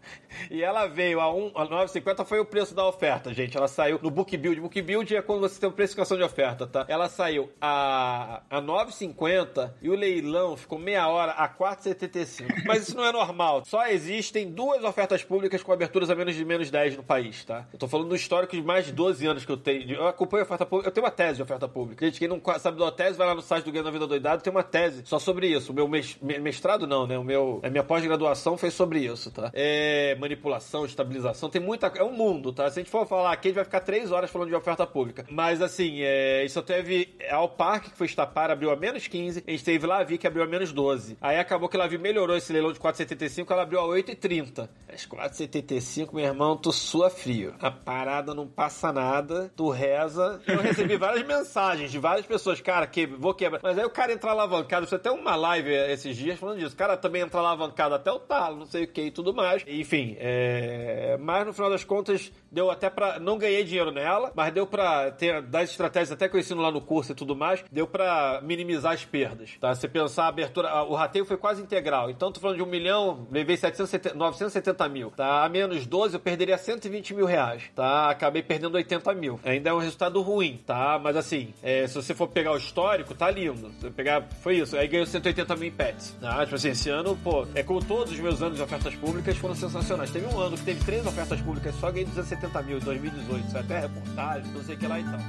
E 0.49 0.63
ela 0.63 0.87
veio 0.87 1.19
a, 1.19 1.33
um, 1.33 1.51
a 1.53 1.67
9,50 1.67 2.25
foi 2.25 2.39
o 2.39 2.45
preço 2.45 2.73
da 2.73 2.87
oferta, 2.87 3.33
gente. 3.33 3.57
Ela 3.57 3.67
saiu 3.67 3.99
no 4.01 4.09
Book 4.09 4.35
Build. 4.37 4.61
Book 4.61 4.81
Build 4.81 5.13
é 5.13 5.21
quando 5.21 5.41
você 5.41 5.59
tem 5.59 5.67
uma 5.67 5.75
precificação 5.75 6.15
de 6.15 6.23
oferta, 6.23 6.65
tá? 6.65 6.85
Ela 6.87 7.09
saiu 7.09 7.51
a, 7.59 8.41
a 8.49 8.61
9,50 8.61 9.73
e 9.81 9.89
o 9.89 9.95
leilão 9.95 10.55
ficou 10.55 10.79
meia 10.79 11.05
hora 11.09 11.33
a 11.33 11.49
4,75. 11.49 12.63
Mas 12.65 12.87
isso 12.87 12.95
não 12.95 13.03
é 13.03 13.11
normal. 13.11 13.63
Só 13.65 13.85
existem 13.87 14.49
duas 14.49 14.85
ofertas 14.85 15.21
públicas 15.21 15.61
com 15.61 15.73
aberturas 15.73 16.09
a 16.09 16.15
menos 16.15 16.35
de 16.35 16.45
menos 16.45 16.71
10 16.71 16.95
no 16.95 17.03
país, 17.03 17.43
tá? 17.43 17.67
Eu 17.73 17.77
tô 17.77 17.89
falando 17.89 18.07
do 18.07 18.15
histórico 18.15 18.38
de 18.47 18.61
mais 18.61 18.85
de 18.85 18.91
12 18.91 19.25
anos 19.25 19.45
que 19.45 19.51
eu 19.51 19.57
tenho. 19.57 19.91
Eu 19.91 20.07
acompanho 20.07 20.43
a 20.43 20.45
oferta 20.45 20.65
pública. 20.65 20.89
Eu 20.89 20.93
tenho 20.93 21.05
uma 21.05 21.11
tese 21.11 21.37
de 21.37 21.43
oferta 21.43 21.67
pública. 21.67 22.05
Gente, 22.05 22.19
quem 22.19 22.27
não 22.27 22.41
sabe 22.59 22.79
da 22.79 22.91
tese, 22.91 23.17
vai 23.17 23.27
lá 23.27 23.35
no 23.35 23.41
site 23.41 23.65
do 23.65 23.71
Ganho 23.71 23.83
da 23.83 23.91
Vida 23.91 24.07
Doidado, 24.07 24.41
tem 24.41 24.51
uma 24.51 24.63
tese 24.63 25.01
só 25.05 25.19
sobre 25.19 25.47
isso. 25.47 25.71
O 25.71 25.75
meu 25.75 25.87
mestrado 25.87 26.87
não, 26.87 27.05
né? 27.07 27.17
O 27.17 27.23
meu, 27.23 27.59
a 27.63 27.69
minha 27.69 27.83
pós-graduação 27.83 28.57
foi 28.57 28.71
sobre 28.71 28.99
isso, 28.99 29.31
tá? 29.31 29.51
É 29.53 30.15
manipulação, 30.19 30.85
estabilização, 30.85 31.49
tem 31.49 31.61
muita... 31.61 31.87
É 31.95 32.03
um 32.03 32.11
mundo, 32.11 32.51
tá? 32.51 32.69
Se 32.69 32.79
a 32.79 32.83
gente 32.83 32.91
for 32.91 33.05
falar 33.07 33.31
aqui, 33.31 33.47
a 33.47 33.49
gente 33.49 33.55
vai 33.55 33.65
ficar 33.65 33.81
três 33.81 34.11
horas 34.11 34.29
falando 34.29 34.49
de 34.49 34.55
oferta 34.55 34.85
pública. 34.85 35.25
Mas, 35.29 35.61
assim, 35.61 36.01
é, 36.01 36.43
isso 36.45 36.61
teve... 36.61 37.15
Ao 37.29 37.49
Parque, 37.49 37.91
que 37.91 37.97
foi 37.97 38.07
Estapar, 38.07 38.51
abriu 38.51 38.71
a 38.71 38.75
menos 38.75 39.07
15. 39.07 39.43
A 39.47 39.51
gente 39.51 39.63
teve 39.63 39.85
Lavi, 39.85 40.17
que 40.17 40.27
abriu 40.27 40.43
a 40.43 40.47
menos 40.47 40.71
12. 40.71 41.17
Aí 41.21 41.37
acabou 41.37 41.69
que 41.69 41.77
Lavi 41.77 41.97
melhorou 41.97 42.35
esse 42.35 42.51
leilão 42.51 42.71
de 42.71 42.79
4,75, 42.79 43.51
ela 43.51 43.63
abriu 43.63 43.79
a 43.79 43.83
8,30. 43.83 44.69
As 44.91 45.05
4,75, 45.05 46.13
meu 46.13 46.25
irmão, 46.25 46.57
tu 46.57 46.71
sua 46.71 47.09
frio. 47.09 47.53
A 47.59 47.69
parada 47.71 48.28
não 48.33 48.47
passa 48.47 48.91
nada, 48.91 49.51
tu 49.55 49.69
reza. 49.69 50.41
Eu 50.47 50.59
recebi 50.59 50.95
várias 50.97 51.25
mensagens 51.25 51.91
de 51.91 51.99
várias 51.99 52.25
pessoas, 52.25 52.61
cara, 52.61 52.85
que 52.87 53.05
vou 53.05 53.33
quebrar. 53.33 53.59
Mas 53.61 53.77
aí 53.77 53.85
o 53.85 53.89
cara 53.89 54.13
entra 54.13 54.31
alavancado, 54.31 54.87
você 54.87 54.99
tem 54.99 55.11
uma 55.11 55.35
live 55.35 55.71
esses 55.71 56.15
dias 56.15 56.39
falando 56.39 56.59
disso. 56.59 56.75
O 56.75 56.77
cara 56.77 56.97
também 56.97 57.21
entra 57.21 57.39
alavancado 57.39 57.95
até 57.95 58.11
o 58.11 58.19
talo, 58.19 58.57
não 58.57 58.65
sei 58.65 58.83
o 58.83 58.87
que 58.87 59.01
e 59.01 59.11
tudo 59.11 59.33
mais. 59.33 59.63
Enfim, 59.67 60.15
é... 60.19 61.17
mas 61.19 61.45
no 61.45 61.53
final 61.53 61.69
das 61.69 61.83
contas, 61.83 62.31
deu 62.51 62.69
até 62.69 62.89
pra. 62.89 63.19
Não 63.19 63.37
ganhei 63.37 63.63
dinheiro 63.63 63.91
nela, 63.91 64.31
mas 64.35 64.53
deu 64.53 64.65
pra 64.65 65.11
ter 65.11 65.41
das 65.41 65.71
estratégias 65.71 66.11
até 66.11 66.27
que 66.27 66.35
eu 66.35 66.39
ensino 66.39 66.61
lá 66.61 66.71
no 66.71 66.81
curso 66.81 67.11
e 67.11 67.15
tudo 67.15 67.35
mais, 67.35 67.63
deu 67.71 67.87
pra 67.87 68.39
minimizar 68.43 68.93
as 68.93 69.05
perdas. 69.05 69.57
Tá? 69.59 69.73
Você 69.73 69.87
pensar 69.87 70.25
a 70.25 70.27
abertura, 70.27 70.83
o 70.83 70.95
rateio 70.95 71.25
foi 71.25 71.37
quase 71.37 71.61
integral. 71.61 72.09
Então, 72.09 72.31
tô 72.31 72.39
falando 72.39 72.57
de 72.57 72.63
um 72.63 72.67
milhão, 72.67 73.27
levei 73.31 73.57
770, 73.57 74.15
970 74.15 74.89
mil. 74.89 75.11
Tá? 75.11 75.43
A 75.43 75.49
menos 75.49 75.85
12, 75.85 76.15
eu 76.15 76.19
perderia 76.19 76.57
120 76.57 77.13
mil 77.13 77.25
reais. 77.25 77.63
Tá? 77.75 78.09
Acabei 78.19 78.43
perdendo 78.43 78.75
80 78.75 79.13
mil. 79.13 79.39
Ainda 79.45 79.69
é 79.69 79.73
um 79.73 79.77
resultado 79.77 80.21
ruim, 80.21 80.59
tá? 80.67 80.99
Mas 81.01 81.15
assim, 81.15 81.53
é, 81.63 81.87
se 81.87 81.95
você 81.95 82.13
for 82.13 82.27
pegar 82.27 82.51
o 82.51 82.57
histórico, 82.57 83.15
tá 83.15 83.31
lindo. 83.31 83.71
Se 83.79 83.89
pegar, 83.91 84.27
foi 84.43 84.57
isso. 84.57 84.75
Aí 84.75 84.89
ganhou 84.89 85.05
180 85.05 85.55
mil 85.55 85.69
em 85.69 85.71
pets. 85.71 86.13
Tá? 86.19 86.43
Tipo 86.43 86.55
assim, 86.55 86.71
esse 86.71 86.89
ano, 86.89 87.17
pô, 87.23 87.47
é 87.55 87.63
como 87.63 87.81
todos 87.81 88.11
os 88.11 88.19
meus 88.19 88.41
anos 88.41 88.57
de 88.57 88.61
ofertas 88.61 88.93
públicas 88.95 89.37
foram 89.37 89.55
sensacionais. 89.55 90.11
Teve 90.11 90.25
um 90.27 90.37
ano 90.37 90.57
que 90.57 90.65
teve 90.65 90.83
três 90.83 91.05
ofertas 91.07 91.39
públicas 91.39 91.73
só 91.75 91.89
ganhei 91.89 92.07
270 92.07 92.61
mil 92.63 92.77
em 92.77 92.81
2018. 92.81 93.47
Isso 93.47 93.55
é 93.55 93.59
até 93.61 93.79
reportagem, 93.79 94.51
não 94.51 94.63
sei 94.63 94.75
o 94.75 94.77
que 94.77 94.87
lá 94.87 94.99
e 94.99 95.03
tal. 95.05 95.19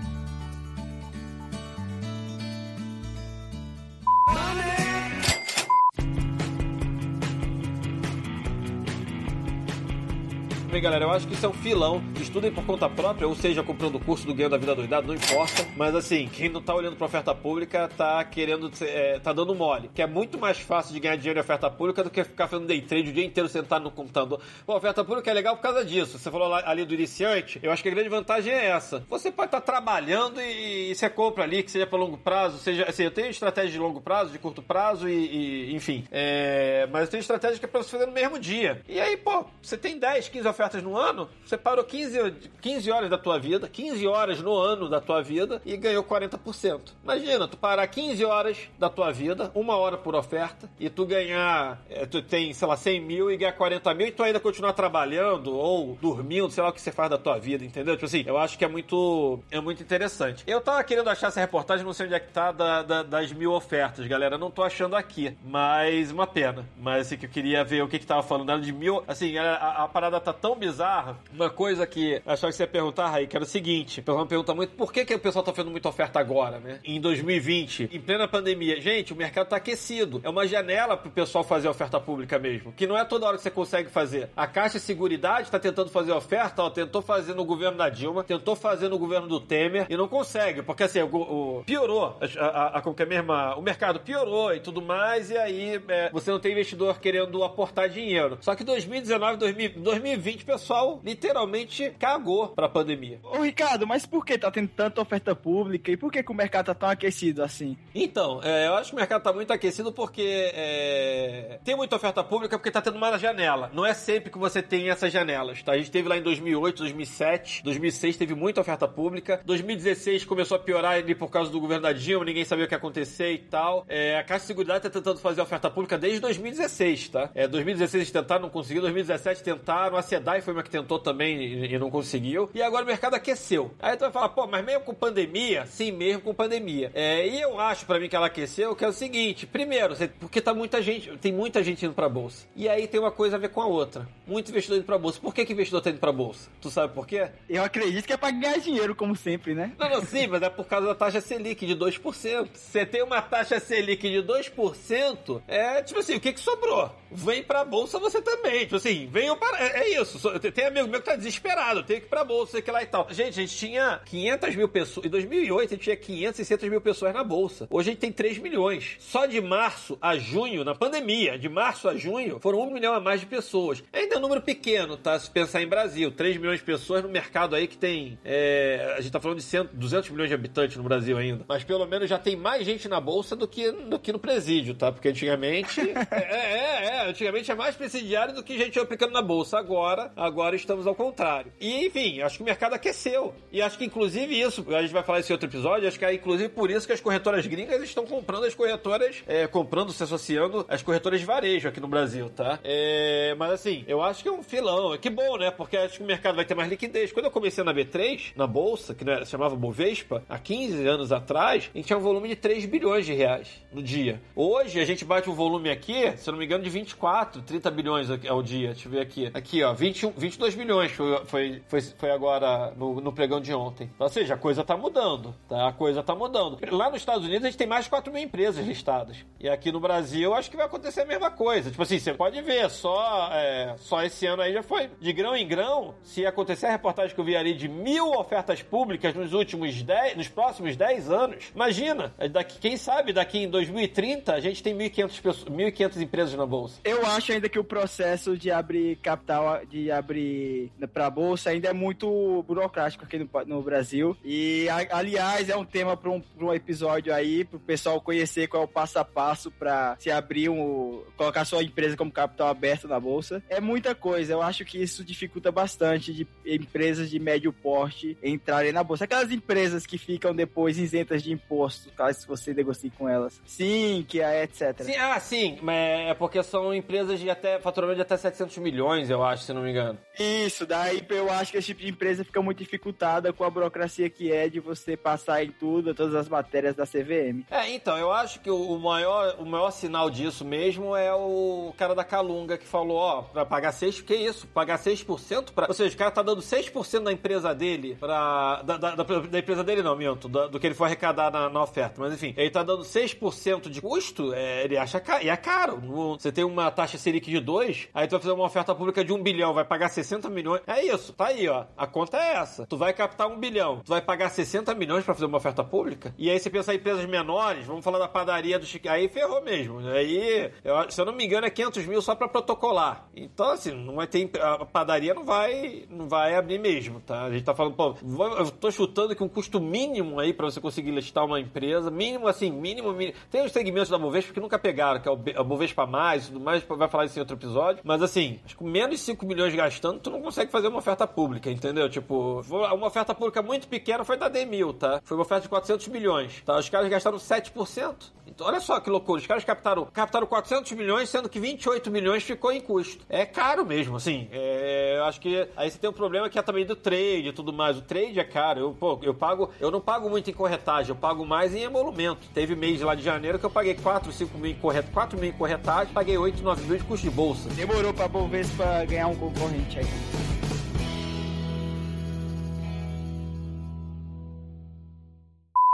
Bem, 10.71 10.81
galera, 10.81 11.05
eu 11.05 11.11
acho 11.11 11.27
que 11.27 11.35
isso 11.35 11.45
é 11.45 11.49
um 11.49 11.53
filão. 11.53 12.01
Estudem 12.21 12.53
por 12.53 12.65
conta 12.65 12.89
própria, 12.89 13.27
ou 13.27 13.35
seja, 13.35 13.61
comprando 13.61 13.97
o 13.97 14.01
curso 14.01 14.25
do 14.25 14.33
Ganho 14.33 14.49
da 14.49 14.57
Vida 14.57 14.73
Doidado, 14.73 15.05
não 15.09 15.15
importa. 15.17 15.67
Mas 15.77 15.97
assim, 15.97 16.29
quem 16.33 16.49
não 16.49 16.63
tá 16.63 16.73
olhando 16.73 16.95
pra 16.95 17.07
oferta 17.07 17.35
pública 17.35 17.89
tá 17.97 18.23
querendo, 18.23 18.71
é, 18.83 19.19
tá 19.19 19.33
dando 19.33 19.53
mole. 19.53 19.91
Que 19.93 20.01
é 20.01 20.07
muito 20.07 20.39
mais 20.39 20.61
fácil 20.61 20.95
de 20.95 21.01
ganhar 21.01 21.17
dinheiro 21.17 21.41
em 21.41 21.43
oferta 21.43 21.69
pública 21.69 22.05
do 22.05 22.11
que 22.11 22.23
ficar 22.23 22.47
fazendo 22.47 22.69
day 22.69 22.81
trade 22.83 23.11
o 23.11 23.13
dia 23.13 23.25
inteiro 23.25 23.49
sentado 23.49 23.83
no 23.83 23.91
computador. 23.91 24.41
A 24.67 24.73
oferta 24.73 25.03
pública 25.05 25.29
é 25.29 25.35
legal 25.35 25.57
por 25.57 25.63
causa 25.63 25.85
disso. 25.85 26.17
Você 26.21 26.31
falou 26.31 26.47
lá- 26.47 26.63
ali 26.65 26.85
do 26.85 26.95
iniciante, 26.95 27.59
eu 27.65 27.73
acho 27.73 27.83
que 27.83 27.89
a 27.89 27.93
grande 27.93 28.09
vantagem 28.09 28.53
é 28.53 28.67
essa. 28.67 29.05
Você 29.11 29.33
pode 29.33 29.49
estar 29.49 29.63
trabalhando 29.63 30.41
e, 30.41 30.93
e 30.93 30.95
você 30.95 31.11
compra 31.11 31.43
ali, 31.43 31.65
que 31.65 31.71
seja 31.73 31.87
para 31.87 31.99
longo 31.99 32.17
prazo, 32.17 32.59
seja. 32.59 32.85
Assim, 32.89 33.03
eu 33.03 33.11
tenho 33.11 33.29
estratégia 33.29 33.73
de 33.73 33.79
longo 33.81 34.01
prazo, 34.01 34.31
de 34.31 34.39
curto 34.39 34.63
prazo 34.63 35.09
e, 35.09 35.71
e, 35.73 35.75
enfim. 35.75 36.05
É, 36.13 36.87
mas 36.93 37.03
eu 37.03 37.09
tenho 37.09 37.21
estratégia 37.23 37.59
que 37.59 37.65
é 37.65 37.69
pra 37.69 37.83
você 37.83 37.91
fazer 37.91 38.07
no 38.07 38.13
mesmo 38.13 38.39
dia. 38.39 38.83
E 38.89 39.01
aí, 39.01 39.17
pô, 39.17 39.45
você 39.61 39.77
tem 39.77 39.99
10, 39.99 40.29
15 40.29 40.47
ofertas 40.47 40.60
no 40.83 40.97
ano, 40.97 41.29
você 41.45 41.57
parou 41.57 41.85
15, 41.85 42.33
15 42.61 42.91
horas 42.91 43.09
da 43.11 43.17
tua 43.17 43.39
vida, 43.39 43.67
15 43.69 44.07
horas 44.07 44.41
no 44.43 44.55
ano 44.57 44.89
da 44.89 45.01
tua 45.01 45.23
vida 45.23 45.61
e 45.65 45.77
ganhou 45.77 46.05
40%. 46.05 46.93
Imagina, 47.03 47.49
tu 47.49 47.57
parar 47.57 47.87
15 47.87 48.25
horas 48.25 48.59
da 48.79 48.89
tua 48.91 49.11
vida, 49.11 49.51
uma 49.55 49.77
hora 49.77 49.97
por 49.97 50.15
oferta, 50.15 50.69
e 50.79 50.91
tu 50.91 51.07
ganhar, 51.07 51.81
é, 51.89 52.05
tu 52.07 52.21
tem, 52.23 52.53
sei 52.53 52.69
lá, 52.69 52.77
100 52.77 53.01
mil 53.01 53.31
e 53.31 53.37
ganhar 53.37 53.53
40 53.53 53.95
mil 53.95 54.07
e 54.07 54.13
tu 54.13 54.23
ainda 54.23 54.39
continuar 54.39 54.73
trabalhando 54.75 55.55
ou 55.57 55.97
dormindo, 56.01 56.51
sei 56.51 56.63
lá 56.63 56.69
o 56.69 56.73
que 56.73 56.81
você 56.81 56.93
faz 56.93 57.09
da 57.11 57.19
tua 57.19 57.39
vida, 57.39 57.65
entendeu? 57.65 57.95
Tipo 57.95 58.07
assim, 58.07 58.25
eu 58.27 58.37
acho 58.39 58.59
que 58.59 58.65
é 58.65 58.69
muito, 58.69 59.41
é 59.51 59.61
muito 59.61 59.83
interessante. 59.83 60.45
Eu 60.47 60.61
tava 60.61 60.85
querendo 60.85 61.09
achar 61.09 61.29
essa 61.29 61.41
reportagem, 61.41 61.85
não 61.85 61.93
sei 61.93 62.07
onde 62.07 62.15
é 62.15 62.21
que 62.21 62.31
tá, 62.33 62.53
da- 62.53 62.83
da- 62.83 63.03
das 63.03 63.33
mil 63.33 63.53
ofertas, 63.53 64.07
galera. 64.07 64.37
Não 64.37 64.51
tô 64.51 64.63
achando 64.63 64.95
aqui, 64.97 65.37
mas 65.45 66.11
uma 66.11 66.27
pena. 66.27 66.67
Mas 66.79 67.07
assim, 67.07 67.17
que 67.17 67.27
eu 67.27 67.31
queria 67.31 67.65
ver 67.65 67.83
o 67.83 67.89
que 67.89 67.99
que 67.99 68.07
tava 68.07 68.23
falando 68.23 68.61
de 68.61 68.73
mil. 68.73 69.03
Assim, 69.07 69.37
a, 69.39 69.55
a- 69.55 69.85
a 69.85 69.89
parada 69.89 70.21
tá 70.21 70.33
tão 70.33 70.50
bizarra. 70.57 71.19
Uma 71.33 71.51
coisa 71.51 71.87
que 71.87 72.21
achava 72.27 72.51
que 72.51 72.57
você 72.57 72.63
ia 72.65 72.67
perguntar, 72.69 73.09
Raí, 73.09 73.27
que 73.27 73.37
era 73.37 73.45
o 73.45 73.49
seguinte: 73.49 74.01
o 74.01 74.03
pessoal 74.03 74.25
me 74.25 74.29
pergunta 74.29 74.55
muito 74.55 74.75
por 74.75 74.93
que, 74.93 75.05
que 75.05 75.15
o 75.15 75.19
pessoal 75.19 75.45
tá 75.45 75.53
fazendo 75.53 75.71
muita 75.71 75.89
oferta 75.89 76.19
agora, 76.21 76.59
né? 76.59 76.79
Em 76.85 77.01
2020, 77.01 77.89
em 77.93 78.01
plena 78.01 78.27
pandemia. 78.29 78.81
Gente, 78.81 79.13
o 79.13 79.17
mercado 79.17 79.49
tá 79.49 79.57
aquecido. 79.57 80.21
É 80.25 80.29
uma 80.29 80.47
janela 80.47 80.97
pro 80.97 81.11
pessoal 81.11 81.45
fazer 81.45 81.69
oferta 81.69 82.01
pública 82.01 82.39
mesmo. 82.39 82.73
Que 82.73 82.87
não 82.87 82.97
é 82.97 83.05
toda 83.05 83.27
hora 83.27 83.37
que 83.37 83.43
você 83.43 83.51
consegue 83.51 83.91
fazer. 83.91 84.31
A 84.37 84.47
Caixa 84.47 84.79
de 84.79 84.85
Seguridade 84.85 85.51
tá 85.51 85.59
tentando 85.59 85.91
fazer 85.91 86.13
oferta, 86.13 86.63
ó, 86.63 86.71
tentou 86.71 87.03
fazer 87.03 87.35
no 87.35 87.45
governo 87.45 87.79
da 87.79 87.89
Dilma, 87.89 88.25
tentou 88.25 88.57
fazer 88.57 88.89
no 88.89 88.99
governo 88.99 89.27
do 89.29 89.41
Temer 89.41 89.87
e 89.89 89.97
não 89.97 90.09
consegue, 90.09 90.63
porque 90.63 90.83
assim, 90.85 91.01
o, 91.03 91.17
o- 91.17 91.63
piorou. 91.65 92.19
A, 92.39 92.45
a, 92.45 92.67
a, 92.79 92.83
como 92.83 92.95
que 92.95 93.03
é 93.03 93.07
mesmo? 93.07 93.33
O 93.57 93.63
mercado 93.63 94.01
piorou 94.01 94.55
e 94.55 94.61
tudo 94.61 94.81
mais, 94.83 95.31
e 95.31 95.37
aí 95.37 95.81
é, 95.89 96.11
você 96.11 96.31
não 96.31 96.41
tem 96.41 96.53
investidor 96.53 96.99
querendo 97.01 97.43
aportar 97.45 97.89
dinheiro. 97.89 98.39
Só 98.41 98.55
que 98.55 98.65
2019, 98.65 99.37
2000, 99.37 99.73
2020, 99.77 100.40
o 100.43 100.47
pessoal 100.47 101.01
literalmente 101.05 101.91
cagou 101.99 102.49
pra 102.49 102.69
pandemia. 102.69 103.21
Ô, 103.23 103.43
Ricardo, 103.43 103.87
mas 103.87 104.07
por 104.07 104.25
que 104.25 104.39
tá 104.39 104.51
tendo 104.51 104.69
tanta 104.69 105.01
oferta 105.01 105.35
pública 105.35 105.91
e 105.91 105.97
por 105.97 106.11
que, 106.11 106.23
que 106.23 106.33
o 106.33 106.35
mercado 106.35 106.67
tá 106.67 106.75
tão 106.75 106.89
aquecido 106.89 107.43
assim? 107.43 107.77
Então, 107.95 108.41
é, 108.43 108.67
eu 108.67 108.75
acho 108.75 108.91
que 108.91 108.97
o 108.97 108.99
mercado 108.99 109.23
tá 109.23 109.33
muito 109.33 109.53
aquecido 109.53 109.93
porque 109.93 110.51
é, 110.55 111.59
tem 111.65 111.77
muita 111.77 111.97
oferta 111.97 112.23
pública 112.23 112.59
porque 112.59 112.71
tá 112.71 112.81
tendo 112.81 112.97
uma 112.97 113.19
janela. 113.19 113.71
Não 113.73 113.85
é 113.85 113.95
sempre 113.95 114.31
que 114.31 114.39
você 114.39 114.63
tem 114.63 114.91
essas 114.91 115.13
janelas, 115.13 115.63
tá? 115.63 115.73
A 115.73 115.79
gente 115.79 115.91
teve 115.91 116.09
lá 116.09 116.17
em 116.17 116.23
2008, 116.23 116.79
2007, 116.79 117.63
2006 117.63 118.17
teve 118.17 118.35
muita 118.35 118.61
oferta 118.61 118.87
pública. 118.87 119.41
2016 119.45 120.25
começou 120.25 120.57
a 120.57 120.61
piorar 120.61 120.93
ali 120.93 121.15
por 121.15 121.31
causa 121.31 121.51
do 121.51 121.61
governo 121.61 121.83
da 121.83 121.93
Dilma, 121.93 122.25
ninguém 122.25 122.45
sabia 122.45 122.65
o 122.65 122.69
que 122.69 122.75
ia 122.75 122.79
acontecer 122.79 123.33
e 123.33 123.39
tal. 123.39 123.85
É, 123.89 124.19
a 124.19 124.25
Caixa 124.25 124.43
de 124.43 124.47
Seguridade 124.49 124.83
tá 124.83 124.91
tentando 124.91 125.19
fazer 125.19 125.41
oferta 125.41 125.71
pública 125.71 125.99
desde 125.99 126.21
2016, 126.21 127.09
tá? 127.09 127.31
É, 127.35 127.47
2016 127.47 127.95
eles 127.95 128.11
tentaram, 128.11 128.43
não 128.43 128.51
conseguiu. 128.51 128.83
2017 128.83 129.43
tentaram. 129.43 129.97
A 129.97 130.03
SEDAI 130.31 130.41
foi 130.41 130.55
uma 130.55 130.63
que 130.63 130.71
tentou 130.71 130.99
também 130.99 131.43
e, 131.43 131.75
e 131.75 131.79
não 131.79 131.91
conseguiu. 131.91 132.49
E 132.55 132.63
agora 132.63 132.85
o 132.85 132.87
mercado 132.87 133.15
aqueceu. 133.15 133.73
Aí 133.81 133.97
tu 133.97 134.01
vai 134.01 134.13
falar, 134.13 134.29
pô, 134.31 134.47
mas 134.47 134.65
mesmo 134.65 134.85
com 134.85 134.95
pandemia? 134.95 135.67
Sim, 135.67 135.93
mesmo 135.93 136.23
com 136.23 136.35
pandemia. 136.35 136.91
É, 136.95 137.27
e 137.27 137.41
eu 137.41 137.59
acho 137.59 137.85
pra 137.87 137.99
mim 137.99 138.09
que 138.09 138.15
ela 138.17 138.27
aqueceu 138.27 138.77
que 138.77 138.85
é 138.85 138.89
o 138.89 138.93
seguinte: 138.93 139.47
primeiro, 139.47 139.95
porque 140.21 140.41
tá 140.41 140.55
muita 140.55 140.81
gente, 140.81 141.11
tem 141.19 141.33
muita 141.33 141.63
gente 141.63 141.85
indo 141.85 141.95
pra 141.95 142.09
bolsa. 142.09 142.47
E 142.55 142.69
aí 142.69 142.87
tem 142.87 143.01
uma 143.01 143.11
coisa 143.11 143.37
a 143.37 143.39
ver 143.39 143.49
com 143.51 143.61
a 143.61 143.67
outra. 143.67 144.09
Muito 144.27 144.51
investidor 144.51 144.79
indo 144.79 144.87
pra 144.87 144.99
bolsa. 144.99 145.21
Por 145.21 145.35
que, 145.35 145.45
que 145.45 145.53
investidor 145.53 145.81
tá 145.81 145.91
indo 145.91 145.99
pra 145.99 146.13
bolsa? 146.13 146.49
Tu 146.61 146.71
sabe 146.71 146.95
por 146.95 147.07
quê? 147.07 147.29
Eu 147.49 147.65
acredito 147.65 148.07
que 148.07 148.13
é 148.13 148.17
pra 148.17 148.31
ganhar 148.31 148.59
dinheiro, 148.59 148.95
como 148.95 149.17
sempre, 149.17 149.55
né? 149.55 149.73
Não, 149.79 149.89
não, 149.89 150.03
sim, 150.05 150.27
mas 150.27 150.43
é 150.43 150.51
por 150.51 150.67
causa 150.67 150.87
da 150.87 150.95
taxa 150.95 151.21
Selic 151.21 151.67
de 151.67 151.75
2%. 151.75 152.49
Você 152.53 152.87
tem 152.87 153.03
uma 153.03 153.21
taxa 153.21 153.59
Selic 153.59 154.09
de 154.09 154.23
2%, 154.23 155.43
é 155.49 155.83
tipo 155.83 156.01
assim, 156.01 156.15
o 156.15 156.21
que 156.21 156.33
que 156.33 156.41
sobrou? 156.41 156.91
Vem 157.11 157.43
pra 157.43 157.65
bolsa 157.65 157.99
você 157.99 158.23
também. 158.23 158.61
Tipo 158.61 158.77
assim, 158.77 159.09
venham 159.11 159.37
para. 159.37 159.59
É, 159.61 159.81
é 159.81 160.01
isso. 160.01 160.20
Tem 160.55 160.67
amigo 160.67 160.89
meu 160.89 161.01
que 161.01 161.07
tá 161.07 161.17
desesperado, 161.17 161.83
tem 161.83 162.01
que 162.01 162.07
ir 162.07 162.09
pra 162.09 162.25
bolsa, 162.25 162.53
sei 162.53 162.63
que 162.63 162.71
lá 162.71 162.83
e 162.83 162.87
tal. 162.87 163.07
Gente, 163.11 163.41
a 163.41 163.43
gente 163.43 163.57
tinha 163.57 164.01
500 164.05 164.57
mil 164.57 164.69
pessoas. 164.69 165.07
Em 165.07 165.11
2008, 165.11 165.69
a 165.69 165.75
gente 165.75 165.85
tinha 165.85 165.97
500, 165.97 166.37
600 166.37 166.69
mil 166.69 166.81
pessoas 166.81 167.15
na 167.15 167.25
bolsa. 167.25 167.67
Hoje 167.71 167.91
a 167.91 167.93
gente 167.93 168.01
tem 168.01 168.13
3 168.13 168.39
milhões. 168.39 168.97
Só 168.99 169.27
de 169.27 169.41
março 169.41 169.99
a 170.01 170.17
junho, 170.17 170.65
na 170.65 170.75
pandemia, 170.75 171.39
de 171.39 171.49
março 171.49 171.89
a 171.89 171.97
junho, 171.97 172.39
foram 172.41 172.61
1 172.61 172.71
milhão 172.73 172.95
a 172.95 173.01
mais 173.01 173.21
de 173.21 173.27
pessoas. 173.27 173.83
Ainda 173.93 174.15
é 174.15 174.19
um 174.19 174.21
número 174.21 174.43
pequeno, 174.43 174.97
tá? 174.97 175.19
Se 175.19 175.31
pensar 175.31 175.63
em 175.63 175.67
Brasil, 175.67 176.11
3 176.11 176.37
milhões 176.37 176.59
de 176.59 176.65
pessoas 176.65 177.03
no 177.03 177.09
mercado 177.09 177.55
aí 177.57 177.67
que 177.67 177.77
tem. 177.77 178.19
é, 178.25 178.95
a 178.97 179.01
gente 179.01 179.13
tá 179.13 179.21
falando 179.21 179.39
de 179.39 179.45
100, 179.45 179.71
200 179.73 180.11
milhões 180.11 180.29
de 180.29 180.35
habitantes 180.35 180.77
no 180.77 180.83
Brasil 180.83 181.17
ainda. 181.17 181.45
Mas 181.49 181.65
pelo 181.65 181.87
menos 181.87 182.09
já 182.09 182.19
tem 182.19 182.37
mais 182.37 182.65
gente 182.65 182.89
na 182.89 183.01
bolsa 183.01 183.35
do 183.35 183.47
que, 183.47 183.71
do 183.71 183.99
que 183.99 184.13
no 184.13 184.19
presídio, 184.19 184.75
tá? 184.75 184.93
Porque 184.93 185.09
antigamente. 185.09 185.81
é, 186.11 186.17
é, 186.21 186.85
é. 186.87 187.09
Antigamente 187.09 187.51
é 187.51 187.55
mais 187.55 187.77
presidiário 187.77 188.35
do 188.35 188.43
que 188.43 188.59
gente 188.59 188.79
aplicando 188.79 189.13
na 189.13 189.23
bolsa. 189.23 189.59
Agora, 189.59 190.10
agora 190.17 190.57
estamos 190.57 190.87
ao 190.87 190.95
contrário. 190.95 191.53
E, 191.61 191.87
enfim, 191.87 192.21
acho 192.23 192.37
que 192.37 192.43
o 192.43 192.47
mercado 192.47 192.75
aqueceu. 192.75 193.35
E 193.53 193.63
acho 193.63 193.79
que, 193.79 193.85
inclusive, 193.85 194.39
isso, 194.39 194.65
a 194.75 194.83
gente 194.83 194.93
vai 194.93 195.03
falar 195.03 195.21
esse 195.21 195.33
outro 195.33 195.49
episódio, 195.49 195.89
acho 195.89 195.99
que 195.99 196.05
é 196.05 196.15
inclusive 196.15 196.49
por 196.49 196.71
isso 196.71 196.87
que 196.87 196.93
as 196.93 197.01
corretoras 197.01 197.47
gringas 197.47 197.83
estão 197.83 198.05
comprando 198.07 198.45
as 198.45 198.55
corretoras, 198.55 199.23
é, 199.27 199.47
comprando, 199.47 199.93
se 199.93 200.03
associando 200.03 200.65
às 200.69 200.83
corretoras 200.83 201.21
de 201.21 201.27
varejo 201.27 201.69
aqui 201.69 201.81
no 201.81 201.89
Brasil, 201.89 202.31
tá? 202.31 202.59
É, 202.65 203.35
mas 203.39 203.53
assim, 203.53 203.85
eu 203.87 204.03
acho 204.03 204.23
que 204.23 204.29
é 204.29 204.33
um 204.33 204.43
filão. 204.43 204.97
Que 204.99 205.11
bom, 205.11 205.37
né? 205.37 205.51
Porque 205.51 205.77
acho 205.77 205.99
que 205.99 206.03
o 206.03 206.07
mercado 206.07 206.37
vai 206.37 206.45
ter 206.45 206.55
mais 206.55 206.69
liquidez. 206.69 207.13
Quando 207.13 207.27
eu 207.27 207.31
comecei 207.31 207.63
na 207.65 207.75
B3, 207.75 208.33
na 208.37 208.47
bolsa, 208.47 208.95
que 208.95 209.05
né, 209.05 209.25
se 209.25 209.31
chamava 209.31 209.57
Bovespa, 209.57 210.23
há 210.29 210.39
15 210.39 210.87
anos 210.87 211.13
atrás, 211.13 211.71
a 211.73 211.77
gente 211.79 211.87
tinha 211.87 211.99
um 211.99 212.03
volume 212.03 212.29
de 212.29 212.37
3 212.37 212.67
bilhões 212.67 213.07
de 213.07 213.13
reais 213.13 213.49
no 213.73 213.83
dia. 213.83 214.21
Hoje 214.35 214.81
a 214.81 214.85
gente 214.85 215.05
bate 215.05 215.29
um 215.29 215.35
volume 215.35 215.71
aqui, 215.71 216.17
se 216.17 216.29
eu 216.29 216.33
não 216.33 216.39
me 216.39 216.45
engano, 216.45 216.65
de 216.65 216.71
24, 216.71 217.43
30 217.43 217.71
bilhões 217.71 218.09
ao 218.29 218.43
dia. 218.43 218.69
Deixa 218.69 218.89
eu 218.89 218.93
ver 218.93 219.01
aqui. 219.01 219.31
Aqui, 219.33 219.63
ó, 219.63 219.73
21, 220.01 220.11
22 220.17 220.55
bilhões 220.55 220.93
foi, 220.93 221.25
foi, 221.27 221.63
foi, 221.69 221.81
foi 221.81 222.11
agora 222.11 222.73
no, 222.77 223.01
no 223.01 223.13
pregão 223.13 223.41
de 223.41 223.53
ontem. 223.53 223.91
Ou 223.99 224.09
seja, 224.09 224.35
a 224.35 224.37
coisa 224.39 224.65
tá 224.65 224.77
mudando, 224.77 225.35
tá? 225.49 225.69
A 225.69 225.73
coisa 225.73 226.03
tá 226.03 226.15
mudando. 226.15 226.59
Lá 226.71 226.89
nos 226.91 227.01
Estados 227.01 227.25
Unidos 227.25 227.45
a 227.45 227.51
gente 227.51 227.59
tem 227.59 227.67
mais 227.67 227.85
de 227.85 227.91
4 227.91 228.13
mil 228.13 228.23
empresas 228.23 228.67
listadas. 228.67 229.19
E 229.39 229.49
aqui 229.49 229.71
no 229.73 229.81
Brasil 229.81 230.35
acho 230.35 230.51
que 230.51 230.57
vai 230.57 230.67
acontecer 230.67 231.03
a 231.03 231.07
mesma 231.07 231.31
coisa. 231.31 231.71
Tipo 231.71 231.83
assim, 231.83 231.99
você 231.99 232.15
pode 232.15 232.41
ver, 232.43 232.71
só, 232.71 233.31
é, 233.33 233.75
só 233.79 234.03
esse 234.03 234.27
ano 234.27 234.43
aí 234.43 234.53
já 234.53 234.63
foi. 234.63 234.91
De 235.01 235.13
grão 235.13 235.37
em 235.37 235.47
grão, 235.47 235.95
se 236.03 236.25
acontecer 236.27 236.67
a 236.67 236.71
reportagem 236.73 237.15
que 237.15 237.21
eu 237.21 237.25
vi 237.25 237.37
ali 237.37 237.55
de 237.55 237.69
mil 237.69 238.13
ofertas 238.13 238.63
públicas 238.63 239.15
nos 239.15 239.33
últimos 239.33 239.83
10, 239.83 240.17
nos 240.17 240.29
próximos 240.29 240.77
10 240.77 241.11
anos, 241.11 241.51
imagina, 241.55 242.15
daqui, 242.31 242.59
quem 242.59 242.77
sabe 242.77 243.13
daqui 243.13 243.39
em 243.39 243.49
2030 243.49 244.33
a 244.35 244.41
gente 244.41 244.63
tem 244.63 244.75
1.500 244.75 245.21
pessoas- 245.21 245.45
1.500 245.51 246.01
empresas 246.03 246.35
na 246.35 246.47
bolsa. 246.47 246.81
Eu 246.85 247.05
acho 247.07 247.33
ainda 247.33 247.49
que 247.49 247.59
o 247.59 247.65
processo 247.65 248.37
de 248.37 248.51
abrir 248.51 248.97
capital, 248.97 249.65
de 249.67 249.80
abrir 249.89 250.73
pra 250.93 251.09
bolsa, 251.09 251.51
ainda 251.51 251.69
é 251.69 251.73
muito 251.73 252.43
burocrático 252.43 253.05
aqui 253.05 253.19
no, 253.19 253.29
no 253.47 253.63
Brasil. 253.63 254.17
E, 254.25 254.69
a- 254.69 254.97
aliás, 254.99 255.49
é 255.49 255.57
um 255.57 255.65
tema 255.65 255.97
para 255.97 256.11
um, 256.11 256.21
pra 256.21 256.47
um 256.47 256.53
episódio 256.53 257.15
aí, 257.15 257.45
pro 257.45 257.61
pessoal 257.61 258.01
conhecer 258.01 258.49
qual 258.49 258.63
é 258.63 258.67
o 258.67 258.69
passo 258.69 258.99
a 258.99 259.05
passo 259.05 259.51
pra 259.51 259.97
se 260.01 260.11
abrir 260.11 260.49
um. 260.49 261.03
colocar 261.17 261.45
sua 261.45 261.63
empresa 261.63 261.97
como 261.97 262.11
capital 262.11 262.49
aberto 262.49 262.89
na 262.89 262.99
bolsa. 262.99 263.43
É 263.49 263.61
muita 263.61 263.95
coisa. 263.95 264.33
Eu 264.33 264.43
acho 264.43 264.65
que 264.65 264.83
isso 264.83 265.05
dificulta 265.05 265.53
bastante 265.53 266.13
de 266.13 266.27
empresas 266.45 267.09
de 267.11 267.19
médio 267.19 267.53
porte 267.53 268.17
entrarem 268.23 268.73
na 268.73 268.83
bolsa. 268.83 269.05
Aquelas 269.05 269.31
empresas 269.31 269.87
que 269.87 269.99
ficam 269.99 270.35
depois 270.35 270.79
isentas 270.79 271.23
de 271.23 271.33
imposto, 271.33 271.91
caso 271.93 272.27
você 272.27 272.53
negocie 272.55 272.91
com 272.91 273.09
elas. 273.09 273.41
Sim, 273.45 274.05
que 274.09 274.21
é 274.21 274.43
etc. 274.43 274.83
Sim, 274.83 274.97
ah, 274.97 275.21
sim, 275.21 275.59
mas 275.63 276.09
é 276.09 276.15
porque 276.15 276.43
são 276.43 276.75
empresas 276.75 277.21
de 277.21 277.29
até 277.31 277.59
faturamento 277.61 277.97
de 277.97 278.03
até 278.03 278.17
700 278.17 278.57
milhões, 278.59 279.11
eu 279.11 279.23
acho, 279.23 279.45
se 279.45 279.53
não 279.53 279.63
me 279.63 279.70
engano. 279.71 279.99
Isso, 280.19 280.67
daí 280.67 281.03
eu 281.11 281.31
acho 281.31 281.53
que 281.53 281.59
esse 281.59 281.69
tipo 281.69 281.81
de 281.81 281.89
empresa 281.89 282.25
fica 282.25 282.43
muito 282.43 282.59
dificultada 282.59 283.33
com 283.33 283.45
a 283.45 283.51
burocracia 283.51 284.09
que 284.11 284.31
é 284.33 284.49
de 284.49 284.61
você 284.61 284.97
passar 284.97 285.43
em 285.45 285.51
tudo, 285.51 285.95
todas 285.95 286.15
as 286.15 286.29
matérias 286.29 286.75
da 286.75 286.85
CVM. 286.87 287.45
É, 287.51 287.71
então, 287.71 287.97
eu 287.97 288.13
acho 288.13 288.41
que 288.41 288.51
o 288.51 288.79
maior, 288.79 289.37
o 289.39 289.47
maior 289.47 289.71
sinal 289.71 290.11
disso 290.11 290.45
mesmo 290.45 290.95
é 290.97 291.13
o 291.15 291.73
cara 291.77 291.95
da 291.95 292.05
Calunga 292.05 292.59
que 292.59 292.67
falou, 292.67 292.99
ó, 292.99 293.23
pra 293.23 293.47
pagar 293.47 293.73
6, 293.73 294.03
que 294.03 294.15
isso? 294.15 294.47
Pagar 294.49 294.79
6% 294.79 295.53
pra... 295.53 295.67
Ou 295.69 295.75
seja, 295.75 295.95
o 295.95 295.99
cara 295.99 296.11
tá 296.11 296.23
dando 296.23 296.41
6% 296.43 297.03
da 297.05 297.13
empresa 297.13 297.55
dele 297.55 297.97
pra... 297.99 298.63
Da, 298.63 298.77
da, 298.77 298.95
da- 298.95 299.05
da 299.21 299.39
empresa 299.39 299.65
dele 299.65 299.83
não, 299.83 299.97
minto, 299.97 300.29
da- 300.29 300.47
do 300.49 300.59
que 300.61 300.67
ele 300.67 300.75
for 300.75 300.85
arrecadar 300.85 301.31
na, 301.31 301.49
na 301.49 301.63
oferta. 301.63 302.01
Mas 302.01 302.13
enfim, 302.13 302.35
ele 302.37 302.51
tá 302.51 302.63
dando 302.63 302.83
6% 302.83 303.69
de 303.71 303.81
custo, 303.81 304.33
é, 304.35 304.65
ele 304.65 304.77
acha 304.77 305.01
caro. 305.01 305.25
E 305.25 305.29
é 305.31 305.37
caro. 305.37 305.79
Você 306.19 306.31
tem 306.33 306.45
uma 306.45 306.71
taxa 306.71 306.99
Selic 306.99 307.31
de 307.31 307.41
2, 307.41 307.89
aí 307.95 308.07
tu 308.07 308.13
vai 308.13 308.21
fazer 308.21 308.33
uma 308.33 308.45
oferta 308.45 308.75
pública 308.75 309.05
de 309.05 309.13
1 309.13 309.23
bilhão, 309.23 309.55
vai 309.61 309.65
pagar 309.65 309.89
60 309.89 310.29
milhões. 310.31 310.63
É 310.67 310.85
isso, 310.85 311.13
tá 311.13 311.27
aí, 311.27 311.49
ó. 311.49 311.65
A 311.77 311.87
conta 311.87 312.17
é 312.17 312.35
essa. 312.37 312.67
Tu 312.67 312.77
vai 312.77 312.93
captar 312.93 313.29
um 313.29 313.39
bilhão, 313.39 313.81
tu 313.85 313.89
vai 313.89 314.01
pagar 314.01 314.29
60 314.31 314.75
milhões 314.75 315.05
pra 315.05 315.15
fazer 315.15 315.27
uma 315.27 315.39
oferta 315.39 315.63
pública. 315.63 316.15
E 316.19 316.31
aí 316.31 316.39
você 316.39 316.49
pensa 316.51 316.73
em 316.73 316.77
empresas 316.77 317.05
menores, 317.07 317.65
vamos 317.67 317.85
falar 317.85 317.99
da 317.99 318.09
padaria 318.09 318.59
do 318.59 318.65
Chico. 318.67 318.89
Aí 318.89 319.09
ferrou 319.09 319.43
mesmo. 319.43 319.81
Aí, 319.89 320.51
eu- 320.65 320.91
se 320.91 321.01
eu 321.01 321.05
não 321.05 321.13
me 321.13 321.25
engano, 321.25 321.47
é 321.47 321.51
500 321.51 321.85
mil 321.87 322.01
só 322.01 322.15
pra 322.15 322.29
protocolar. 322.29 323.07
Então, 323.15 323.51
assim, 323.51 323.73
não 323.73 323.97
vai 323.97 324.07
ter. 324.07 324.31
A 324.41 324.65
padaria 324.65 325.13
não 325.15 325.25
vai, 325.25 325.85
não 325.91 326.09
vai 326.09 326.35
abrir 326.35 326.59
mesmo, 326.59 327.01
tá? 327.01 327.25
A 327.25 327.31
gente 327.31 327.45
tá 327.45 327.55
falando, 327.55 327.75
pô, 327.75 327.95
eu 328.39 328.51
tô 328.51 328.71
chutando 328.71 329.15
que 329.15 329.23
um 329.23 329.29
custo 329.29 329.61
mínimo 329.61 330.19
aí 330.19 330.33
pra 330.33 330.47
você 330.47 330.61
conseguir 330.61 330.91
listar 330.91 331.25
uma 331.25 331.39
empresa, 331.41 331.91
mínimo 331.91 332.27
assim, 332.27 332.51
mínimo, 332.51 332.93
mínimo. 332.93 333.17
Tem 333.31 333.45
os 333.45 333.53
segmentos 333.53 333.91
da 333.91 333.99
Bovespa 333.99 334.33
que 334.33 334.41
nunca 334.41 334.59
pegaram, 334.59 335.01
que 335.01 335.09
é 335.09 335.11
o 335.41 335.45
Bovespa 335.45 335.87
Mais 335.87 336.29
tudo 336.29 336.41
mais, 336.41 336.63
vai 336.63 336.89
falar 336.89 337.05
isso 337.05 337.19
em 337.19 337.21
outro 337.21 337.37
episódio. 337.37 337.83
Mas 337.85 338.03
assim, 338.03 338.41
acho 338.45 338.57
que 338.57 338.65
menos 338.65 338.91
de 338.91 338.99
5 338.99 339.27
milhões 339.27 339.50
gastando, 339.55 340.01
tu 340.01 340.11
não 340.11 340.21
consegue 340.21 340.51
fazer 340.51 340.69
uma 340.69 340.79
oferta 340.79 341.07
pública, 341.07 341.51
entendeu? 341.51 341.89
Tipo, 341.89 342.43
uma 342.49 342.87
oferta 342.87 343.15
pública 343.15 343.43
muito 343.43 343.69
pequena 343.69 344.05
foi 344.05 344.17
da 344.17 344.29
Demil, 344.29 344.73
tá? 344.73 345.01
Foi 345.05 345.17
uma 345.17 345.23
oferta 345.23 345.43
de 345.43 345.49
400 345.49 345.89
milhões, 345.89 346.43
tá? 346.45 346.59
Os 346.59 346.69
caras 346.69 346.89
gastaram 346.89 347.19
7%. 347.19 347.95
Então, 348.27 348.47
olha 348.47 348.61
só 348.61 348.79
que 348.81 348.89
loucura, 348.89 349.21
os 349.21 349.27
caras 349.27 349.45
captaram, 349.45 349.87
captaram 349.93 350.27
400 350.27 350.73
milhões, 350.73 351.09
sendo 351.09 351.29
que 351.29 351.41
28 351.41 351.91
milhões 351.91 352.23
ficou 352.23 352.53
em 352.53 352.61
custo. 352.61 353.05
É 353.09 353.27
caro 353.27 353.67
mesmo, 353.67 353.97
assim. 353.97 354.29
É, 354.31 354.97
eu 354.99 355.05
acho 355.05 355.21
que 355.21 355.49
aí 355.57 355.71
você 355.71 355.79
tem 355.79 355.91
um 355.91 355.93
problema 355.93 356.31
que 356.31 356.39
é 356.39 356.43
também 356.43 356.65
do 356.65 356.77
trade 356.77 357.29
e 357.29 357.33
tudo 357.33 357.53
mais. 357.53 357.77
O 357.77 357.83
trade 357.83 358.19
é 358.19 358.25
caro. 358.25 358.61
Eu, 358.61 358.73
pô, 358.73 358.99
eu 359.03 359.13
pago, 359.13 359.51
eu 359.61 359.71
não 359.71 359.81
pago 359.81 360.09
muito 360.09 360.31
em 360.31 360.33
corretagem, 360.33 360.91
eu 360.91 360.97
pago 360.97 361.27
mais 361.27 361.55
em 361.55 361.63
emolumento. 361.63 362.29
Teve 362.33 362.55
mês 362.55 362.81
lá 362.81 362.95
de 362.95 363.03
janeiro 363.03 363.39
que 363.39 363.45
eu 363.45 363.51
paguei 363.51 363.75
4, 363.75 364.13
5 364.13 364.39
mil 364.39 364.51
em 364.53 364.55
corretagem, 364.55 364.95
4 364.95 365.19
mil 365.19 365.31
em 365.31 365.33
corretagem, 365.33 365.93
paguei 365.93 366.17
8, 366.17 366.43
9 366.43 366.65
mil 366.65 366.79
de 366.79 366.85
custo 366.85 367.09
de 367.09 367.15
bolsa. 367.15 367.49
Demorou 367.51 367.93
pra 367.93 368.07
Bovespa 368.09 368.85
ganhar 368.87 369.09
um 369.09 369.17
concorrente 369.41 369.79
aí. 369.79 369.87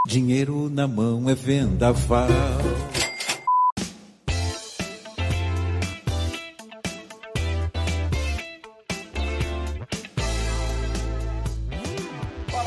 Dinheiro 0.06 0.70
na 0.70 0.86
mão 0.86 1.28
é 1.28 1.34
vendaval. 1.34 2.28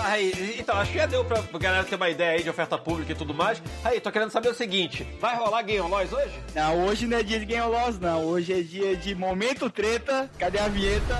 Raí. 0.10 0.56
Então, 0.58 0.76
acho 0.76 0.92
que 0.92 0.98
já 0.98 1.06
deu 1.06 1.24
pra 1.24 1.42
galera 1.60 1.84
ter 1.84 1.96
uma 1.96 2.10
ideia 2.10 2.32
aí 2.32 2.44
de 2.44 2.50
oferta 2.50 2.78
pública 2.78 3.12
e 3.12 3.16
tudo 3.16 3.32
mais. 3.32 3.62
Raí, 3.84 4.00
tô 4.00 4.12
querendo 4.12 4.32
saber 4.32 4.50
o 4.50 4.56
seguinte: 4.56 5.06
vai 5.22 5.36
rolar 5.36 5.62
Game 5.62 5.82
on 5.82 5.88
Loss 5.88 6.12
hoje? 6.12 6.34
Não, 6.56 6.88
hoje 6.88 7.06
não 7.06 7.18
é 7.18 7.24
dia 7.24 7.40
de 7.40 7.46
Game 7.46 7.68
Loss, 7.68 8.00
não. 8.00 8.26
Hoje 8.26 8.60
é 8.60 8.64
dia 8.64 8.96
de 8.96 9.14
Momento 9.14 9.70
Treta. 9.70 10.30
Cadê 10.40 10.58
a 10.58 10.68
vinheta? 10.68 11.16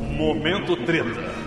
Momento 0.00 0.76
treta. 0.84 1.46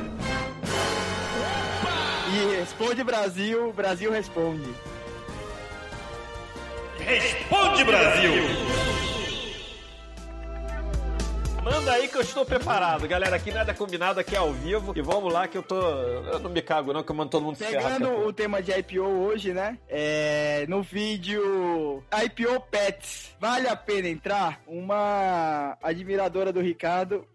E 2.31 2.57
responde 2.57 3.03
Brasil, 3.03 3.73
Brasil 3.73 4.11
responde. 4.11 4.69
Responde, 6.99 7.83
Brasil! 7.83 8.78
Manda 11.69 11.91
aí 11.91 12.07
que 12.07 12.17
eu 12.17 12.21
estou 12.21 12.43
preparado. 12.43 13.07
Galera, 13.07 13.35
aqui 13.35 13.51
nada 13.51 13.73
combinado, 13.73 14.19
aqui 14.19 14.35
é 14.35 14.39
ao 14.39 14.51
vivo. 14.51 14.91
E 14.95 15.01
vamos 15.01 15.31
lá 15.31 15.47
que 15.47 15.57
eu 15.57 15.61
tô... 15.61 15.79
Eu 15.79 16.39
não 16.39 16.49
me 16.49 16.61
cago 16.61 16.91
não, 16.91 17.03
que 17.03 17.11
eu 17.11 17.15
mando 17.15 17.29
todo 17.29 17.43
mundo 17.43 17.57
se 17.57 17.63
ferrar. 17.63 17.93
Pegando 17.93 18.09
pouco. 18.09 18.29
o 18.29 18.33
tema 18.33 18.61
de 18.61 18.71
IPO 18.71 19.03
hoje, 19.03 19.53
né? 19.53 19.77
É, 19.87 20.65
no 20.67 20.81
vídeo 20.81 22.03
IPO 22.25 22.59
Pets, 22.71 23.35
vale 23.39 23.67
a 23.67 23.75
pena 23.75 24.07
entrar? 24.07 24.61
Uma 24.65 25.77
admiradora 25.81 26.51
do 26.51 26.59
Ricardo 26.59 27.27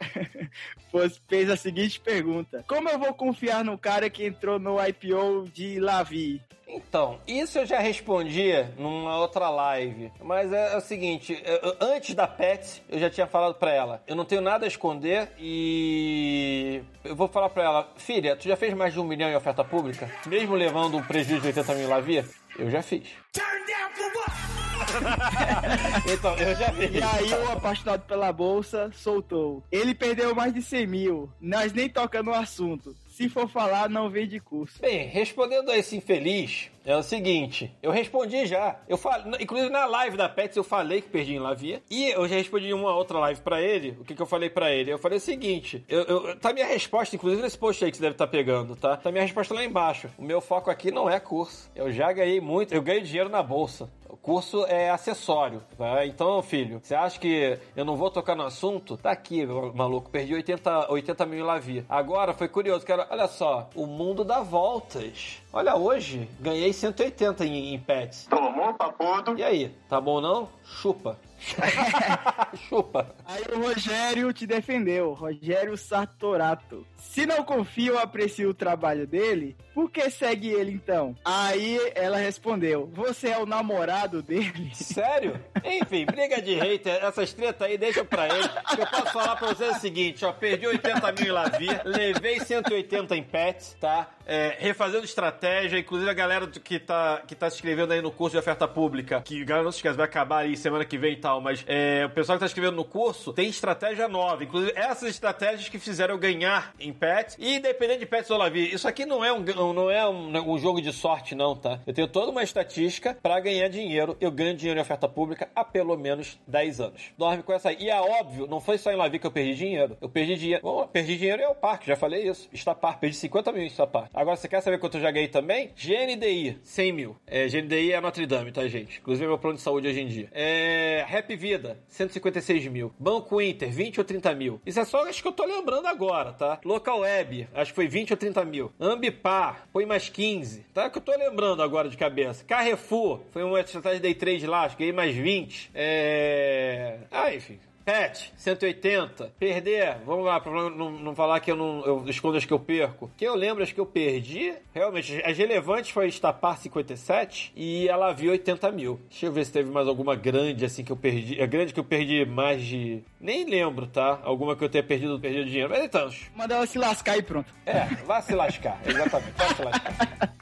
fez 1.28 1.49
a 1.49 1.57
seguinte 1.57 2.01
pergunta: 2.01 2.64
Como 2.66 2.89
eu 2.89 2.99
vou 2.99 3.14
confiar 3.14 3.64
no 3.64 3.78
cara 3.78 4.11
que 4.11 4.26
entrou 4.26 4.59
no 4.59 4.76
IPO 4.85 5.49
de 5.53 5.78
Lavi? 5.78 6.43
Então, 6.76 7.18
isso 7.26 7.58
eu 7.58 7.66
já 7.66 7.78
respondi 7.78 8.52
numa 8.76 9.18
outra 9.18 9.48
live. 9.48 10.10
Mas 10.20 10.52
é, 10.52 10.74
é 10.74 10.76
o 10.76 10.80
seguinte, 10.80 11.40
eu- 11.44 11.76
antes 11.80 12.14
da 12.14 12.26
Pet, 12.26 12.82
eu 12.88 12.98
já 12.98 13.08
tinha 13.08 13.26
falado 13.26 13.54
pra 13.54 13.72
ela, 13.72 14.02
eu 14.06 14.16
não 14.16 14.24
tenho 14.24 14.40
nada 14.40 14.64
a 14.64 14.68
esconder 14.68 15.30
e 15.38 16.82
eu 17.04 17.14
vou 17.14 17.28
falar 17.28 17.48
pra 17.50 17.62
ela, 17.62 17.92
filha, 17.96 18.36
tu 18.36 18.48
já 18.48 18.56
fez 18.56 18.74
mais 18.74 18.92
de 18.92 19.00
um 19.00 19.04
milhão 19.04 19.28
em 19.30 19.36
oferta 19.36 19.64
pública? 19.64 20.10
Mesmo 20.26 20.54
levando 20.54 20.96
um 20.96 21.02
prejuízo 21.02 21.40
de 21.42 21.46
80 21.48 21.74
mil 21.74 21.88
lá 21.88 22.00
via? 22.00 22.24
Eu 22.58 22.70
já 22.70 22.82
fiz. 22.82 23.08
então, 26.12 26.36
eu 26.36 26.54
já 26.54 26.72
fiz. 26.72 26.94
E 26.94 27.02
aí 27.02 27.32
o 27.32 27.52
apaixonado 27.52 28.02
pela 28.06 28.32
bolsa 28.32 28.90
soltou. 28.92 29.62
Ele 29.70 29.94
perdeu 29.94 30.34
mais 30.34 30.52
de 30.52 30.62
100 30.62 30.86
mil. 30.86 31.30
Nós 31.40 31.72
nem 31.72 31.88
tocamos 31.88 32.34
no 32.34 32.40
assunto. 32.40 32.94
Se 33.14 33.28
for 33.28 33.48
falar, 33.48 33.88
não 33.88 34.10
vem 34.10 34.26
de 34.26 34.40
curso. 34.40 34.80
Bem, 34.80 35.06
respondendo 35.06 35.70
a 35.70 35.78
esse 35.78 35.96
infeliz, 35.96 36.68
é 36.85 36.97
o 36.97 37.03
seguinte, 37.03 37.74
eu 37.82 37.91
respondi 37.91 38.47
já. 38.47 38.76
Eu 38.89 38.97
falei, 38.97 39.32
inclusive 39.41 39.70
na 39.70 39.87
live 39.87 40.16
da 40.16 40.28
Pets 40.28 40.57
eu 40.57 40.64
falei 40.64 41.01
que 41.01 41.09
perdi 41.09 41.35
em 41.35 41.39
Lavia. 41.39 41.82
E 41.91 42.07
eu 42.11 42.26
já 42.28 42.37
respondi 42.37 42.72
uma 42.72 42.95
outra 42.95 43.18
live 43.20 43.41
pra 43.41 43.61
ele. 43.61 43.97
O 44.01 44.05
que, 44.05 44.14
que 44.14 44.22
eu 44.22 44.26
falei 44.26 44.51
pra 44.51 44.70
ele? 44.70 44.93
Eu 44.93 44.99
falei 44.99 45.18
o 45.18 45.20
seguinte, 45.20 45.85
eu, 45.89 46.03
eu- 46.03 46.37
tá 46.39 46.53
minha 46.53 46.66
resposta, 46.66 47.16
inclusive 47.16 47.43
nesse 47.43 47.59
post 47.59 47.85
aí 47.85 47.91
que 47.91 47.97
você 47.97 48.03
deve 48.03 48.14
estar 48.14 48.26
pegando, 48.26 48.76
tá? 48.76 48.97
Tá 48.97 49.11
minha 49.11 49.22
resposta 49.24 49.55
lá 49.55 49.64
embaixo. 49.64 50.09
O 50.18 50.22
meu 50.22 50.41
foco 50.41 50.70
aqui 50.70 50.91
não 50.91 51.09
é 51.09 51.18
curso. 51.20 51.70
Eu 51.74 51.91
já 51.93 52.12
ganhei 52.12 52.41
muito, 52.41 52.74
eu 52.74 52.82
ganho 52.82 53.03
dinheiro 53.03 53.28
na 53.28 53.43
bolsa. 53.43 53.89
O 54.09 54.16
curso 54.16 54.64
é 54.66 54.91
acessório, 54.91 55.61
tá? 55.76 56.07
Então, 56.07 56.41
filho, 56.41 56.80
você 56.82 56.95
acha 56.95 57.18
que 57.18 57.59
eu 57.76 57.85
não 57.85 57.97
vou 57.97 58.11
tocar 58.11 58.37
no 58.37 58.45
assunto? 58.45 58.97
Tá 58.97 59.11
aqui, 59.11 59.45
maluco. 59.74 60.09
Perdi 60.09 60.35
80, 60.35 60.93
80 60.93 61.26
mil 61.26 61.41
em 61.41 61.43
Lavia. 61.43 61.85
Agora, 61.89 62.32
foi 62.32 62.47
curioso, 62.47 62.87
cara. 62.87 63.09
Olha 63.11 63.26
só, 63.26 63.68
o 63.74 63.87
mundo 63.87 64.24
dá 64.24 64.41
voltas. 64.41 65.43
Olha, 65.53 65.76
hoje, 65.76 66.28
ganhei 66.41 66.72
180 66.74 67.44
em, 67.46 67.74
em 67.74 67.78
pets. 67.78 68.26
Tomou 68.26 68.74
papudo. 68.74 69.38
E 69.38 69.42
aí, 69.42 69.74
tá 69.88 70.00
bom 70.00 70.20
não? 70.20 70.48
Chupa. 70.62 71.18
Chupa. 72.68 73.14
Aí 73.24 73.42
o 73.54 73.62
Rogério 73.62 74.32
te 74.32 74.46
defendeu, 74.46 75.12
Rogério 75.12 75.76
Sartorato. 75.76 76.86
Se 76.96 77.26
não 77.26 77.44
confia 77.44 77.92
ou 77.92 77.98
aprecia 77.98 78.48
o 78.48 78.54
trabalho 78.54 79.06
dele, 79.06 79.56
por 79.74 79.90
que 79.90 80.08
segue 80.08 80.48
ele 80.48 80.70
então? 80.70 81.16
Aí 81.24 81.78
ela 81.94 82.16
respondeu: 82.16 82.88
Você 82.94 83.28
é 83.28 83.38
o 83.38 83.44
namorado 83.46 84.22
dele? 84.22 84.70
Sério? 84.74 85.38
Enfim, 85.64 86.06
briga 86.06 86.40
de 86.40 86.54
hater, 86.54 87.04
essas 87.04 87.32
tretas 87.32 87.66
aí 87.66 87.76
deixa 87.76 88.04
pra 88.04 88.28
ele. 88.28 88.48
Eu 88.78 88.86
posso 88.86 89.12
falar 89.12 89.36
pra 89.36 89.48
vocês 89.48 89.76
o 89.76 89.80
seguinte, 89.80 90.24
ó, 90.24 90.32
perdi 90.32 90.66
80 90.66 91.12
mil 91.12 91.26
em 91.26 91.30
Lavia, 91.30 91.82
levei 91.84 92.38
180 92.38 93.16
em 93.16 93.22
pets, 93.22 93.76
tá? 93.80 94.08
É, 94.26 94.56
refazendo 94.58 95.04
estratégia, 95.04 95.78
inclusive 95.78 96.10
a 96.10 96.14
galera 96.14 96.46
que 96.46 96.78
tá, 96.78 97.22
que 97.26 97.34
tá 97.34 97.50
se 97.50 97.56
inscrevendo 97.56 97.92
aí 97.92 98.00
no 98.00 98.10
curso 98.10 98.32
de 98.32 98.38
oferta 98.38 98.66
pública, 98.66 99.20
que, 99.20 99.44
galera, 99.44 99.64
não 99.64 99.72
se 99.72 99.78
esquece, 99.78 99.96
vai 99.96 100.06
acabar 100.06 100.38
aí 100.38 100.56
semana 100.56 100.84
que 100.84 100.96
vem 100.96 101.12
e 101.12 101.16
tal, 101.16 101.40
mas 101.40 101.62
é, 101.66 102.06
o 102.06 102.10
pessoal 102.10 102.38
que 102.38 102.40
tá 102.40 102.46
escrevendo 102.46 102.76
no 102.76 102.84
curso 102.84 103.32
tem 103.32 103.48
estratégia 103.48 104.08
nova, 104.08 104.42
inclusive 104.42 104.72
essas 104.74 105.10
estratégias 105.10 105.68
que 105.68 105.78
fizeram 105.78 106.14
eu 106.14 106.18
ganhar 106.18 106.72
em 106.78 106.92
pets, 106.92 107.36
e 107.38 107.56
independente 107.56 108.00
de 108.00 108.06
pets 108.06 108.30
ou 108.30 108.38
Lavia, 108.38 108.74
isso 108.74 108.88
aqui 108.88 109.04
não 109.04 109.24
é, 109.24 109.32
um, 109.32 109.44
não 109.72 109.90
é 109.90 110.08
um, 110.08 110.52
um 110.52 110.58
jogo 110.58 110.80
de 110.80 110.92
sorte 110.92 111.34
não, 111.34 111.56
tá? 111.56 111.80
Eu 111.86 111.94
tenho 111.94 112.08
toda 112.08 112.30
uma 112.30 112.42
estatística 112.42 113.16
pra 113.22 113.40
ganhar 113.40 113.68
dinheiro, 113.68 114.16
eu 114.20 114.30
ganho 114.30 114.56
dinheiro 114.56 114.78
em 114.78 114.82
oferta 114.82 115.08
pública 115.08 115.48
há 115.54 115.64
pelo 115.64 115.96
menos 115.96 116.38
10 116.46 116.80
anos. 116.80 117.02
Dorme 117.16 117.42
com 117.42 117.52
essa 117.52 117.70
aí. 117.70 117.76
E 117.80 117.90
é 117.90 118.00
óbvio, 118.00 118.46
não 118.46 118.60
foi 118.60 118.78
só 118.78 118.92
em 118.92 118.96
Lavia 118.96 119.18
que 119.18 119.26
eu 119.26 119.30
perdi 119.30 119.54
dinheiro. 119.54 119.96
Eu 120.00 120.08
perdi 120.08 120.36
dinheiro. 120.36 120.62
Bom, 120.62 120.86
perdi 120.86 121.16
dinheiro 121.16 121.42
em 121.42 121.54
Parque, 121.54 121.86
já 121.86 121.96
falei 121.96 122.28
isso. 122.28 122.48
Estapar, 122.52 122.98
perdi 122.98 123.16
50 123.16 123.52
mil 123.52 123.62
em 123.62 123.66
Estapar. 123.66 124.10
Agora, 124.12 124.36
você 124.36 124.48
quer 124.48 124.60
saber 124.60 124.78
quanto 124.78 124.98
eu 124.98 125.00
já 125.00 125.10
ganhei 125.10 125.28
também? 125.28 125.70
GNDI, 125.76 126.58
100 126.62 126.92
mil. 126.92 127.16
É, 127.26 127.46
GNDI 127.46 127.92
é 127.92 128.00
Notre 128.00 128.26
Dame, 128.26 128.52
tá, 128.52 128.66
gente? 128.66 128.98
Inclusive 128.98 129.24
é 129.24 129.28
meu 129.28 129.38
plano 129.38 129.56
de 129.56 129.62
saúde 129.62 129.88
hoje 129.88 130.00
em 130.00 130.06
dia. 130.06 130.28
É, 130.32 131.04
Rap 131.06 131.34
Vida, 131.36 131.78
156 131.86 132.66
mil. 132.66 132.92
Banco 132.98 133.40
Inter, 133.40 133.70
20 133.70 133.98
ou 133.98 134.04
30 134.04 134.34
mil. 134.34 134.60
Isso 134.66 134.80
é 134.80 134.84
só 134.84 135.08
acho 135.08 135.22
que 135.22 135.28
eu 135.28 135.32
tô 135.32 135.44
lembrando 135.44 135.86
agora, 135.86 136.32
tá? 136.32 136.60
Local 136.64 137.00
Web, 137.00 137.48
acho 137.54 137.70
que 137.72 137.76
foi 137.76 137.88
20 137.88 138.12
ou 138.12 138.16
30 138.16 138.44
mil. 138.44 138.72
Ambipar, 138.78 139.53
foi 139.72 139.86
mais 139.86 140.09
15. 140.09 140.66
Tá? 140.72 140.88
Que 140.90 140.98
eu 140.98 141.02
tô 141.02 141.12
lembrando 141.16 141.62
agora 141.62 141.88
de 141.88 141.96
cabeça. 141.96 142.44
Carrefour, 142.44 143.20
foi 143.32 143.42
uma 143.42 143.61
estratégia 143.61 144.00
day 144.00 144.14
trade 144.14 144.46
lá, 144.46 144.62
acho 144.62 144.76
que 144.76 144.82
ganhei 144.82 144.92
mais 144.92 145.14
20. 145.14 145.70
É. 145.74 146.98
Ah, 147.11 147.34
enfim. 147.34 147.59
Pet, 147.85 148.32
180. 148.39 149.32
Perder, 149.39 149.99
vamos 150.07 150.24
lá, 150.24 150.41
pra 150.41 150.51
não, 150.70 150.91
não 150.91 151.14
falar 151.14 151.39
que 151.41 151.51
eu 151.51 151.57
não 151.57 151.85
eu 151.85 152.05
escondo 152.09 152.39
as 152.39 152.45
que 152.47 152.53
eu 152.53 152.59
perco. 152.59 153.11
Que 153.16 153.26
eu 153.26 153.35
lembro 153.35 153.62
as 153.62 153.72
que 153.72 153.78
eu 153.80 153.85
perdi, 153.85 154.55
realmente, 154.72 155.20
as 155.22 155.37
relevantes 155.37 155.91
foi 155.91 156.09
Estapar 156.09 156.57
57 156.57 157.53
e 157.55 157.87
ela 157.87 158.12
viu 158.12 158.30
80 158.32 158.72
mil. 158.72 158.99
Deixa 159.11 159.26
eu 159.26 159.32
ver 159.32 159.45
se 159.45 159.53
teve 159.53 159.70
mais 159.70 159.87
alguma 159.87 160.16
grande 160.16 160.64
assim 160.64 160.82
que 160.82 160.93
eu 160.93 160.97
perdi. 160.97 161.39
É 161.39 161.47
grande 161.47 161.74
que 161.74 161.80
eu 161.80 161.85
perdi 161.85 162.24
mais 162.24 162.62
de. 162.62 163.03
Nem 163.20 163.45
lembro, 163.45 163.87
tá? 163.87 164.18
Alguma 164.22 164.57
que 164.57 164.64
eu 164.64 164.68
tenha 164.70 164.82
perdido, 164.85 165.20
perdido 165.20 165.45
dinheiro. 165.45 165.68
Mas 165.68 165.85
então, 165.85 166.09
Manda 166.35 166.55
ela 166.55 166.66
se 166.66 166.78
lascar 166.78 167.18
e 167.18 167.22
pronto. 167.22 167.53
é, 167.66 167.85
vá 168.07 168.22
se 168.22 168.35
lascar, 168.35 168.80
exatamente, 168.87 169.32
vá 169.37 169.55
se 169.55 169.62
lascar. 169.62 170.35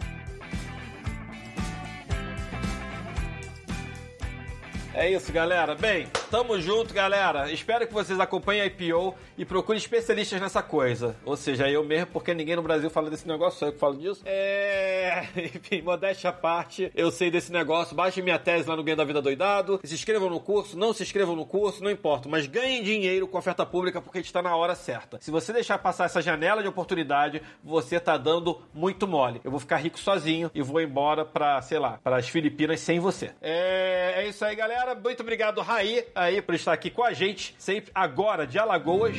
É 4.95 5.11
isso, 5.11 5.32
galera. 5.32 5.74
Bem, 5.74 6.07
Tamo 6.32 6.58
junto, 6.58 6.94
galera. 6.94 7.52
Espero 7.52 7.86
que 7.86 7.92
vocês 7.92 8.18
acompanhem 8.18 8.62
a 8.62 8.64
IPO 8.64 9.14
e 9.36 9.44
procurem 9.44 9.76
especialistas 9.76 10.40
nessa 10.40 10.62
coisa. 10.62 11.14
Ou 11.26 11.36
seja, 11.36 11.68
eu 11.68 11.84
mesmo, 11.84 12.06
porque 12.06 12.32
ninguém 12.32 12.56
no 12.56 12.62
Brasil 12.62 12.88
fala 12.88 13.10
desse 13.10 13.28
negócio, 13.28 13.58
só 13.58 13.66
eu 13.66 13.72
que 13.74 13.78
falo 13.78 13.98
disso. 13.98 14.22
É. 14.24 15.26
Enfim, 15.36 15.82
modéstia 15.82 16.30
à 16.30 16.32
parte, 16.32 16.90
eu 16.96 17.10
sei 17.10 17.30
desse 17.30 17.52
negócio. 17.52 17.94
Baixem 17.94 18.24
minha 18.24 18.38
tese 18.38 18.66
lá 18.66 18.74
no 18.74 18.82
Ganho 18.82 18.96
da 18.96 19.04
Vida 19.04 19.20
Doidado. 19.20 19.78
Se 19.84 19.92
inscrevam 19.92 20.30
no 20.30 20.40
curso, 20.40 20.74
não 20.74 20.94
se 20.94 21.02
inscrevam 21.02 21.36
no 21.36 21.44
curso, 21.44 21.84
não 21.84 21.90
importa. 21.90 22.30
Mas 22.30 22.46
ganhem 22.46 22.82
dinheiro 22.82 23.28
com 23.28 23.36
oferta 23.36 23.66
pública 23.66 24.00
porque 24.00 24.16
a 24.16 24.22
gente 24.22 24.32
tá 24.32 24.40
na 24.40 24.56
hora 24.56 24.74
certa. 24.74 25.18
Se 25.20 25.30
você 25.30 25.52
deixar 25.52 25.76
passar 25.76 26.06
essa 26.06 26.22
janela 26.22 26.62
de 26.62 26.68
oportunidade, 26.68 27.42
você 27.62 28.00
tá 28.00 28.16
dando 28.16 28.58
muito 28.72 29.06
mole. 29.06 29.42
Eu 29.44 29.50
vou 29.50 29.60
ficar 29.60 29.76
rico 29.76 29.98
sozinho 29.98 30.50
e 30.54 30.62
vou 30.62 30.80
embora 30.80 31.26
pra, 31.26 31.60
sei 31.60 31.78
lá, 31.78 32.00
para 32.02 32.16
as 32.16 32.26
Filipinas 32.26 32.80
sem 32.80 32.98
você. 32.98 33.32
É, 33.42 34.14
é 34.16 34.28
isso 34.28 34.42
aí, 34.42 34.56
galera. 34.56 34.94
Muito 34.94 35.20
obrigado, 35.20 35.60
Raí, 35.60 36.02
aí, 36.22 36.40
por 36.42 36.54
estar 36.54 36.72
aqui 36.72 36.90
com 36.90 37.02
a 37.04 37.12
gente, 37.12 37.54
sempre 37.58 37.90
agora 37.94 38.46
de 38.46 38.58
Alagoas. 38.58 39.16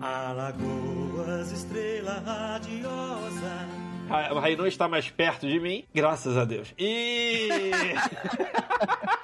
Alagoas, 0.00 1.52
estrela 1.52 2.22
radiosa. 2.24 3.68
Ra- 4.08 4.34
O 4.34 4.38
Raí 4.40 4.56
não 4.56 4.66
está 4.66 4.88
mais 4.88 5.08
perto 5.10 5.46
de 5.46 5.58
mim, 5.60 5.84
graças 5.94 6.36
a 6.36 6.44
Deus. 6.44 6.72
E. 6.78 7.48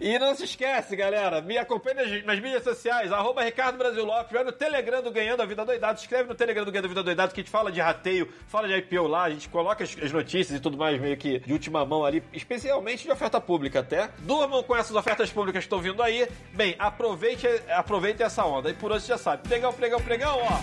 E 0.00 0.18
não 0.18 0.34
se 0.34 0.44
esquece, 0.44 0.96
galera, 0.96 1.40
me 1.40 1.56
acompanhe 1.56 1.96
nas, 1.96 2.24
nas 2.24 2.40
mídias 2.40 2.62
sociais, 2.62 3.12
arroba 3.12 3.42
Ricardo 3.42 3.78
Brasil 3.78 4.04
Lopes, 4.04 4.32
vai 4.32 4.44
no 4.44 4.52
Telegram 4.52 5.02
do 5.02 5.10
Ganhando 5.10 5.42
a 5.42 5.46
Vida 5.46 5.64
Doidado, 5.64 5.98
se 5.98 6.04
inscreve 6.04 6.28
no 6.28 6.34
Telegram 6.34 6.64
do 6.64 6.72
Ganhando 6.72 6.86
a 6.86 6.88
Vida 6.88 7.02
Doidado, 7.02 7.32
que 7.32 7.40
a 7.40 7.42
gente 7.42 7.50
fala 7.50 7.70
de 7.70 7.80
rateio, 7.80 8.28
fala 8.48 8.68
de 8.68 8.74
IPO 8.74 9.06
lá, 9.06 9.24
a 9.24 9.30
gente 9.30 9.48
coloca 9.48 9.84
as, 9.84 9.96
as 10.02 10.12
notícias 10.12 10.58
e 10.58 10.60
tudo 10.60 10.76
mais 10.76 11.00
meio 11.00 11.16
que 11.16 11.38
de 11.38 11.52
última 11.52 11.84
mão 11.84 12.04
ali, 12.04 12.22
especialmente 12.32 13.04
de 13.04 13.10
oferta 13.10 13.40
pública 13.40 13.80
até. 13.80 14.10
Durmam 14.18 14.62
com 14.62 14.76
essas 14.76 14.96
ofertas 14.96 15.30
públicas 15.30 15.60
que 15.60 15.66
estão 15.66 15.80
vindo 15.80 16.02
aí. 16.02 16.28
Bem, 16.52 16.74
aproveite, 16.78 17.46
aproveite 17.70 18.22
essa 18.22 18.44
onda. 18.44 18.70
E 18.70 18.74
por 18.74 18.92
hoje 18.92 19.06
já 19.06 19.18
sabe, 19.18 19.46
pregão, 19.48 19.72
pregão, 19.72 20.00
pregão, 20.00 20.38
ó. 20.38 20.60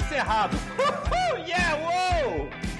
Encerrado. 0.00 0.56
Uhul, 0.78 1.44
yeah, 1.44 1.76
uou! 1.76 2.75